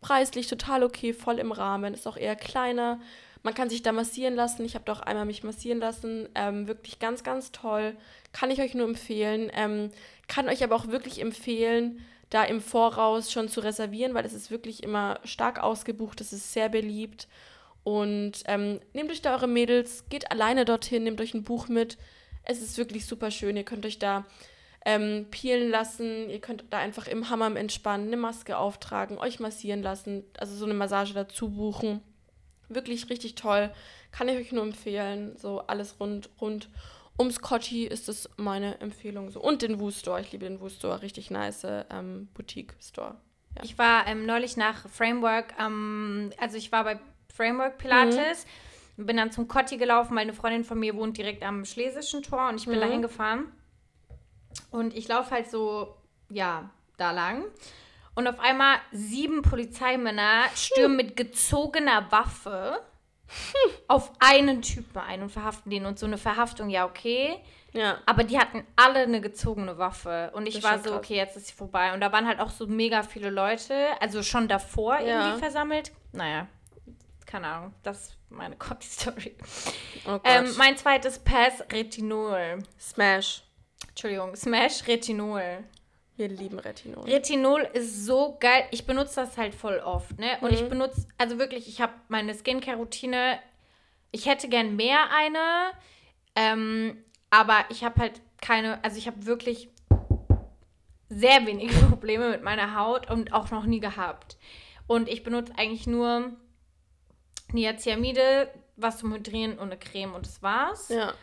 preislich 0.03 0.49
total 0.49 0.83
okay, 0.85 1.15
voll 1.15 1.39
im 1.39 1.51
Rahmen. 1.51 1.95
Ist 1.95 2.07
auch 2.07 2.19
eher 2.19 2.37
kleiner. 2.37 3.01
Man 3.43 3.55
kann 3.55 3.71
sich 3.71 3.81
da 3.81 3.93
massieren 3.93 4.35
lassen. 4.35 4.67
Ich 4.67 4.75
habe 4.75 4.85
doch 4.85 5.01
einmal 5.01 5.25
mich 5.25 5.45
massieren 5.45 5.79
lassen. 5.79 6.29
Ähm, 6.35 6.69
wirklich 6.69 6.99
ganz, 6.99 7.25
ganz 7.25 7.53
toll. 7.53 7.97
Kann 8.35 8.51
ich 8.51 8.61
euch 8.61 8.75
nur 8.75 8.87
empfehlen. 8.87 9.51
Ähm, 9.55 9.91
kann 10.27 10.51
euch 10.51 10.63
aber 10.63 10.77
auch 10.77 10.89
wirklich 10.89 11.23
empfehlen, 11.23 12.05
da 12.29 12.45
im 12.45 12.61
Voraus 12.61 13.33
schon 13.33 13.49
zu 13.49 13.61
reservieren, 13.61 14.13
weil 14.13 14.27
es 14.27 14.35
ist 14.35 14.51
wirklich 14.51 14.83
immer 14.83 15.21
stark 15.25 15.59
ausgebucht. 15.63 16.21
Es 16.21 16.35
ist 16.35 16.53
sehr 16.53 16.69
beliebt. 16.69 17.29
Und 17.83 18.43
ähm, 18.45 18.81
nehmt 18.93 19.11
euch 19.11 19.23
da 19.23 19.33
eure 19.33 19.49
Mädels, 19.49 20.05
geht 20.11 20.31
alleine 20.31 20.67
dorthin, 20.67 21.05
nehmt 21.05 21.23
euch 21.23 21.33
ein 21.33 21.45
Buch 21.45 21.69
mit 21.69 21.97
Es 22.49 22.63
ist 22.63 22.79
wirklich 22.79 23.07
super 23.07 23.31
schön. 23.31 23.57
Ihr 23.57 23.65
könnt 23.65 23.87
euch 23.87 23.99
da 23.99 24.25
ähm, 24.85 25.27
peelen 25.31 25.71
lassen. 25.71 26.31
Ihr 26.31 26.41
könnt 26.41 26.65
da 26.71 26.79
einfach 26.79 27.07
im 27.07 27.29
Hammam 27.29 27.57
entspannen, 27.57 28.07
eine 28.07 28.17
Maske 28.17 28.57
auftragen, 28.57 29.19
euch 29.19 29.39
massieren 29.39 29.83
lassen, 29.83 30.25
also 30.39 30.57
so 30.57 30.65
eine 30.65 30.73
Massage 30.73 31.13
dazu 31.13 31.51
buchen. 31.51 32.01
Wirklich 32.71 33.11
richtig 33.11 33.35
toll. 33.35 33.71
Kann 34.13 34.29
ich 34.29 34.39
euch 34.39 34.51
nur 34.51 34.63
empfehlen. 34.63 35.37
So 35.37 35.61
alles 35.61 36.01
rund, 36.01 36.31
rund 36.41 36.71
ums 37.19 37.41
Cotti 37.43 37.87
ist 37.87 38.09
es 38.09 38.31
meine 38.39 38.81
Empfehlung. 38.81 39.31
So. 39.31 39.41
Und 39.41 39.61
den 39.61 39.79
Woo 39.79 39.91
Store. 39.91 40.21
Ich 40.21 40.33
liebe 40.33 40.47
den 40.47 40.61
Woo 40.61 40.71
Store. 40.71 41.03
Richtig 41.03 41.31
nice 41.31 41.67
ähm, 41.91 42.29
Boutique 42.33 42.75
Store. 42.81 43.17
Ja. 43.57 43.65
Ich 43.65 43.77
war 43.77 44.07
ähm, 44.07 44.25
neulich 44.25 44.57
nach 44.57 44.89
Framework, 44.89 45.55
also 45.59 46.57
ich 46.57 46.73
war 46.73 46.85
bei 46.85 46.99
Framework 47.35 47.77
Pilates. 47.77 48.45
Mhm. 48.45 48.51
Bin 49.01 49.17
dann 49.17 49.31
zum 49.31 49.47
Cotti 49.47 49.77
gelaufen, 49.77 50.17
weil 50.17 50.23
eine 50.23 50.35
Freundin 50.35 50.65
von 50.65 50.79
mir 50.79 50.97
wohnt 50.97 51.17
direkt 51.17 51.45
am 51.45 51.65
Schlesischen 51.65 52.23
Tor 52.23 52.49
und 52.49 52.57
ich 52.57 52.67
bin 52.67 52.77
mhm. 52.77 52.81
da 52.81 52.87
hingefahren. 52.87 53.53
Und 54.71 54.95
ich 54.95 55.07
laufe 55.07 55.31
halt 55.31 55.49
so, 55.49 55.97
ja, 56.29 56.71
da 56.97 57.13
lang. 57.13 57.45
Und 58.15 58.27
auf 58.27 58.41
einmal 58.41 58.79
sieben 58.91 59.43
Polizeimänner 59.43 60.47
stürmen 60.57 60.97
mit 60.97 61.17
gezogener 61.17 62.11
Waffe 62.11 62.81
auf 63.89 64.11
einen 64.19 64.63
Typen 64.63 64.99
ein 64.99 65.23
und 65.23 65.31
verhaften 65.31 65.71
den. 65.71 65.87
Und 65.87 66.01
so 66.01 66.07
eine 66.07 66.19
Verhaftung, 66.19 66.69
ja, 66.69 66.85
okay. 66.85 67.41
Ja. 67.73 67.99
Aber 68.07 68.25
die 68.25 68.39
hatten 68.39 68.67
alle 68.75 69.01
eine 69.01 69.21
gezogene 69.21 69.79
Waffe. 69.79 70.33
Und 70.35 70.49
ich 70.49 70.61
war 70.65 70.79
so, 70.79 70.91
krass. 70.91 70.99
okay, 70.99 71.15
jetzt 71.15 71.37
ist 71.37 71.47
sie 71.47 71.55
vorbei. 71.55 71.95
Und 71.95 72.01
da 72.01 72.11
waren 72.11 72.27
halt 72.27 72.41
auch 72.41 72.51
so 72.51 72.67
mega 72.67 73.05
viele 73.05 73.31
Leute, 73.31 73.75
also 74.01 74.25
schon 74.25 74.49
davor 74.49 74.99
ja. 74.99 75.21
irgendwie 75.21 75.39
versammelt. 75.39 75.93
Naja, 76.13 76.49
keine 77.25 77.47
Ahnung. 77.47 77.75
Das 77.85 78.18
meine 78.31 78.57
Copy-Story. 78.57 79.37
Oh 80.07 80.19
ähm, 80.25 80.55
mein 80.57 80.77
zweites 80.77 81.19
Pass, 81.19 81.63
Retinol. 81.73 82.63
Smash. 82.79 83.43
Entschuldigung, 83.89 84.37
Smash 84.37 84.87
Retinol. 84.87 85.65
Wir 86.17 86.29
lieben 86.29 86.59
Retinol. 86.59 87.05
Retinol 87.05 87.69
ist 87.75 88.05
so 88.05 88.37
geil. 88.41 88.65
Ich 88.73 88.87
benutze 88.87 89.17
das 89.17 89.39
halt 89.39 89.55
voll 89.55 89.79
oft, 89.79 90.19
ne? 90.19 90.37
Und 90.41 90.51
mhm. 90.51 90.57
ich 90.57 90.69
benutze, 90.69 91.07
also 91.17 91.39
wirklich, 91.39 91.69
ich 91.69 91.81
habe 91.81 91.93
meine 92.09 92.35
Skincare-Routine. 92.35 93.39
Ich 94.11 94.27
hätte 94.27 94.49
gern 94.49 94.75
mehr 94.75 95.11
eine, 95.13 95.71
ähm, 96.35 97.05
aber 97.31 97.65
ich 97.69 97.85
habe 97.85 98.01
halt 98.01 98.21
keine, 98.41 98.83
also 98.83 98.99
ich 98.99 99.07
habe 99.07 99.27
wirklich 99.27 99.69
sehr 101.09 101.47
wenige 101.47 101.75
Probleme 101.89 102.31
mit 102.31 102.43
meiner 102.43 102.75
Haut 102.75 103.09
und 103.11 103.33
auch 103.33 103.51
noch 103.51 103.65
nie 103.65 103.81
gehabt. 103.81 104.37
Und 104.87 105.09
ich 105.09 105.23
benutze 105.23 105.53
eigentlich 105.57 105.87
nur 105.87 106.33
Niacinamide, 107.53 108.49
was 108.77 108.99
zum 108.99 109.13
Hydrieren 109.13 109.59
und 109.59 109.71
eine 109.71 109.79
Creme 109.79 110.15
und 110.15 110.27
das 110.27 110.43
war's. 110.43 110.89
Ja. 110.89 111.15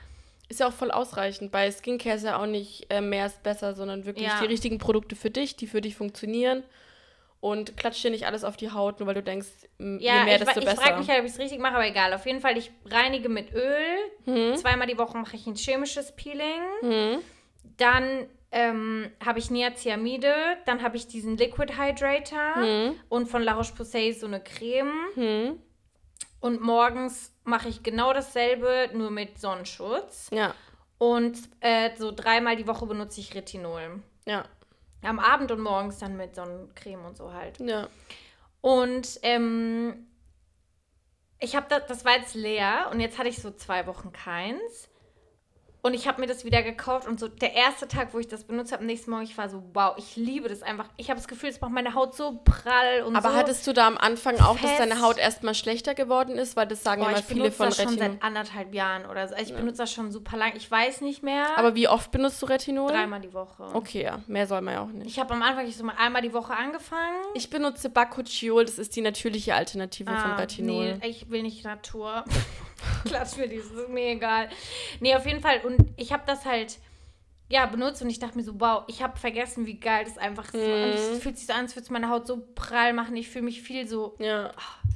Ist 0.47 0.59
ja 0.59 0.67
auch 0.67 0.73
voll 0.73 0.91
ausreichend. 0.91 1.51
Bei 1.51 1.71
Skincare 1.71 2.17
ist 2.17 2.23
ja 2.23 2.37
auch 2.39 2.45
nicht 2.45 2.85
äh, 2.89 3.01
mehr 3.01 3.25
ist 3.25 3.41
besser, 3.41 3.73
sondern 3.73 4.05
wirklich 4.05 4.27
ja. 4.27 4.39
die 4.39 4.45
richtigen 4.45 4.77
Produkte 4.77 5.15
für 5.15 5.31
dich, 5.31 5.55
die 5.55 5.65
für 5.65 5.81
dich 5.81 5.95
funktionieren. 5.95 6.63
Und 7.41 7.77
klatscht 7.77 8.03
dir 8.03 8.09
nicht 8.09 8.25
alles 8.25 8.43
auf 8.43 8.57
die 8.57 8.71
Haut, 8.71 8.99
nur 8.99 9.07
weil 9.07 9.13
du 9.13 9.21
denkst, 9.21 9.47
ja, 9.77 10.19
je 10.19 10.23
mehr, 10.23 10.39
desto 10.39 10.59
ich 10.59 10.65
besser. 10.65 10.81
Ich 10.81 10.87
frage 10.87 10.99
mich 10.99 11.09
halt, 11.09 11.19
ob 11.19 11.25
ich 11.25 11.31
es 11.31 11.39
richtig 11.39 11.59
mache, 11.59 11.75
aber 11.75 11.85
egal. 11.85 12.13
Auf 12.13 12.25
jeden 12.25 12.41
Fall, 12.41 12.57
ich 12.57 12.71
reinige 12.85 13.29
mit 13.29 13.53
Öl. 13.53 13.83
Mhm. 14.25 14.55
Zweimal 14.55 14.87
die 14.87 14.97
Woche 14.97 15.17
mache 15.17 15.35
ich 15.35 15.45
ein 15.45 15.55
chemisches 15.55 16.15
Peeling. 16.15 16.61
Mhm. 16.81 17.19
Dann 17.77 18.27
ähm, 18.51 19.11
habe 19.23 19.37
ich 19.39 19.51
Niacinamide. 19.51 20.33
Dann 20.65 20.81
habe 20.81 20.97
ich 20.97 21.07
diesen 21.07 21.37
Liquid 21.37 21.73
Hydrator. 21.77 22.57
Mhm. 22.57 22.95
Und 23.09 23.27
von 23.27 23.43
La 23.43 23.53
Roche-Posay 23.53 24.13
so 24.13 24.25
eine 24.25 24.39
Creme. 24.39 24.93
Mhm. 25.15 25.59
Und 26.45 26.61
morgens 26.61 27.31
mache 27.43 27.69
ich 27.69 27.81
genau 27.81 28.13
dasselbe, 28.13 28.91
nur 28.93 29.09
mit 29.09 29.39
Sonnenschutz. 29.39 30.29
Ja. 30.31 30.53
Und 30.99 31.39
äh, 31.59 31.89
so 31.97 32.11
dreimal 32.11 32.55
die 32.55 32.67
Woche 32.67 32.85
benutze 32.85 33.19
ich 33.19 33.33
Retinol. 33.33 34.03
Ja. 34.27 34.45
Am 35.01 35.17
Abend 35.17 35.51
und 35.51 35.59
morgens 35.59 35.97
dann 35.97 36.15
mit 36.17 36.35
Sonnencreme 36.35 37.03
und 37.03 37.17
so 37.17 37.33
halt. 37.33 37.59
Ja. 37.59 37.87
Und 38.61 39.19
ähm, 39.23 40.05
ich 41.39 41.55
habe 41.55 41.65
das, 41.67 41.87
das 41.87 42.05
war 42.05 42.15
jetzt 42.15 42.35
leer 42.35 42.89
und 42.91 42.99
jetzt 42.99 43.17
hatte 43.17 43.29
ich 43.29 43.41
so 43.41 43.49
zwei 43.49 43.87
Wochen 43.87 44.13
keins. 44.13 44.87
Und 45.85 45.93
ich 45.93 46.07
habe 46.07 46.19
mir 46.19 46.25
das 46.25 46.43
wieder 46.43 46.63
gekauft 46.63 47.07
und 47.07 47.19
so 47.19 47.27
der 47.27 47.53
erste 47.53 47.87
Tag, 47.87 48.15
wo 48.15 48.17
ich 48.17 48.27
das 48.27 48.43
benutzt 48.45 48.71
habe, 48.71 48.79
am 48.81 48.87
nächsten 48.87 49.11
Morgen, 49.11 49.23
ich 49.23 49.37
war 49.37 49.49
so, 49.49 49.61
wow, 49.75 49.93
ich 49.97 50.15
liebe 50.15 50.49
das 50.49 50.63
einfach. 50.63 50.89
Ich 50.97 51.11
habe 51.11 51.19
das 51.19 51.27
Gefühl, 51.27 51.49
es 51.49 51.61
macht 51.61 51.73
meine 51.73 51.93
Haut 51.93 52.15
so 52.15 52.39
prall 52.43 53.03
und 53.03 53.15
Aber 53.15 53.29
so 53.29 53.35
hattest 53.35 53.67
du 53.67 53.71
da 53.71 53.85
am 53.85 53.95
Anfang 53.99 54.39
auch, 54.39 54.57
dass 54.57 54.77
deine 54.79 54.99
Haut 55.03 55.19
erstmal 55.19 55.53
schlechter 55.53 55.93
geworden 55.93 56.39
ist? 56.39 56.55
Weil 56.55 56.65
das 56.65 56.81
sagen 56.81 57.03
Boah, 57.03 57.11
immer 57.11 57.21
viele 57.21 57.51
von 57.51 57.67
Retinol. 57.67 57.93
Ich 57.93 57.97
benutze 57.97 57.99
das 57.99 57.99
schon 58.01 58.13
seit 58.13 58.23
anderthalb 58.23 58.73
Jahren 58.73 59.05
oder 59.05 59.27
so. 59.27 59.35
Also 59.35 59.45
ich 59.45 59.51
ja. 59.51 59.57
benutze 59.57 59.77
das 59.77 59.93
schon 59.93 60.11
super 60.11 60.37
lang. 60.37 60.53
Ich 60.55 60.71
weiß 60.71 61.01
nicht 61.01 61.21
mehr. 61.21 61.55
Aber 61.55 61.75
wie 61.75 61.87
oft 61.87 62.09
benutzt 62.09 62.41
du 62.41 62.47
Retinol? 62.47 62.89
Dreimal 62.89 63.21
die 63.21 63.33
Woche. 63.35 63.67
Okay, 63.73 64.05
ja. 64.05 64.21
Mehr 64.25 64.47
soll 64.47 64.61
man 64.61 64.73
ja 64.73 64.81
auch 64.81 64.87
nicht. 64.87 65.05
Ich 65.05 65.19
habe 65.19 65.35
am 65.35 65.43
Anfang 65.43 65.67
ich 65.67 65.77
so 65.77 65.83
mal 65.83 65.93
einmal 65.99 66.23
die 66.23 66.33
Woche 66.33 66.55
angefangen. 66.55 67.21
Ich 67.35 67.51
benutze 67.51 67.91
Bakuchiol. 67.91 68.65
Das 68.65 68.79
ist 68.79 68.95
die 68.95 69.01
natürliche 69.01 69.53
Alternative 69.53 70.09
ah, 70.09 70.19
von 70.19 70.31
Retinol. 70.31 70.95
Nee, 70.95 71.07
ich 71.07 71.29
will 71.29 71.43
nicht 71.43 71.63
Natur. 71.63 72.25
Klatsch 73.05 73.37
mir 73.37 73.47
dieses, 73.47 73.71
ist 73.71 73.89
mir 73.89 74.09
egal. 74.09 74.49
Nee, 74.99 75.15
auf 75.15 75.25
jeden 75.25 75.41
Fall. 75.41 75.61
Und 75.65 75.77
ich 75.97 76.11
habe 76.13 76.23
das 76.25 76.45
halt 76.45 76.79
ja, 77.47 77.65
benutzt 77.67 78.01
und 78.01 78.09
ich 78.09 78.19
dachte 78.19 78.37
mir 78.37 78.43
so, 78.43 78.59
wow, 78.59 78.83
ich 78.87 79.03
habe 79.03 79.17
vergessen, 79.17 79.65
wie 79.67 79.79
geil 79.79 80.05
das 80.05 80.17
einfach 80.17 80.45
ist. 80.47 80.55
Mhm. 80.55 81.13
Es 81.15 81.21
fühlt 81.21 81.37
sich 81.37 81.47
so 81.47 81.53
an, 81.53 81.61
als 81.61 81.75
würde 81.75 81.83
es 81.83 81.89
meine 81.91 82.09
Haut 82.09 82.25
so 82.25 82.43
prall 82.55 82.93
machen. 82.93 83.15
Ich 83.15 83.29
fühle 83.29 83.45
mich 83.45 83.61
viel 83.61 83.87
so. 83.87 84.15
Ja. 84.19 84.51
Oh, 84.57 84.89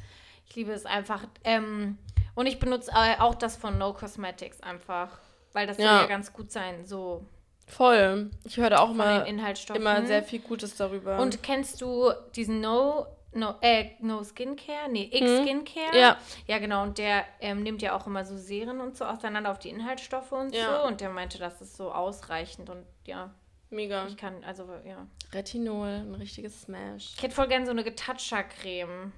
ich 0.48 0.56
liebe 0.56 0.72
es 0.72 0.86
einfach. 0.86 1.26
Ähm, 1.44 1.98
und 2.34 2.48
ich 2.48 2.58
benutze 2.58 2.92
auch 3.20 3.36
das 3.36 3.56
von 3.56 3.78
No 3.78 3.94
Cosmetics 3.94 4.62
einfach. 4.62 5.20
Weil 5.54 5.68
das 5.68 5.78
ja. 5.78 5.84
soll 5.84 6.02
ja 6.02 6.08
ganz 6.08 6.34
gut 6.34 6.52
sein. 6.52 6.86
So. 6.86 7.24
Voll. 7.68 8.32
Ich 8.46 8.58
höre 8.58 8.82
auch 8.82 8.94
mal 8.94 9.28
immer 9.28 10.06
sehr 10.08 10.24
viel 10.24 10.40
Gutes 10.40 10.76
darüber. 10.76 11.20
Und 11.20 11.44
kennst 11.44 11.82
du 11.82 12.12
diesen 12.36 12.62
No 12.62 13.06
No, 13.32 13.56
äh, 13.62 13.92
no 14.00 14.24
Skincare? 14.24 14.90
Nee, 14.90 15.10
X 15.12 15.22
hm. 15.22 15.44
Skincare. 15.44 15.98
Ja. 15.98 16.18
Ja, 16.48 16.58
genau. 16.58 16.84
Und 16.84 16.98
der 16.98 17.26
ähm, 17.40 17.62
nimmt 17.62 17.82
ja 17.82 17.96
auch 17.96 18.08
immer 18.08 18.26
so 18.26 18.38
Serien 18.38 18.80
und 18.82 18.98
so 18.98 19.06
auseinander 19.06 19.52
auf 19.52 19.60
die 19.60 19.70
Inhaltsstoffe 19.70 20.32
und 20.32 20.54
ja. 20.54 20.82
so. 20.82 20.88
Und 20.88 21.02
der 21.02 21.10
meinte, 21.10 21.38
das 21.38 21.62
ist 21.62 21.78
so 21.78 21.92
ausreichend 21.92 22.70
und 22.70 22.86
ja. 23.06 23.32
Mega. 23.70 24.08
Ich 24.08 24.18
kann, 24.18 24.44
also, 24.44 24.68
ja. 24.84 25.06
Retinol, 25.32 25.88
ein 25.88 26.16
richtiges 26.16 26.64
Smash. 26.64 27.14
Ich 27.16 27.22
hätte 27.22 27.36
voll 27.36 27.48
gerne 27.48 27.66
so 27.66 27.72
eine 27.72 27.84
Getatscha-Creme. 27.84 29.12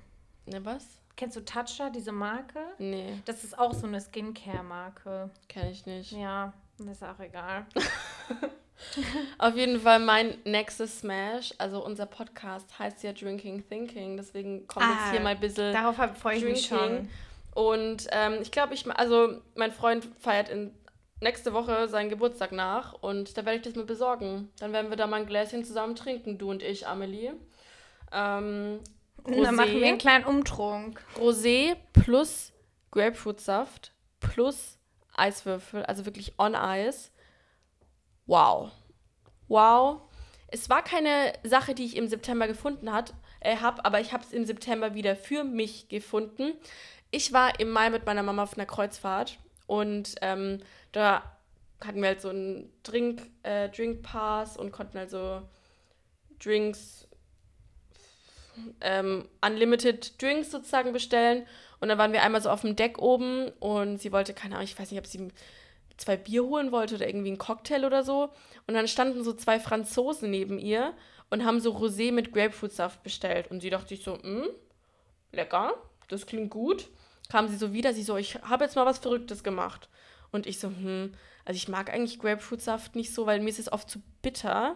Ne, 0.45 0.65
was? 0.65 0.85
Kennst 1.15 1.37
du 1.37 1.45
Tatcha, 1.45 1.89
diese 1.89 2.11
Marke? 2.11 2.59
Nee. 2.79 3.21
Das 3.25 3.43
ist 3.43 3.57
auch 3.57 3.73
so 3.73 3.87
eine 3.87 4.01
Skincare-Marke. 4.01 5.29
Kenn 5.47 5.69
ich 5.69 5.85
nicht. 5.85 6.11
Ja, 6.11 6.53
ist 6.79 7.03
auch 7.03 7.19
egal. 7.19 7.65
Auf 9.37 9.55
jeden 9.55 9.79
Fall 9.79 9.99
mein 9.99 10.37
nächstes 10.43 10.99
Smash, 10.99 11.53
also 11.57 11.83
unser 11.83 12.05
Podcast 12.05 12.77
heißt 12.77 13.03
ja 13.03 13.13
Drinking 13.13 13.67
Thinking, 13.67 14.17
deswegen 14.17 14.67
kommt 14.67 14.85
ah, 14.85 14.91
jetzt 14.91 15.11
hier 15.11 15.19
mal 15.21 15.29
ein 15.29 15.39
bisschen. 15.39 15.73
Darauf 15.73 15.97
freue 16.17 16.37
ich 16.37 16.43
mich 16.43 16.65
schon. 16.65 17.09
Und 17.53 18.07
ähm, 18.11 18.39
ich 18.41 18.51
glaube, 18.51 18.73
ich, 18.73 18.89
also 18.89 19.41
mein 19.55 19.71
Freund 19.71 20.07
feiert 20.19 20.49
in 20.49 20.73
nächste 21.19 21.53
Woche 21.53 21.87
seinen 21.87 22.09
Geburtstag 22.09 22.51
nach 22.51 22.93
und 22.93 23.37
da 23.37 23.45
werde 23.45 23.57
ich 23.57 23.63
das 23.63 23.75
mal 23.75 23.85
besorgen. 23.85 24.49
Dann 24.59 24.73
werden 24.73 24.89
wir 24.89 24.97
da 24.97 25.07
mal 25.07 25.21
ein 25.21 25.25
Gläschen 25.25 25.63
zusammen 25.63 25.95
trinken, 25.95 26.37
du 26.37 26.49
und 26.49 26.63
ich, 26.63 26.87
Amelie. 26.87 27.33
Ähm, 28.11 28.79
Rosé, 29.25 29.43
dann 29.43 29.55
machen 29.55 29.79
wir 29.79 29.87
einen 29.87 29.97
kleinen 29.97 30.25
Umtrunk. 30.25 31.01
Rosé 31.17 31.75
plus 31.93 32.51
Grapefruitsaft 32.91 33.93
plus 34.19 34.77
Eiswürfel, 35.13 35.83
also 35.83 36.05
wirklich 36.05 36.33
on 36.37 36.55
Eis 36.55 37.10
wow. 38.25 38.71
Wow. 39.47 40.01
Es 40.47 40.69
war 40.69 40.83
keine 40.83 41.33
Sache, 41.43 41.73
die 41.73 41.85
ich 41.85 41.95
im 41.95 42.07
September 42.07 42.47
gefunden 42.47 42.87
äh, 43.39 43.57
habe, 43.57 43.85
aber 43.85 44.01
ich 44.01 44.13
habe 44.13 44.23
es 44.23 44.33
im 44.33 44.45
September 44.45 44.93
wieder 44.93 45.15
für 45.15 45.43
mich 45.43 45.87
gefunden. 45.89 46.53
Ich 47.09 47.33
war 47.33 47.59
im 47.59 47.69
Mai 47.69 47.89
mit 47.89 48.05
meiner 48.05 48.23
Mama 48.23 48.43
auf 48.43 48.57
einer 48.57 48.65
Kreuzfahrt 48.65 49.37
und 49.67 50.15
ähm, 50.21 50.61
da 50.91 51.23
hatten 51.85 52.01
wir 52.01 52.09
halt 52.09 52.21
so 52.21 52.29
einen 52.29 52.71
Drink, 52.83 53.29
äh, 53.43 53.69
Drink 53.69 54.03
Pass 54.03 54.57
und 54.57 54.71
konnten 54.71 54.97
also 54.97 55.41
Drinks, 56.43 57.07
ähm, 58.81 59.27
Unlimited 59.45 60.21
Drinks 60.21 60.51
sozusagen 60.51 60.93
bestellen. 60.93 61.47
Und 61.79 61.89
dann 61.89 61.97
waren 61.97 62.13
wir 62.13 62.21
einmal 62.21 62.41
so 62.41 62.49
auf 62.49 62.61
dem 62.61 62.75
Deck 62.75 62.99
oben 62.99 63.49
und 63.59 63.97
sie 63.97 64.11
wollte, 64.11 64.33
keine 64.33 64.55
Ahnung, 64.55 64.65
ich 64.65 64.77
weiß 64.77 64.91
nicht, 64.91 64.99
ob 64.99 65.07
sie 65.07 65.29
zwei 65.97 66.17
Bier 66.17 66.43
holen 66.43 66.71
wollte 66.71 66.95
oder 66.95 67.07
irgendwie 67.07 67.29
einen 67.29 67.37
Cocktail 67.37 67.85
oder 67.85 68.03
so. 68.03 68.29
Und 68.67 68.73
dann 68.73 68.87
standen 68.87 69.23
so 69.23 69.33
zwei 69.33 69.59
Franzosen 69.59 70.29
neben 70.29 70.59
ihr 70.59 70.93
und 71.29 71.45
haben 71.45 71.59
so 71.59 71.75
Rosé 71.75 72.11
mit 72.11 72.31
Grapefruitsaft 72.33 73.03
bestellt. 73.03 73.49
Und 73.51 73.61
sie 73.61 73.69
dachte 73.69 73.89
sich 73.89 74.03
so, 74.03 74.21
hm, 74.21 74.47
lecker, 75.31 75.73
das 76.07 76.25
klingt 76.25 76.51
gut. 76.51 76.89
Kam 77.29 77.47
sie 77.47 77.55
so 77.55 77.73
wieder, 77.73 77.93
sie 77.93 78.03
so, 78.03 78.17
ich 78.17 78.35
habe 78.43 78.65
jetzt 78.65 78.75
mal 78.75 78.85
was 78.85 78.99
Verrücktes 78.99 79.43
gemacht. 79.43 79.89
Und 80.31 80.47
ich 80.47 80.59
so, 80.59 80.67
hm, 80.67 81.13
also 81.45 81.55
ich 81.55 81.67
mag 81.67 81.91
eigentlich 81.91 82.19
Grapefruitsaft 82.19 82.95
nicht 82.95 83.13
so, 83.13 83.25
weil 83.25 83.39
mir 83.39 83.49
ist 83.49 83.59
es 83.59 83.71
oft 83.71 83.89
zu 83.89 84.01
bitter. 84.21 84.75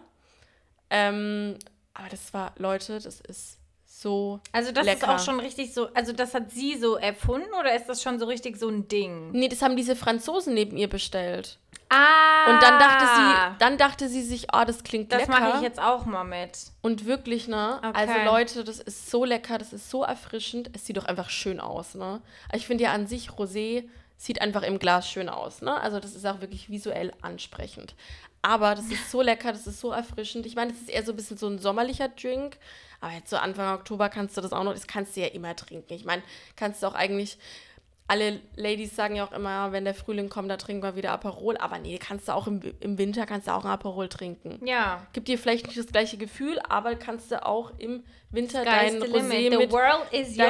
Ähm, 0.90 1.58
aber 1.94 2.10
das 2.10 2.34
war, 2.34 2.54
Leute, 2.58 3.00
das 3.00 3.22
ist 3.22 3.60
so. 4.06 4.40
Also 4.52 4.72
das 4.72 4.86
lecker. 4.86 5.08
ist 5.08 5.10
auch 5.10 5.20
schon 5.20 5.40
richtig 5.40 5.74
so, 5.74 5.90
also 5.96 6.14
das 6.14 6.36
hat 6.36 6.52
sie 6.52 6.78
so 6.78 6.96
erfunden 6.96 7.52
oder 7.60 7.76
ist 7.76 7.88
das 7.88 8.04
schon 8.04 8.20
so 8.20 8.28
richtig 8.28 8.56
so 8.58 8.70
ein 8.70 8.88
Ding? 8.88 9.32
Nee, 9.32 9.48
das 9.48 9.64
haben 9.64 9.76
diese 9.76 9.96
Franzosen 9.96 10.54
neben 10.54 10.78
ihr 10.78 10.88
bestellt. 10.88 11.58
Ah. 11.90 12.52
Und 12.52 12.62
dann 12.62 12.80
dachte 12.80 13.06
sie, 13.16 13.58
dann 13.58 13.78
dachte 13.80 14.08
sie 14.08 14.22
sich, 14.22 14.48
oh, 14.54 14.64
das 14.64 14.84
klingt 14.84 15.12
das 15.12 15.22
lecker. 15.22 15.32
mache 15.32 15.58
ich 15.58 15.64
jetzt 15.64 15.80
auch 15.80 16.06
mal 16.06 16.24
mit. 16.24 16.52
Und 16.84 17.08
wirklich, 17.08 17.48
ne? 17.48 17.80
Okay. 17.80 17.92
Also 17.94 18.14
Leute, 18.26 18.64
das 18.64 18.80
ist 18.80 19.10
so 19.10 19.26
lecker, 19.26 19.58
das 19.58 19.74
ist 19.74 19.90
so 19.90 20.04
erfrischend. 20.04 20.70
Es 20.74 20.86
sieht 20.86 20.98
doch 20.98 21.06
einfach 21.06 21.32
schön 21.32 21.60
aus, 21.60 21.96
ne? 21.96 22.22
Ich 22.54 22.68
finde 22.68 22.84
ja 22.84 22.94
an 22.94 23.08
sich, 23.08 23.30
Rosé 23.32 23.86
sieht 24.18 24.40
einfach 24.40 24.62
im 24.62 24.78
Glas 24.78 25.10
schön 25.10 25.30
aus, 25.30 25.62
ne? 25.64 25.82
Also 25.82 26.00
das 26.00 26.14
ist 26.14 26.28
auch 26.28 26.42
wirklich 26.42 26.70
visuell 26.70 27.12
ansprechend. 27.22 27.96
Aber 28.46 28.76
das 28.76 28.86
ist 28.92 29.10
so 29.10 29.24
lecker, 29.24 29.54
das 29.54 29.66
ist 29.66 29.80
so 29.80 29.92
erfrischend. 29.92 30.46
Ich 30.46 30.54
meine, 30.54 30.72
das 30.72 30.82
ist 30.82 30.92
eher 30.92 31.04
so 31.04 31.14
ein 31.14 31.16
bisschen 31.16 31.36
so 31.36 31.48
ein 31.48 31.58
sommerlicher 31.58 32.10
Drink. 32.10 32.58
Aber 33.02 33.12
jetzt 33.12 33.32
so 33.32 33.38
Anfang 33.38 33.74
Oktober 33.74 34.08
kannst 34.08 34.38
du 34.38 34.42
das 34.42 34.54
auch 34.54 34.64
noch, 34.64 34.74
das 34.74 34.86
kannst 34.86 35.16
du 35.16 35.22
ja 35.22 35.28
immer 35.30 35.56
trinken. 35.56 35.92
Ich 35.94 36.06
meine, 36.06 36.22
kannst 36.56 36.84
du 36.84 36.88
auch 36.88 36.94
eigentlich, 36.94 37.40
alle 38.08 38.40
Ladies 38.56 38.96
sagen 38.96 39.16
ja 39.16 39.26
auch 39.26 39.32
immer, 39.32 39.72
wenn 39.72 39.84
der 39.84 39.96
Frühling 39.96 40.30
kommt, 40.30 40.52
da 40.52 40.58
trinken 40.58 40.84
wir 40.84 40.96
wieder 40.96 41.12
Aperol. 41.12 41.58
Aber 41.58 41.80
nee, 41.80 41.98
kannst 41.98 42.28
du 42.28 42.34
auch 42.34 42.46
im, 42.46 42.62
im 42.80 42.98
Winter, 43.00 43.26
kannst 43.26 43.48
du 43.48 43.52
auch 43.52 43.66
ein 43.66 43.72
Aperol 43.72 44.10
trinken. 44.10 44.60
Ja. 44.66 45.08
Gibt 45.14 45.28
dir 45.28 45.40
vielleicht 45.40 45.66
nicht 45.66 45.80
das 45.80 45.88
gleiche 45.88 46.18
Gefühl, 46.18 46.60
aber 46.70 46.96
kannst 46.96 47.32
du 47.32 47.44
auch 47.44 47.72
im 47.80 48.04
Winter 48.30 48.64
dein 48.64 49.02
Rosé 49.02 49.58
mit 49.58 49.72
world 49.72 50.06
is 50.12 50.36
dein, 50.36 50.50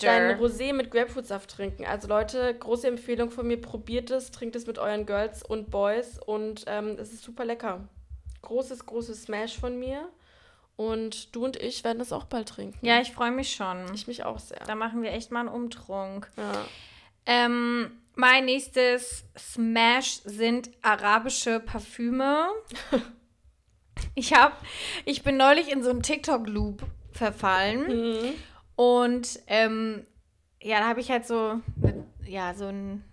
dein 0.00 0.40
Rosé 0.40 0.72
mit 0.72 0.90
Grapefruitsaft 0.90 1.50
trinken. 1.50 1.84
Also 1.84 2.08
Leute, 2.08 2.54
große 2.54 2.88
Empfehlung 2.88 3.30
von 3.30 3.46
mir, 3.46 3.60
probiert 3.60 4.10
es, 4.10 4.30
trinkt 4.30 4.56
es 4.56 4.66
mit 4.66 4.78
euren 4.78 5.04
Girls 5.04 5.42
und 5.42 5.70
Boys 5.70 6.18
und 6.24 6.64
ähm, 6.68 6.96
es 6.98 7.12
ist 7.12 7.22
super 7.22 7.44
lecker. 7.44 7.86
Großes, 8.40 8.86
großes 8.86 9.24
Smash 9.24 9.58
von 9.58 9.78
mir 9.78 10.08
und 10.76 11.34
du 11.34 11.44
und 11.44 11.56
ich 11.56 11.84
werden 11.84 12.00
es 12.00 12.12
auch 12.12 12.24
bald 12.24 12.48
trinken. 12.48 12.78
ja, 12.84 13.00
ich 13.00 13.12
freue 13.12 13.30
mich 13.30 13.54
schon. 13.54 13.92
Ich 13.94 14.06
mich 14.06 14.24
auch 14.24 14.38
sehr. 14.38 14.60
da 14.66 14.74
machen 14.74 15.02
wir 15.02 15.12
echt 15.12 15.30
mal 15.30 15.40
einen 15.40 15.48
Umtrunk. 15.48 16.30
Ja. 16.36 16.64
Ähm, 17.26 17.90
mein 18.16 18.44
nächstes 18.44 19.24
Smash 19.36 20.20
sind 20.24 20.70
arabische 20.82 21.60
Parfüme. 21.60 22.48
ich 24.14 24.34
hab, 24.34 24.62
ich 25.04 25.22
bin 25.22 25.36
neulich 25.36 25.70
in 25.70 25.82
so 25.82 25.90
einen 25.90 26.02
TikTok-Loop 26.02 26.82
verfallen. 27.12 27.86
Mhm. 27.86 28.34
Und 28.76 29.40
ähm, 29.46 30.06
ja, 30.62 30.80
da 30.80 30.88
habe 30.88 31.00
ich 31.00 31.10
halt 31.10 31.26
so, 31.26 31.60
ne, 31.76 32.06
ja, 32.26 32.54
so 32.54 32.66
ein 32.66 33.04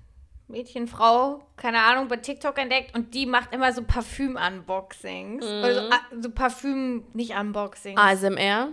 Mädchen, 0.48 0.88
Frau, 0.88 1.48
keine 1.56 1.80
Ahnung, 1.80 2.08
bei 2.08 2.18
TikTok 2.18 2.58
entdeckt 2.58 2.96
und 2.96 3.14
die 3.14 3.26
macht 3.26 3.54
immer 3.54 3.72
so 3.74 3.82
Parfüm-Unboxings. 3.82 5.46
Also 5.46 5.80
ah, 5.90 6.00
so 6.20 6.30
Parfüm, 6.30 7.06
nicht 7.14 7.36
Unboxings. 7.36 8.00
ASMR. 8.00 8.70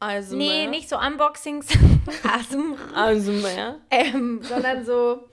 ASMR. 0.00 0.36
nee, 0.36 0.66
nicht 0.66 0.88
so 0.88 0.98
Unboxings. 0.98 1.68
ASMR. 2.24 2.76
ASMR. 2.94 3.80
ähm, 3.90 4.40
sondern 4.42 4.84
so, 4.84 5.28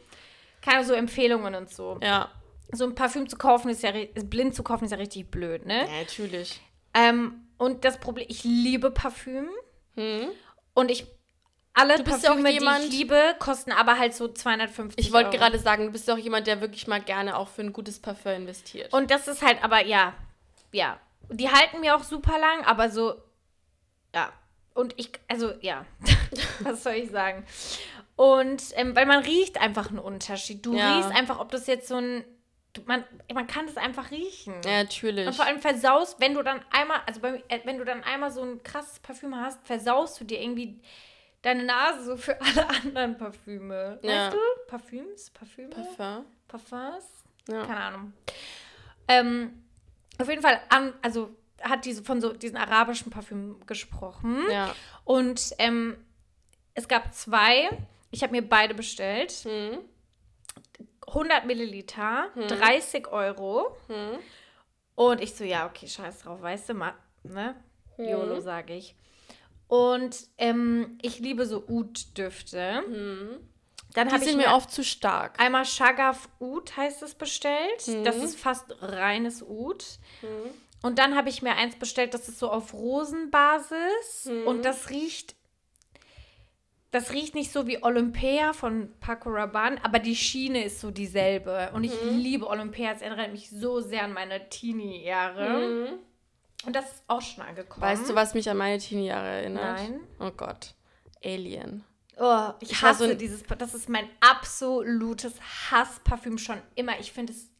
keine 0.62 0.84
so 0.84 0.94
Empfehlungen 0.94 1.56
und 1.56 1.70
so. 1.70 1.98
Ja. 2.04 2.30
So 2.74 2.84
ein 2.86 2.94
Parfüm 2.96 3.30
zu 3.30 3.38
kaufen 3.38 3.70
ist 3.70 3.82
ja, 3.84 3.92
blind 4.26 4.54
zu 4.54 4.62
kaufen 4.64 4.86
ist 4.86 4.92
ja 4.92 4.98
richtig 4.98 5.32
blöd, 5.32 5.66
ne? 5.66 5.88
ja, 5.88 6.00
natürlich. 6.02 6.62
Ähm, 6.94 7.48
und 7.58 7.86
das 7.86 7.98
Problem, 8.00 8.26
ich 8.30 8.44
liebe 8.44 8.92
Parfüm 8.92 9.48
Hm? 9.96 10.28
und 10.74 10.92
ich, 10.92 11.08
alle 11.74 11.98
bist 12.04 12.24
ja 12.24 12.32
auch 12.32 12.36
Parfüme, 12.36 12.50
die 12.50 12.56
jemand- 12.56 12.84
ich 12.84 12.92
liebe, 12.92 13.36
kosten 13.40 13.72
aber 13.72 13.98
halt 13.98 14.14
so 14.14 14.28
250 14.28 15.00
Ich 15.06 15.14
wollte 15.14 15.38
gerade 15.38 15.58
sagen, 15.60 15.86
du 15.86 15.92
bist 15.92 16.10
doch 16.10 16.18
jemand, 16.18 16.46
der 16.48 16.60
wirklich 16.60 16.88
mal 16.88 17.02
gerne 17.02 17.38
auch 17.38 17.48
für 17.48 17.62
ein 17.62 17.72
gutes 17.72 18.00
Parfum 18.02 18.34
investiert. 18.34 18.92
Und 18.94 19.12
das 19.12 19.28
ist 19.30 19.42
halt 19.42 19.64
aber, 19.64 19.86
ja, 19.86 20.14
ja. 20.74 21.00
Die 21.30 21.50
halten 21.50 21.80
mir 21.80 21.96
auch 21.96 22.04
super 22.04 22.38
lang, 22.38 22.66
aber 22.66 22.90
so, 22.90 23.16
ja. 24.14 24.32
Und 24.78 24.94
ich, 25.00 25.10
also, 25.28 25.54
ja, 25.62 25.86
was 26.60 26.84
soll 26.84 26.94
ich 26.94 27.10
sagen? 27.10 27.44
Und, 28.16 28.64
ähm, 28.76 28.96
weil 28.96 29.08
man 29.08 29.24
riecht 29.24 29.60
einfach 29.60 29.90
einen 29.90 29.98
Unterschied. 30.00 30.64
Du 30.66 30.74
Ja. 30.76 30.96
riechst 30.98 31.12
einfach, 31.12 31.40
ob 31.40 31.50
das 31.52 31.66
jetzt 31.66 31.88
so 31.88 31.96
ein, 31.96 32.24
man, 32.86 33.04
man 33.34 33.48
kann 33.48 33.66
das 33.66 33.76
einfach 33.78 34.12
riechen. 34.12 34.54
ja, 34.64 34.84
natürlich. 34.84 35.26
Und 35.26 35.34
vor 35.36 35.46
allem 35.46 35.60
versaust, 35.60 36.20
wenn 36.20 36.36
du 36.36 36.44
dann 36.44 36.62
einmal, 36.72 37.00
also 37.08 37.22
bei, 37.22 37.44
äh, 37.48 37.60
wenn 37.64 37.80
du 37.80 37.86
dann 37.86 38.04
einmal 38.04 38.30
so 38.30 38.44
ein 38.44 38.62
krasses 38.62 39.00
Parfüm 39.00 39.36
hast, 39.36 39.66
versaust 39.66 40.20
du 40.22 40.26
dir 40.26 40.40
irgendwie 40.40 40.80
deine 41.42 41.64
Nase 41.64 42.04
so 42.04 42.18
für 42.18 42.40
alle 42.40 42.70
anderen 42.70 43.18
Parfüme. 43.18 44.00
Ja. 44.04 44.28
Weißt 44.28 44.34
du? 44.36 44.40
Parfüms, 44.68 45.30
Parfüme, 45.32 45.70
Parfum. 45.70 46.26
Parfums, 46.48 47.06
Ja. 47.50 47.66
keine 47.66 47.80
Ahnung. 47.82 48.14
Ähm, 49.08 49.64
auf 50.20 50.30
jeden 50.30 50.42
Fall, 50.44 50.60
an, 50.70 50.94
also 51.02 51.36
hat 51.62 51.86
diese 51.86 52.04
von 52.04 52.22
so 52.22 52.34
diesen 52.34 52.58
arabischen 52.58 53.12
Parfüm 53.12 53.60
gesprochen. 53.66 54.44
Ja. 54.52 54.76
Und 55.04 55.54
ähm, 55.58 55.98
es 56.74 56.88
gab 56.88 57.14
zwei. 57.14 57.70
Ich 58.12 58.24
habe 58.24 58.32
mir 58.32 58.48
beide 58.48 58.74
bestellt. 58.74 59.32
Hm. 59.44 59.80
100 61.08 61.46
Milliliter, 61.46 62.28
30 62.36 63.08
Euro. 63.08 63.78
Hm. 63.88 64.20
Und 64.96 65.22
ich 65.22 65.36
so, 65.36 65.44
ja, 65.44 65.66
okay, 65.66 65.88
scheiß 65.88 66.20
drauf, 66.20 66.42
weißt 66.42 66.70
du, 66.70 66.74
ma, 66.74 66.94
ne? 67.24 67.56
YOLO, 67.98 68.40
sage 68.42 68.74
ich. 68.74 68.96
Und 69.68 70.18
ähm, 70.38 70.98
ich 71.02 71.20
liebe 71.20 71.46
so 71.46 71.68
Oud-Düfte. 71.68 72.84
Dann 73.94 74.08
Die 74.08 74.14
habe 74.14 74.26
ich 74.26 74.36
mir 74.36 74.52
oft 74.54 74.72
zu 74.72 74.84
stark. 74.84 75.40
einmal 75.40 75.66
Shagaf 75.66 76.30
Oud 76.40 76.76
heißt 76.76 77.04
es 77.04 77.16
bestellt. 77.16 77.88
Mhm. 77.88 78.04
Das 78.04 78.18
ist 78.18 78.38
fast 78.40 78.76
reines 78.82 79.42
Oud. 79.44 79.84
Und 80.88 81.00
dann 81.00 81.16
habe 81.16 81.28
ich 81.30 81.42
mir 81.42 81.56
eins 81.56 81.76
bestellt, 81.76 82.14
das 82.14 82.30
ist 82.30 82.40
so 82.40 82.50
auf 82.50 82.74
Rosenbasis. 82.74 84.26
Mhm. 84.26 84.48
Und 84.48 84.64
das 84.66 84.90
riecht. 84.90 85.36
Das 86.92 87.12
riecht 87.12 87.36
nicht 87.36 87.52
so 87.52 87.68
wie 87.68 87.84
Olympia 87.84 88.54
von 88.54 88.94
Paco 89.02 89.30
Rabanne, 89.30 89.84
aber 89.84 90.00
die 90.00 90.16
Schiene 90.16 90.64
ist 90.64 90.80
so 90.80 90.90
dieselbe. 90.90 91.72
Und 91.74 91.84
ich 91.84 91.92
Mhm. 92.02 92.18
liebe 92.18 92.48
Olympia. 92.48 92.92
Es 92.94 93.02
erinnert 93.02 93.34
mich 93.34 93.50
so 93.50 93.82
sehr 93.82 94.04
an 94.04 94.14
meine 94.14 94.48
Teenie-Jahre. 94.48 95.98
Und 96.66 96.74
das 96.76 96.86
ist 96.86 97.04
auch 97.08 97.22
schon 97.22 97.44
angekommen. 97.44 97.86
Mhm. 97.86 97.92
Weißt 97.92 98.10
du, 98.10 98.16
was 98.16 98.34
mich 98.34 98.50
an 98.50 98.56
meine 98.58 98.78
Teenie-Jahre 98.78 99.28
erinnert? 99.28 99.80
Nein. 99.80 100.00
Oh 100.22 100.32
Gott. 100.32 100.74
Alien. 101.24 101.84
Oh, 102.18 102.52
ich, 102.62 102.72
Ich 102.72 102.82
hasse 102.82 103.10
so 103.10 103.14
dieses. 103.14 103.44
Das 103.58 103.74
ist 103.74 103.90
mein 103.90 104.08
absolutes 104.22 105.34
Hassparfüm 105.70 106.38
schon 106.38 106.62
immer. 106.76 106.98
Ich 107.00 107.12
finde 107.12 107.34
es. 107.34 107.52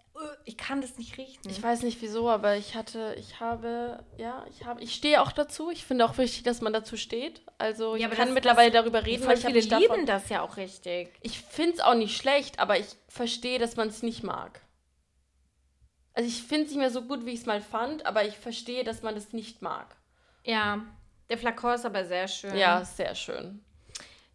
Ich 0.46 0.58
kann 0.58 0.82
das 0.82 0.98
nicht 0.98 1.18
riechen. 1.18 1.42
Ich 1.50 1.62
weiß 1.62 1.84
nicht 1.84 2.02
wieso, 2.02 2.30
aber 2.30 2.56
ich 2.56 2.76
hatte, 2.76 3.16
ich 3.20 3.40
habe, 3.40 4.04
ja, 4.18 4.46
ich 4.50 4.66
habe, 4.66 4.82
ich 4.82 4.96
stehe 4.96 5.22
auch 5.22 5.32
dazu. 5.32 5.70
Ich 5.72 5.86
finde 5.86 6.06
auch 6.06 6.18
wichtig, 6.18 6.44
dass 6.44 6.62
man 6.62 6.74
dazu 6.74 6.98
steht. 6.98 7.42
Also 7.58 7.96
ich 7.96 8.02
Ja, 8.02 8.08
aber 8.08 8.16
kann 8.16 8.28
das- 8.28 8.34
mittlerweile 8.34 8.72
das- 8.72 8.82
darüber 8.82 9.06
reden, 9.06 9.24
Voll 9.24 9.34
ich 9.34 9.42
viele 9.42 9.54
mich 9.54 9.68
davon. 9.68 9.88
lieben 9.92 10.06
das 10.06 10.30
ja 10.30 10.42
auch 10.42 10.58
richtig. 10.58 11.10
Ich 11.22 11.42
finde 11.42 11.74
es 11.74 11.80
auch 11.82 11.96
nicht 11.96 12.18
schlecht, 12.18 12.60
aber 12.60 12.80
ich 12.80 12.88
verstehe, 13.10 13.60
dass 13.60 13.76
man 13.76 13.90
es 13.90 14.02
nicht 14.04 14.24
mag. 14.24 14.62
Also 16.14 16.28
ich 16.30 16.42
finde 16.44 16.64
es 16.66 16.70
nicht 16.72 16.80
mehr 16.80 16.90
so 16.90 17.04
gut, 17.04 17.26
wie 17.26 17.32
ich 17.32 17.42
es 17.42 17.46
mal 17.46 17.62
fand, 17.62 18.06
aber 18.06 18.26
ich 18.26 18.38
verstehe, 18.38 18.84
dass 18.84 19.04
man 19.04 19.16
es 19.16 19.34
nicht 19.34 19.62
mag. 19.62 19.96
Ja, 20.44 20.84
der 21.30 21.38
Flakon 21.38 21.74
ist 21.76 21.86
aber 21.86 22.06
sehr 22.06 22.28
schön. 22.28 22.56
Ja, 22.58 22.84
sehr 22.84 23.14
schön. 23.14 23.64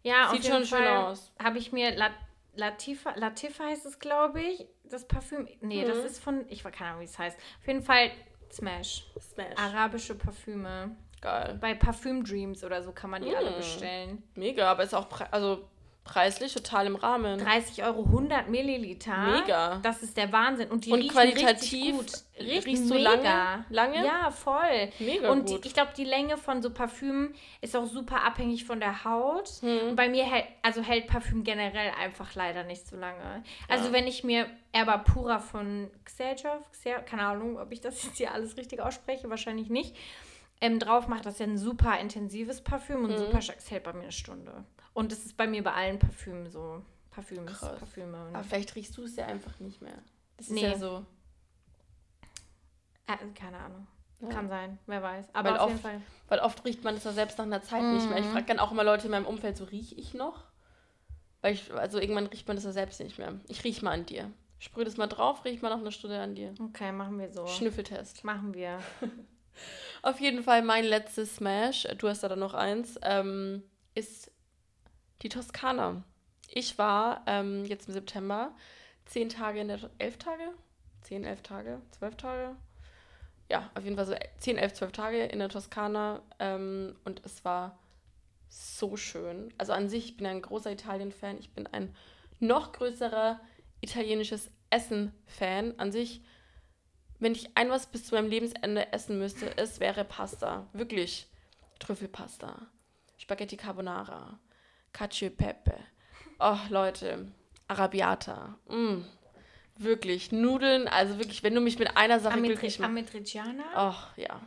ja 0.03 0.29
Sieht 0.31 0.45
schon 0.45 0.65
schön 0.65 0.85
aus. 0.87 1.31
Habe 1.43 1.57
ich 1.57 1.71
mir 1.73 1.93
La 1.95 2.11
Latifa, 2.55 3.13
Latifa 3.15 3.63
heißt 3.65 3.85
es, 3.85 3.99
glaube 3.99 4.41
ich, 4.41 4.65
das 4.83 5.07
Parfüm. 5.07 5.47
Nee, 5.61 5.83
das 5.85 5.97
Mhm. 5.99 6.05
ist 6.05 6.19
von, 6.23 6.45
ich 6.49 6.63
weiß 6.63 6.71
keine 6.73 6.89
Ahnung, 6.91 7.01
wie 7.01 7.05
es 7.05 7.17
heißt. 7.17 7.37
Auf 7.59 7.67
jeden 7.67 7.81
Fall 7.81 8.11
Smash. 8.51 9.05
Smash. 9.19 9.57
Arabische 9.57 10.13
Parfüme. 10.15 10.95
Geil. 11.21 11.57
Bei 11.59 11.73
Parfüm 11.73 12.23
Dreams 12.23 12.63
oder 12.63 12.83
so 12.83 12.91
kann 12.91 13.09
man 13.09 13.23
die 13.23 13.35
alle 13.35 13.51
Mm. 13.51 13.55
bestellen. 13.55 14.23
Mega, 14.35 14.69
aber 14.69 14.83
ist 14.83 14.93
auch 14.93 15.07
also 15.31 15.67
preislich 16.03 16.53
total 16.53 16.87
im 16.87 16.95
Rahmen. 16.95 17.39
30 17.39 17.83
Euro, 17.83 18.03
100 18.03 18.49
Milliliter. 18.49 19.15
Mega. 19.17 19.79
Das 19.83 20.03
ist 20.03 20.17
der 20.17 20.31
Wahnsinn. 20.31 20.69
Und 20.69 20.85
die 20.85 20.91
Und 20.91 20.99
riechen 20.99 21.11
qualitativ 21.13 21.71
richtig 21.73 21.91
gut. 21.91 22.11
Riechen 22.39 22.63
riechst 22.63 22.89
du 22.89 22.93
mega. 22.95 23.09
lange? 23.15 23.65
Lange? 23.69 24.05
Ja, 24.05 24.29
voll. 24.31 24.89
Mega 24.99 25.31
Und 25.31 25.45
gut. 25.47 25.63
Die, 25.63 25.67
ich 25.67 25.73
glaube, 25.73 25.91
die 25.95 26.03
Länge 26.03 26.37
von 26.37 26.61
so 26.61 26.71
Parfümen 26.71 27.33
ist 27.61 27.75
auch 27.75 27.85
super 27.85 28.23
abhängig 28.25 28.65
von 28.65 28.79
der 28.79 29.05
Haut. 29.05 29.47
Hm. 29.61 29.89
Und 29.89 29.95
bei 29.95 30.09
mir 30.09 30.25
hält, 30.25 30.45
also 30.61 30.81
hält 30.81 31.07
Parfüm 31.07 31.43
generell 31.43 31.91
einfach 32.01 32.35
leider 32.35 32.63
nicht 32.63 32.85
so 32.87 32.95
lange. 32.97 33.43
Also 33.69 33.85
Ja. 33.87 33.93
wenn 33.93 34.07
ich 34.07 34.23
mir 34.23 34.47
Erba 34.73 34.97
Pura 34.97 35.39
von 35.39 35.89
Xerjov, 36.03 36.69
Xer, 36.71 36.99
keine 36.99 37.23
Ahnung, 37.27 37.57
ob 37.57 37.71
ich 37.71 37.79
das 37.81 38.03
jetzt 38.03 38.17
hier 38.17 38.33
alles 38.33 38.57
richtig 38.57 38.81
ausspreche, 38.81 39.29
wahrscheinlich 39.29 39.69
nicht, 39.69 39.95
ähm, 40.59 40.79
drauf 40.79 41.07
mache, 41.07 41.21
das 41.21 41.35
ist 41.35 41.39
ja 41.39 41.45
ein 41.47 41.57
super 41.57 41.99
intensives 41.99 42.61
Parfüm 42.61 43.03
und 43.05 43.11
Mhm. 43.11 43.17
super 43.17 43.41
stark. 43.41 43.59
Es 43.59 43.71
hält 43.71 43.83
bei 43.83 43.93
mir 43.93 44.03
eine 44.03 44.11
Stunde. 44.11 44.65
Und 44.93 45.11
es 45.11 45.25
ist 45.25 45.37
bei 45.37 45.47
mir 45.47 45.63
bei 45.63 45.73
allen 45.73 45.99
Parfümen 45.99 46.49
so. 46.49 46.83
Parfüms, 47.11 47.51
Krass. 47.59 47.77
Parfüme. 47.79 48.17
Aber 48.33 48.43
vielleicht 48.43 48.75
riechst 48.75 48.97
du 48.97 49.03
es 49.03 49.15
ja 49.15 49.25
einfach 49.27 49.59
nicht 49.59 49.81
mehr. 49.81 49.97
Das 50.37 50.47
ist 50.47 50.53
Nee. 50.53 50.63
ja 50.63 50.77
so. 50.77 51.05
äh, 53.07 53.17
keine 53.35 53.57
Ahnung. 53.57 53.87
Ja. 54.21 54.29
Kann 54.29 54.47
sein, 54.47 54.79
wer 54.87 55.03
weiß. 55.03 55.25
Aber 55.33 55.49
Weil 55.51 55.57
auf 55.59 55.69
jeden 55.69 55.75
oft- 55.75 55.83
Fall. 55.83 56.01
Weil 56.29 56.39
oft 56.39 56.65
riecht 56.65 56.83
man 56.83 56.95
es 56.95 57.03
ja 57.03 57.11
selbst 57.11 57.37
nach 57.37 57.45
einer 57.45 57.61
Zeit 57.61 57.83
nicht 57.83 58.07
mehr. 58.09 58.19
Ich 58.19 58.25
Mhm. 58.25 58.31
frage 58.31 58.45
dann 58.45 58.59
auch 58.59 58.71
immer 58.71 58.83
Leute 58.83 59.05
in 59.05 59.11
meinem 59.11 59.25
Umfeld, 59.25 59.57
so 59.57 59.65
rieche 59.65 59.95
ich 59.95 60.13
noch? 60.13 60.45
Weil 61.41 61.53
ich, 61.55 61.73
also 61.73 61.99
irgendwann 61.99 62.27
riecht 62.27 62.47
man 62.47 62.55
das 62.55 62.63
ja 62.63 62.71
selbst 62.71 62.99
nicht 63.01 63.17
mehr. 63.19 63.33
Ich 63.49 63.63
riech 63.65 63.81
mal 63.81 63.91
an 63.91 64.05
dir. 64.05 64.31
Sprüh 64.59 64.85
das 64.85 64.95
mal 64.95 65.07
drauf, 65.07 65.43
riech 65.43 65.61
mal 65.61 65.69
nach 65.69 65.79
einer 65.79 65.91
Stunde 65.91 66.19
an 66.21 66.35
dir. 66.35 66.53
Okay, 66.57 66.93
machen 66.93 67.19
wir 67.19 67.29
so. 67.33 67.45
Schnüffeltest. 67.47 68.23
Machen 68.23 68.53
wir. 68.53 68.79
Auf 70.01 70.21
jeden 70.21 70.41
Fall 70.41 70.63
mein 70.63 70.85
letztes 70.85 71.35
Smash, 71.35 71.85
du 71.97 72.07
hast 72.07 72.23
da 72.23 72.29
dann 72.29 72.39
noch 72.39 72.53
eins, 72.53 72.97
ähm, 73.03 73.61
ist 73.93 74.31
die 75.23 75.29
Toskana. 75.29 76.03
Ich 76.49 76.77
war 76.77 77.23
ähm, 77.25 77.65
jetzt 77.65 77.87
im 77.87 77.93
September 77.93 78.51
zehn 79.05 79.29
Tage 79.29 79.59
in 79.59 79.69
der, 79.69 79.79
elf 79.97 80.17
Tage? 80.17 80.53
10, 81.03 81.25
11 81.25 81.41
Tage, 81.41 81.81
12 81.91 82.15
Tage. 82.15 82.55
Ja, 83.49 83.69
auf 83.75 83.83
jeden 83.83 83.95
Fall 83.95 84.05
so 84.05 84.15
10, 84.39 84.57
11, 84.57 84.73
12 84.73 84.91
Tage 84.91 85.23
in 85.25 85.39
der 85.39 85.49
Toskana. 85.49 86.21
Ähm, 86.39 86.95
und 87.03 87.21
es 87.25 87.43
war 87.45 87.77
so 88.49 88.97
schön. 88.97 89.53
Also 89.57 89.73
an 89.73 89.89
sich, 89.89 90.05
ich 90.05 90.17
bin 90.17 90.27
ein 90.27 90.41
großer 90.41 90.71
Italien-Fan. 90.71 91.37
Ich 91.39 91.51
bin 91.51 91.67
ein 91.67 91.95
noch 92.39 92.71
größerer 92.71 93.39
italienisches 93.81 94.49
Essen-Fan. 94.69 95.77
An 95.77 95.91
sich, 95.91 96.21
wenn 97.19 97.33
ich 97.33 97.55
ein 97.57 97.69
was 97.69 97.87
bis 97.87 98.05
zu 98.05 98.15
meinem 98.15 98.29
Lebensende 98.29 98.91
essen 98.91 99.19
müsste, 99.19 99.57
es 99.57 99.79
wäre 99.79 100.05
Pasta. 100.05 100.67
Wirklich. 100.73 101.27
Trüffelpasta. 101.79 102.67
Spaghetti 103.17 103.57
Carbonara. 103.57 104.39
Cacio 104.93 105.29
Pepe. 105.29 105.75
Oh, 106.39 106.57
Leute. 106.69 107.31
Arabiata. 107.67 108.57
Mm. 108.67 109.01
Wirklich. 109.77 110.31
Nudeln, 110.31 110.87
also 110.87 111.17
wirklich, 111.17 111.43
wenn 111.43 111.55
du 111.55 111.61
mich 111.61 111.79
mit 111.79 111.97
einer 111.97 112.19
Sache 112.19 112.35
Amitri 112.35 112.49
glücklich 112.53 112.79
machst. 112.79 112.91
Amatriciana? 112.91 113.63
Oh, 113.75 114.21
ja. 114.21 114.39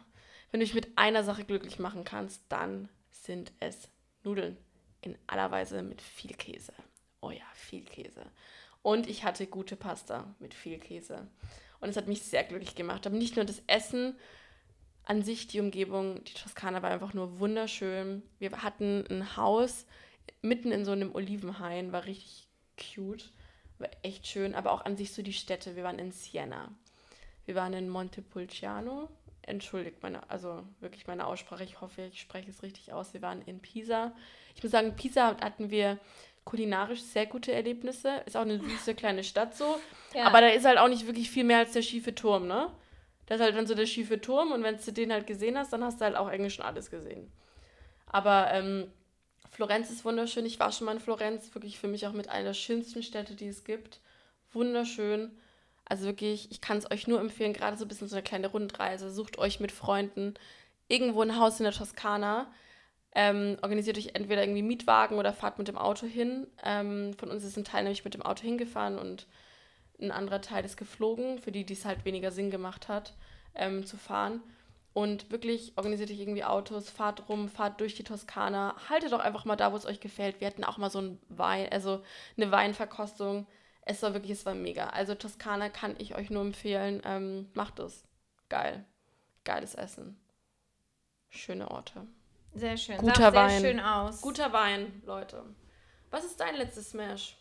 Wenn 0.50 0.60
du 0.60 0.64
mich 0.64 0.74
mit 0.74 0.96
einer 0.96 1.24
Sache 1.24 1.44
glücklich 1.44 1.78
machen 1.78 2.04
kannst, 2.04 2.42
dann 2.48 2.88
sind 3.10 3.52
es 3.60 3.88
Nudeln. 4.22 4.56
In 5.00 5.18
aller 5.26 5.50
Weise 5.50 5.82
mit 5.82 6.00
viel 6.00 6.34
Käse. 6.34 6.72
Oh 7.20 7.30
ja, 7.30 7.44
viel 7.54 7.84
Käse. 7.84 8.24
Und 8.82 9.08
ich 9.08 9.24
hatte 9.24 9.46
gute 9.46 9.76
Pasta 9.76 10.34
mit 10.38 10.54
viel 10.54 10.78
Käse. 10.78 11.26
Und 11.80 11.88
es 11.88 11.96
hat 11.96 12.06
mich 12.06 12.22
sehr 12.22 12.44
glücklich 12.44 12.74
gemacht. 12.74 13.06
Aber 13.06 13.16
nicht 13.16 13.36
nur 13.36 13.44
das 13.44 13.62
Essen 13.66 14.16
an 15.04 15.22
sich, 15.22 15.48
die 15.48 15.60
Umgebung, 15.60 16.22
die 16.24 16.34
Toskana 16.34 16.82
war 16.82 16.90
einfach 16.90 17.14
nur 17.14 17.38
wunderschön. 17.38 18.22
Wir 18.38 18.62
hatten 18.62 19.04
ein 19.10 19.36
Haus 19.36 19.86
mitten 20.42 20.72
in 20.72 20.84
so 20.84 20.92
einem 20.92 21.14
Olivenhain, 21.14 21.92
war 21.92 22.04
richtig 22.06 22.48
cute, 22.76 23.32
war 23.78 23.88
echt 24.02 24.26
schön. 24.26 24.54
Aber 24.54 24.72
auch 24.72 24.84
an 24.84 24.96
sich 24.96 25.12
so 25.12 25.22
die 25.22 25.32
Städte. 25.32 25.76
Wir 25.76 25.84
waren 25.84 25.98
in 25.98 26.12
Siena. 26.12 26.70
Wir 27.44 27.54
waren 27.54 27.72
in 27.72 27.88
Montepulciano. 27.88 29.08
Entschuldigt 29.42 30.02
meine, 30.02 30.28
also 30.28 30.64
wirklich 30.80 31.06
meine 31.06 31.26
Aussprache. 31.26 31.64
Ich 31.64 31.80
hoffe, 31.80 32.02
ich 32.12 32.20
spreche 32.20 32.50
es 32.50 32.62
richtig 32.62 32.92
aus. 32.92 33.14
Wir 33.14 33.22
waren 33.22 33.42
in 33.42 33.60
Pisa. 33.60 34.12
Ich 34.54 34.62
muss 34.62 34.72
sagen, 34.72 34.96
Pisa 34.96 35.36
hatten 35.40 35.70
wir 35.70 35.98
kulinarisch 36.44 37.02
sehr 37.02 37.26
gute 37.26 37.52
Erlebnisse. 37.52 38.22
Ist 38.26 38.36
auch 38.36 38.42
eine 38.42 38.58
süße 38.58 38.94
kleine 38.96 39.22
Stadt 39.22 39.54
so. 39.54 39.78
Ja. 40.14 40.24
Aber 40.24 40.40
da 40.40 40.48
ist 40.48 40.64
halt 40.64 40.78
auch 40.78 40.88
nicht 40.88 41.06
wirklich 41.06 41.30
viel 41.30 41.44
mehr 41.44 41.58
als 41.58 41.72
der 41.72 41.82
schiefe 41.82 42.14
Turm, 42.14 42.46
ne? 42.46 42.70
Da 43.26 43.34
ist 43.34 43.40
halt 43.40 43.56
dann 43.56 43.66
so 43.66 43.74
der 43.74 43.86
schiefe 43.86 44.20
Turm 44.20 44.52
und 44.52 44.62
wenn 44.62 44.76
du 44.76 44.92
den 44.92 45.12
halt 45.12 45.26
gesehen 45.26 45.58
hast, 45.58 45.72
dann 45.72 45.82
hast 45.82 46.00
du 46.00 46.04
halt 46.04 46.14
auch 46.16 46.28
eigentlich 46.28 46.54
schon 46.54 46.64
alles 46.64 46.90
gesehen. 46.90 47.30
Aber 48.06 48.52
ähm, 48.52 48.90
Florenz 49.56 49.88
ist 49.88 50.04
wunderschön. 50.04 50.44
Ich 50.44 50.60
war 50.60 50.70
schon 50.70 50.84
mal 50.84 50.92
in 50.92 51.00
Florenz, 51.00 51.54
wirklich 51.54 51.78
für 51.78 51.88
mich 51.88 52.06
auch 52.06 52.12
mit 52.12 52.28
einer 52.28 52.44
der 52.44 52.52
schönsten 52.52 53.02
Städte, 53.02 53.34
die 53.34 53.48
es 53.48 53.64
gibt. 53.64 54.00
Wunderschön. 54.52 55.30
Also 55.86 56.04
wirklich, 56.04 56.50
ich 56.50 56.60
kann 56.60 56.76
es 56.76 56.90
euch 56.90 57.06
nur 57.06 57.20
empfehlen, 57.20 57.54
gerade 57.54 57.78
so 57.78 57.86
ein 57.86 57.88
bisschen 57.88 58.06
so 58.06 58.16
eine 58.16 58.22
kleine 58.22 58.48
Rundreise. 58.48 59.10
Sucht 59.10 59.38
euch 59.38 59.58
mit 59.58 59.72
Freunden 59.72 60.34
irgendwo 60.88 61.22
ein 61.22 61.38
Haus 61.38 61.58
in 61.58 61.64
der 61.64 61.72
Toskana. 61.72 62.52
Ähm, 63.14 63.56
organisiert 63.62 63.96
euch 63.96 64.10
entweder 64.12 64.42
irgendwie 64.42 64.60
Mietwagen 64.60 65.16
oder 65.16 65.32
fahrt 65.32 65.56
mit 65.56 65.68
dem 65.68 65.78
Auto 65.78 66.06
hin. 66.06 66.46
Ähm, 66.62 67.14
von 67.14 67.30
uns 67.30 67.42
ist 67.42 67.56
ein 67.56 67.64
Teil 67.64 67.84
nämlich 67.84 68.04
mit 68.04 68.12
dem 68.12 68.20
Auto 68.20 68.42
hingefahren 68.42 68.98
und 68.98 69.26
ein 69.98 70.10
anderer 70.10 70.42
Teil 70.42 70.66
ist 70.66 70.76
geflogen, 70.76 71.38
für 71.38 71.50
die, 71.50 71.64
die 71.64 71.72
es 71.72 71.86
halt 71.86 72.04
weniger 72.04 72.30
Sinn 72.30 72.50
gemacht 72.50 72.88
hat, 72.88 73.14
ähm, 73.54 73.86
zu 73.86 73.96
fahren. 73.96 74.42
Und 74.96 75.30
wirklich 75.30 75.74
organisiert 75.76 76.10
euch 76.10 76.18
irgendwie 76.18 76.44
Autos, 76.44 76.88
fahrt 76.88 77.28
rum, 77.28 77.50
fahrt 77.50 77.82
durch 77.82 77.96
die 77.96 78.02
Toskana, 78.02 78.74
haltet 78.88 79.12
doch 79.12 79.20
einfach 79.20 79.44
mal 79.44 79.54
da, 79.54 79.70
wo 79.70 79.76
es 79.76 79.84
euch 79.84 80.00
gefällt. 80.00 80.40
Wir 80.40 80.46
hatten 80.46 80.64
auch 80.64 80.78
mal 80.78 80.88
so 80.88 81.02
ein 81.02 81.18
Wein, 81.28 81.68
also 81.70 82.02
eine 82.38 82.50
Weinverkostung. 82.50 83.46
Es 83.82 84.02
war 84.02 84.14
wirklich, 84.14 84.32
es 84.32 84.46
war 84.46 84.54
mega. 84.54 84.86
Also 84.88 85.14
Toskana 85.14 85.68
kann 85.68 85.96
ich 85.98 86.14
euch 86.14 86.30
nur 86.30 86.40
empfehlen. 86.40 87.02
Ähm, 87.04 87.50
macht 87.52 87.78
es. 87.78 88.04
Geil. 88.48 88.86
Geiles 89.44 89.74
Essen. 89.74 90.18
Schöne 91.28 91.70
Orte. 91.70 92.06
Sehr 92.54 92.78
schön. 92.78 92.96
Guter 92.96 93.32
Sah 93.32 93.34
Wein. 93.34 93.60
sehr 93.60 93.70
schön 93.72 93.80
aus. 93.80 94.22
Guter 94.22 94.50
Wein, 94.54 95.02
Leute. 95.04 95.44
Was 96.08 96.24
ist 96.24 96.40
dein 96.40 96.56
letztes 96.56 96.92
Smash? 96.92 97.36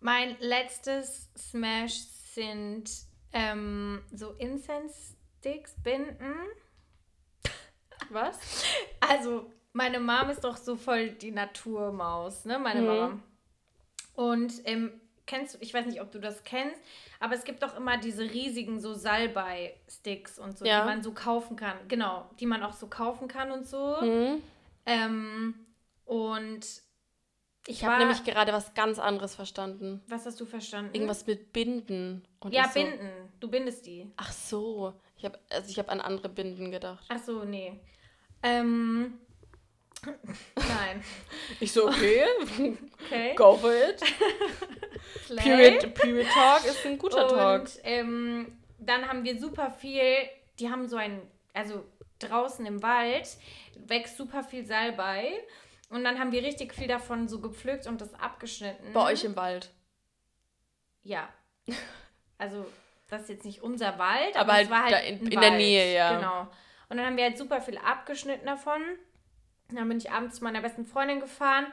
Mein 0.00 0.36
letztes 0.40 1.30
Smash 1.38 1.94
sind 2.34 2.90
ähm, 3.32 4.02
so 4.12 4.32
Incense-Sticks, 4.32 5.76
Binden. 5.84 6.34
Was? 8.10 8.64
Also, 9.00 9.50
meine 9.72 10.00
Mom 10.00 10.30
ist 10.30 10.44
doch 10.44 10.56
so 10.56 10.76
voll 10.76 11.10
die 11.10 11.30
Naturmaus, 11.30 12.44
ne? 12.44 12.58
Meine 12.58 12.80
Mhm. 12.80 12.86
Mama. 12.86 13.18
Und 14.14 14.52
ähm, 14.64 15.00
kennst 15.26 15.54
du, 15.54 15.58
ich 15.60 15.72
weiß 15.72 15.86
nicht, 15.86 16.00
ob 16.00 16.10
du 16.10 16.18
das 16.18 16.42
kennst, 16.42 16.80
aber 17.20 17.34
es 17.34 17.44
gibt 17.44 17.62
doch 17.62 17.76
immer 17.76 17.96
diese 17.98 18.22
riesigen 18.22 18.80
so 18.80 18.94
Salbei-Sticks 18.94 20.38
und 20.38 20.58
so, 20.58 20.64
Ja. 20.64 20.80
die 20.80 20.86
man 20.86 21.02
so 21.02 21.12
kaufen 21.12 21.56
kann. 21.56 21.76
Genau, 21.88 22.28
die 22.40 22.46
man 22.46 22.62
auch 22.62 22.72
so 22.72 22.86
kaufen 22.88 23.28
kann 23.28 23.50
und 23.52 23.66
so. 23.66 24.00
Hm? 24.00 24.42
Ähm, 24.86 25.54
und 26.04 26.64
ich 27.66 27.82
Ich 27.82 27.84
habe 27.84 27.98
nämlich 27.98 28.24
gerade 28.24 28.52
was 28.52 28.72
ganz 28.74 28.98
anderes 28.98 29.34
verstanden. 29.34 30.02
was 30.08 30.24
hast 30.26 30.40
du 30.40 30.46
verstanden? 30.46 30.94
Irgendwas 30.94 31.26
mit 31.26 31.52
Binden. 31.52 32.26
Und 32.40 32.52
Ja, 32.54 32.64
so, 32.68 32.80
binden. 32.80 33.10
Du 33.40 33.48
bindest 33.50 33.84
die. 33.86 34.10
Ach 34.16 34.32
so. 34.32 34.94
Ich 35.16 35.24
habe 35.24 35.38
also 35.50 35.68
ich 35.68 35.78
habe 35.78 35.90
an 35.90 36.00
andere 36.00 36.28
Binden 36.30 36.70
gedacht. 36.70 37.04
Ach 37.08 37.18
so, 37.22 37.44
nee. 37.44 37.78
Ähm. 38.42 39.18
Nein. 40.56 41.02
Ich 41.60 41.72
so, 41.72 41.88
okay, 41.88 42.24
Okay. 43.06 43.34
go 43.34 43.56
for 43.56 43.72
it. 43.74 44.00
Period, 45.36 45.92
Period 45.94 46.26
Talk 46.32 46.64
ist 46.64 46.84
ein 46.86 46.98
guter 46.98 47.26
Talk. 47.28 47.62
Und 47.62 47.70
ähm, 47.82 48.58
dann 48.78 49.08
haben 49.08 49.24
wir 49.24 49.38
super 49.38 49.70
viel, 49.72 50.04
die 50.60 50.70
haben 50.70 50.86
so 50.86 50.96
ein, 50.96 51.20
also 51.52 51.84
draußen 52.20 52.64
im 52.66 52.82
Wald 52.82 53.28
wächst 53.86 54.16
super 54.16 54.44
viel 54.44 54.64
Salbei. 54.64 55.32
Und 55.90 56.04
dann 56.04 56.18
haben 56.18 56.32
wir 56.32 56.42
richtig 56.42 56.74
viel 56.74 56.86
davon 56.88 57.28
so 57.28 57.40
gepflückt 57.40 57.86
und 57.86 58.00
das 58.00 58.12
abgeschnitten. 58.14 58.92
Bei 58.92 59.12
euch 59.12 59.24
im 59.24 59.34
Wald. 59.36 59.70
Ja. 61.02 61.28
Also, 62.36 62.66
das 63.08 63.22
ist 63.22 63.28
jetzt 63.30 63.44
nicht 63.46 63.62
unser 63.62 63.98
Wald, 63.98 64.36
Aber 64.36 64.40
aber, 64.40 64.52
halt 64.52 64.64
es 64.66 64.70
war 64.70 64.82
halt 64.84 65.04
in- 65.08 65.26
in 65.32 65.40
der. 65.40 65.50
Nähe, 65.52 65.94
ja. 65.94 66.16
Genau. 66.16 66.48
Und 66.88 66.96
dann 66.96 67.06
haben 67.06 67.16
wir 67.16 67.24
halt 67.24 67.38
super 67.38 67.60
viel 67.60 67.78
abgeschnitten 67.78 68.46
davon. 68.46 68.80
Dann 69.70 69.86
bin 69.88 69.98
ich 69.98 70.10
abends 70.10 70.36
zu 70.36 70.44
meiner 70.44 70.62
besten 70.62 70.86
Freundin 70.86 71.20
gefahren 71.20 71.66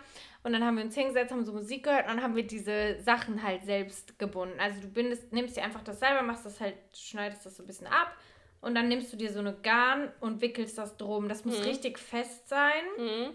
und 0.43 0.51
dann 0.51 0.65
haben 0.65 0.75
wir 0.75 0.83
uns 0.83 0.95
hingesetzt, 0.95 1.31
haben 1.31 1.45
so 1.45 1.53
Musik 1.53 1.83
gehört 1.85 2.01
und 2.07 2.15
dann 2.15 2.21
haben 2.23 2.35
wir 2.35 2.45
diese 2.45 2.99
Sachen 3.01 3.41
halt 3.41 3.63
selbst 3.63 4.19
gebunden. 4.19 4.59
Also 4.59 4.81
du 4.81 4.89
bindest, 4.89 5.31
nimmst 5.31 5.55
dir 5.55 5.63
einfach 5.63 5.81
das 5.81 5.99
selber, 5.99 6.21
machst 6.21 6.45
das 6.45 6.59
halt, 6.59 6.75
schneidest 6.93 7.45
das 7.45 7.55
so 7.55 7.63
ein 7.63 7.67
bisschen 7.67 7.87
ab 7.87 8.13
und 8.59 8.75
dann 8.75 8.89
nimmst 8.89 9.13
du 9.13 9.17
dir 9.17 9.31
so 9.31 9.39
eine 9.39 9.53
Garn 9.53 10.11
und 10.19 10.41
wickelst 10.41 10.77
das 10.77 10.97
drum. 10.97 11.29
Das 11.29 11.45
muss 11.45 11.57
Mhm. 11.59 11.63
richtig 11.63 11.97
fest 11.97 12.49
sein. 12.49 12.83
Mhm. 12.97 13.33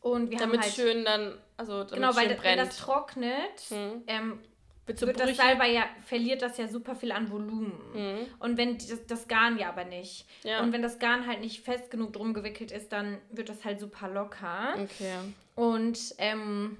Und 0.00 0.30
wir 0.32 0.38
Damit 0.38 0.56
haben 0.58 0.62
halt, 0.64 0.72
schön 0.74 1.04
dann, 1.04 1.38
also 1.56 1.84
damit 1.84 1.92
genau, 1.92 2.08
weil 2.16 2.26
schön 2.26 2.36
das, 2.36 2.44
wenn 2.44 2.56
brennt. 2.56 2.68
das 2.70 2.76
trocknet, 2.78 3.70
Mhm. 3.70 4.02
ähm, 4.08 4.42
Wird 4.86 4.98
so 5.00 5.06
das. 5.06 5.36
Salbei 5.36 5.72
ja, 5.72 5.84
verliert 6.04 6.42
das 6.42 6.58
ja 6.58 6.68
super 6.68 6.94
viel 6.94 7.10
an 7.12 7.30
Volumen. 7.30 7.72
Mhm. 7.92 8.26
Und 8.38 8.56
wenn 8.56 8.78
das, 8.78 9.04
das 9.06 9.26
Garn 9.28 9.58
ja 9.58 9.68
aber 9.68 9.84
nicht. 9.84 10.26
Ja. 10.44 10.60
Und 10.60 10.72
wenn 10.72 10.82
das 10.82 10.98
Garn 10.98 11.26
halt 11.26 11.40
nicht 11.40 11.64
fest 11.64 11.90
genug 11.90 12.12
drum 12.12 12.34
gewickelt 12.34 12.70
ist, 12.70 12.92
dann 12.92 13.18
wird 13.30 13.48
das 13.48 13.64
halt 13.64 13.80
super 13.80 14.08
locker. 14.08 14.74
Okay. 14.78 15.16
Und 15.56 15.98
ähm, 16.18 16.78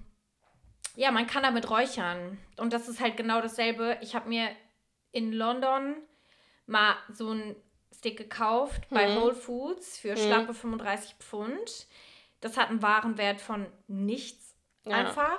ja, 0.94 1.10
man 1.10 1.26
kann 1.26 1.42
damit 1.42 1.68
räuchern. 1.68 2.38
Und 2.56 2.72
das 2.72 2.88
ist 2.88 3.00
halt 3.00 3.16
genau 3.16 3.40
dasselbe. 3.40 3.98
Ich 4.00 4.14
habe 4.14 4.28
mir 4.28 4.48
in 5.12 5.32
London 5.32 5.96
mal 6.66 6.94
so 7.12 7.30
einen 7.30 7.56
Stick 7.92 8.16
gekauft 8.18 8.88
bei 8.90 9.08
Mhm. 9.08 9.20
Whole 9.20 9.34
Foods 9.34 9.98
für 9.98 10.16
schlappe 10.16 10.54
35 10.54 11.14
Pfund. 11.18 11.86
Das 12.40 12.56
hat 12.56 12.68
einen 12.70 12.82
Warenwert 12.82 13.40
von 13.40 13.66
nichts 13.88 14.54
Ja. 14.84 14.96
einfach. 14.96 15.38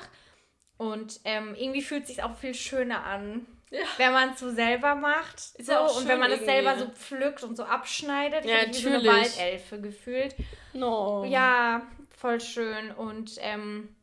Und 0.77 1.19
ähm, 1.23 1.55
irgendwie 1.55 1.81
fühlt 1.81 2.03
es 2.03 2.09
sich 2.09 2.23
auch 2.23 2.35
viel 2.37 2.53
schöner 2.53 3.03
an, 3.03 3.45
Ja. 3.71 3.79
wenn 3.97 4.13
man 4.13 4.29
es 4.29 4.39
so 4.39 4.51
selber 4.51 4.95
macht. 4.95 5.35
Ist 5.35 5.65
so, 5.65 5.71
ja 5.71 5.85
und 5.85 6.07
wenn 6.07 6.19
man 6.19 6.31
es 6.31 6.45
selber 6.45 6.77
so 6.77 6.87
pflückt 6.89 7.43
und 7.43 7.55
so 7.55 7.63
abschneidet. 7.63 8.45
Ich 8.45 8.51
Ja, 8.51 8.67
mich 8.67 8.77
wie 8.77 8.81
so 8.81 8.89
eine 8.89 9.03
natürlich. 9.03 9.37
Waldelfe 9.37 9.81
gefühlt. 9.81 10.35
No. 10.73 11.25
Ja, 11.25 11.81
voll 12.15 12.39
schön. 12.39 12.91
Und 12.91 13.37
ähm, 13.39 13.95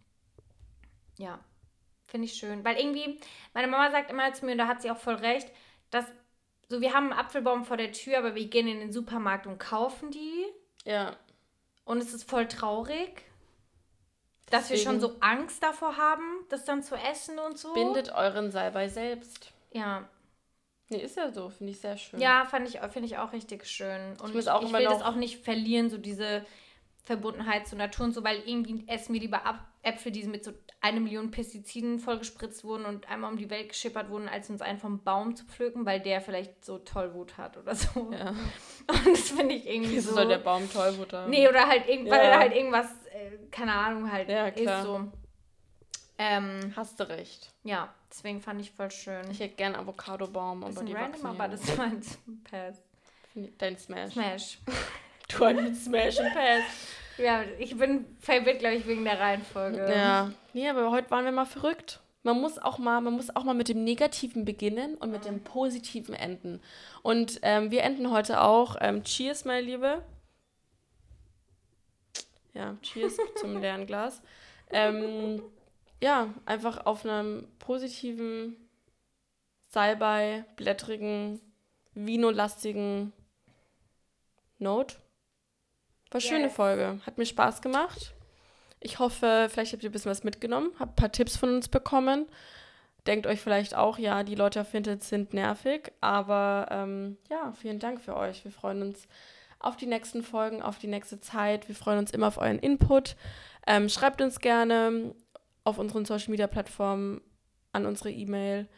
ja, 1.16 1.38
finde 2.06 2.26
ich 2.26 2.34
schön. 2.34 2.64
Weil 2.64 2.76
irgendwie, 2.78 3.20
meine 3.52 3.68
Mama 3.68 3.90
sagt 3.90 4.10
immer 4.10 4.32
zu 4.32 4.44
mir, 4.44 4.52
und 4.52 4.58
da 4.58 4.66
hat 4.66 4.82
sie 4.82 4.90
auch 4.90 4.98
voll 4.98 5.14
recht, 5.14 5.48
dass 5.90 6.04
so, 6.68 6.80
wir 6.80 6.92
haben 6.92 7.10
einen 7.12 7.20
Apfelbaum 7.20 7.64
vor 7.64 7.76
der 7.76 7.92
Tür, 7.92 8.18
aber 8.18 8.34
wir 8.34 8.46
gehen 8.48 8.66
in 8.66 8.80
den 8.80 8.92
Supermarkt 8.92 9.46
und 9.46 9.58
kaufen 9.58 10.10
die. 10.10 10.44
Ja. 10.84 11.16
Und 11.84 11.98
es 11.98 12.14
ist 12.14 12.28
voll 12.28 12.48
traurig, 12.48 13.22
dass 14.50 14.70
wir 14.70 14.76
schon 14.76 15.00
so 15.00 15.16
Angst 15.20 15.62
davor 15.62 15.96
haben, 15.96 16.44
das 16.48 16.64
dann 16.64 16.82
zu 16.82 16.94
essen 16.94 17.38
und 17.38 17.58
so. 17.58 17.72
Bindet 17.74 18.12
euren 18.12 18.50
Salbei 18.50 18.88
selbst. 18.88 19.52
Ja, 19.72 20.08
Nee, 20.90 20.98
ist 20.98 21.16
ja 21.16 21.32
so, 21.32 21.48
finde 21.48 21.72
ich 21.72 21.80
sehr 21.80 21.96
schön. 21.96 22.20
ja 22.20 22.44
finde 22.44 22.68
ich, 22.68 22.78
find 22.92 23.06
ich 23.06 23.16
auch 23.16 23.32
richtig 23.32 23.66
schön. 23.66 24.16
Und 24.22 24.36
ich, 24.36 24.50
auch 24.50 24.62
ich 24.62 24.68
immer 24.68 24.78
will 24.78 24.84
das 24.84 25.02
auch 25.02 25.14
nicht 25.14 25.42
verlieren, 25.42 25.88
so 25.88 25.96
diese 25.96 26.44
Verbundenheit 27.04 27.66
zur 27.66 27.78
Natur 27.78 28.06
und 28.06 28.12
so, 28.12 28.24
weil 28.24 28.42
irgendwie 28.46 28.84
essen 28.86 29.12
wir 29.12 29.20
lieber 29.20 29.42
Äpfel, 29.82 30.12
die 30.12 30.24
mit 30.24 30.44
so 30.44 30.52
eine 30.80 31.00
Million 31.00 31.30
Pestiziden 31.30 31.98
vollgespritzt 31.98 32.64
wurden 32.64 32.86
und 32.86 33.08
einmal 33.10 33.30
um 33.30 33.38
die 33.38 33.50
Welt 33.50 33.70
geschippert 33.70 34.08
wurden, 34.08 34.28
als 34.28 34.48
uns 34.48 34.62
einen 34.62 34.78
vom 34.78 35.02
Baum 35.02 35.36
zu 35.36 35.44
pflücken, 35.44 35.84
weil 35.84 36.00
der 36.00 36.20
vielleicht 36.22 36.64
so 36.64 36.78
Tollwut 36.78 37.36
hat 37.36 37.56
oder 37.58 37.74
so. 37.74 38.10
Ja. 38.12 38.30
Und 38.88 39.06
das 39.06 39.30
finde 39.30 39.54
ich 39.54 39.66
irgendwie 39.66 39.96
Wieso 39.96 40.10
so. 40.10 40.16
soll 40.16 40.28
der 40.28 40.38
Baum 40.38 40.70
Tollwut 40.70 41.12
haben? 41.12 41.30
Nee, 41.30 41.48
oder 41.48 41.66
halt, 41.68 41.88
irgend, 41.88 42.08
ja. 42.08 42.14
weil 42.14 42.20
er 42.20 42.38
halt 42.38 42.54
irgendwas, 42.54 42.86
keine 43.50 43.72
Ahnung, 43.72 44.10
halt 44.10 44.28
ja, 44.28 44.50
klar. 44.50 44.78
ist 44.78 44.84
so. 44.84 45.12
Ähm, 46.16 46.72
Hast 46.76 47.00
du 47.00 47.08
recht. 47.08 47.50
Ja, 47.64 47.92
deswegen 48.08 48.40
fand 48.40 48.60
ich 48.60 48.70
voll 48.70 48.90
schön. 48.90 49.28
Ich 49.30 49.40
hätte 49.40 49.56
gern 49.56 49.74
Avocado-Baum, 49.74 50.62
aber 50.64 50.84
die 50.84 50.92
random, 50.92 51.26
aber 51.26 51.48
das 51.48 51.62
ist 51.62 51.76
mein 51.76 52.00
Pass. 52.50 52.82
Dein 53.58 53.76
Smash. 53.76 54.12
Smash. 54.12 54.58
du 55.28 55.44
hast 55.44 55.84
Smash 55.84 56.18
und 56.20 56.32
Pass. 56.32 56.62
Ja, 57.18 57.42
ich 57.58 57.76
bin 57.76 58.06
verwirrt, 58.20 58.60
glaube 58.60 58.76
ich, 58.76 58.86
wegen 58.86 59.04
der 59.04 59.18
Reihenfolge. 59.18 59.92
Ja. 59.92 60.30
Nee, 60.52 60.68
aber 60.68 60.90
heute 60.90 61.10
waren 61.10 61.24
wir 61.24 61.32
mal 61.32 61.46
verrückt. 61.46 62.00
Man 62.22 62.40
muss 62.40 62.58
auch 62.58 62.78
mal, 62.78 63.00
man 63.00 63.12
muss 63.14 63.34
auch 63.34 63.44
mal 63.44 63.54
mit 63.54 63.68
dem 63.68 63.84
Negativen 63.84 64.44
beginnen 64.44 64.94
und 64.94 65.10
mit 65.10 65.26
dem 65.26 65.42
Positiven 65.42 66.14
enden. 66.14 66.60
Und 67.02 67.38
ähm, 67.42 67.70
wir 67.70 67.82
enden 67.82 68.10
heute 68.10 68.40
auch. 68.40 68.76
Ähm, 68.80 69.04
cheers, 69.04 69.44
meine 69.44 69.60
Liebe. 69.60 70.02
Ja, 72.54 72.76
cheers 72.82 73.16
zum 73.36 73.60
leeren 73.60 73.86
Glas. 73.86 74.22
Ähm, 74.70 75.42
ja, 76.00 76.32
einfach 76.46 76.86
auf 76.86 77.04
einem 77.04 77.48
positiven, 77.58 78.56
Salbei, 79.68 80.44
blättrigen, 80.56 81.40
Vino-lastigen 81.94 83.12
Note. 84.58 84.96
War 86.10 86.20
eine 86.20 86.22
yes. 86.22 86.28
schöne 86.28 86.50
Folge. 86.50 87.00
Hat 87.04 87.18
mir 87.18 87.26
Spaß 87.26 87.60
gemacht. 87.60 88.14
Ich 88.78 88.98
hoffe, 88.98 89.48
vielleicht 89.50 89.72
habt 89.72 89.82
ihr 89.82 89.88
ein 89.88 89.92
bisschen 89.92 90.10
was 90.10 90.24
mitgenommen, 90.24 90.70
habt 90.78 90.92
ein 90.92 90.96
paar 90.96 91.12
Tipps 91.12 91.36
von 91.36 91.54
uns 91.54 91.68
bekommen. 91.68 92.26
Denkt 93.06 93.26
euch 93.26 93.40
vielleicht 93.40 93.74
auch, 93.74 93.98
ja, 93.98 94.22
die 94.22 94.34
Leute 94.34 94.60
auf 94.60 94.72
Vinted 94.72 95.02
sind 95.02 95.34
nervig, 95.34 95.92
aber 96.00 96.68
ähm, 96.70 97.18
ja, 97.30 97.52
vielen 97.52 97.78
Dank 97.78 98.00
für 98.00 98.16
euch. 98.16 98.44
Wir 98.44 98.52
freuen 98.52 98.82
uns 98.82 99.08
auf 99.58 99.76
die 99.76 99.86
nächsten 99.86 100.22
Folgen, 100.22 100.62
auf 100.62 100.78
die 100.78 100.86
nächste 100.86 101.20
Zeit. 101.20 101.68
Wir 101.68 101.74
freuen 101.74 101.98
uns 101.98 102.10
immer 102.10 102.28
auf 102.28 102.38
euren 102.38 102.58
Input. 102.58 103.16
Ähm, 103.66 103.88
schreibt 103.88 104.20
uns 104.20 104.40
gerne 104.40 105.14
auf 105.64 105.78
unseren 105.78 106.04
Social 106.04 106.30
Media 106.30 106.46
Plattformen 106.46 107.20
an 107.72 107.86
unsere 107.86 108.10
E-Mail 108.10 108.68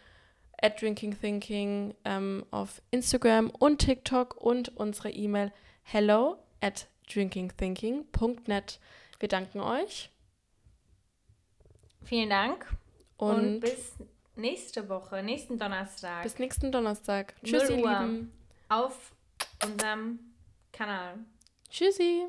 at 0.61 0.81
drinkingthinking 0.81 1.95
ähm, 2.05 2.47
auf 2.51 2.81
Instagram 2.91 3.51
und 3.51 3.79
TikTok 3.79 4.37
und 4.37 4.77
unsere 4.77 5.11
E-Mail 5.11 5.53
hello 5.83 6.37
at 6.61 6.89
drinkingthinking.net. 7.13 8.81
Wir 9.19 9.29
danken 9.29 9.61
euch. 9.61 10.11
Vielen 12.05 12.31
Dank. 12.31 12.67
Und, 13.17 13.37
und, 13.37 13.61
bis 13.61 13.95
nächste 14.37 14.89
Woche, 14.89 15.23
nächsten 15.23 15.59
Donnerstag. 15.59 16.23
Bis 16.23 16.39
nächsten 16.39 16.71
Donnerstag. 16.71 17.35
Tschüss, 17.43 17.69
ihr 17.71 17.77
Lieben. 17.77 18.33
Auf 18.69 19.13
unserem 19.65 20.19
Kanal. 20.77 21.25
Tschüssi. 21.71 22.29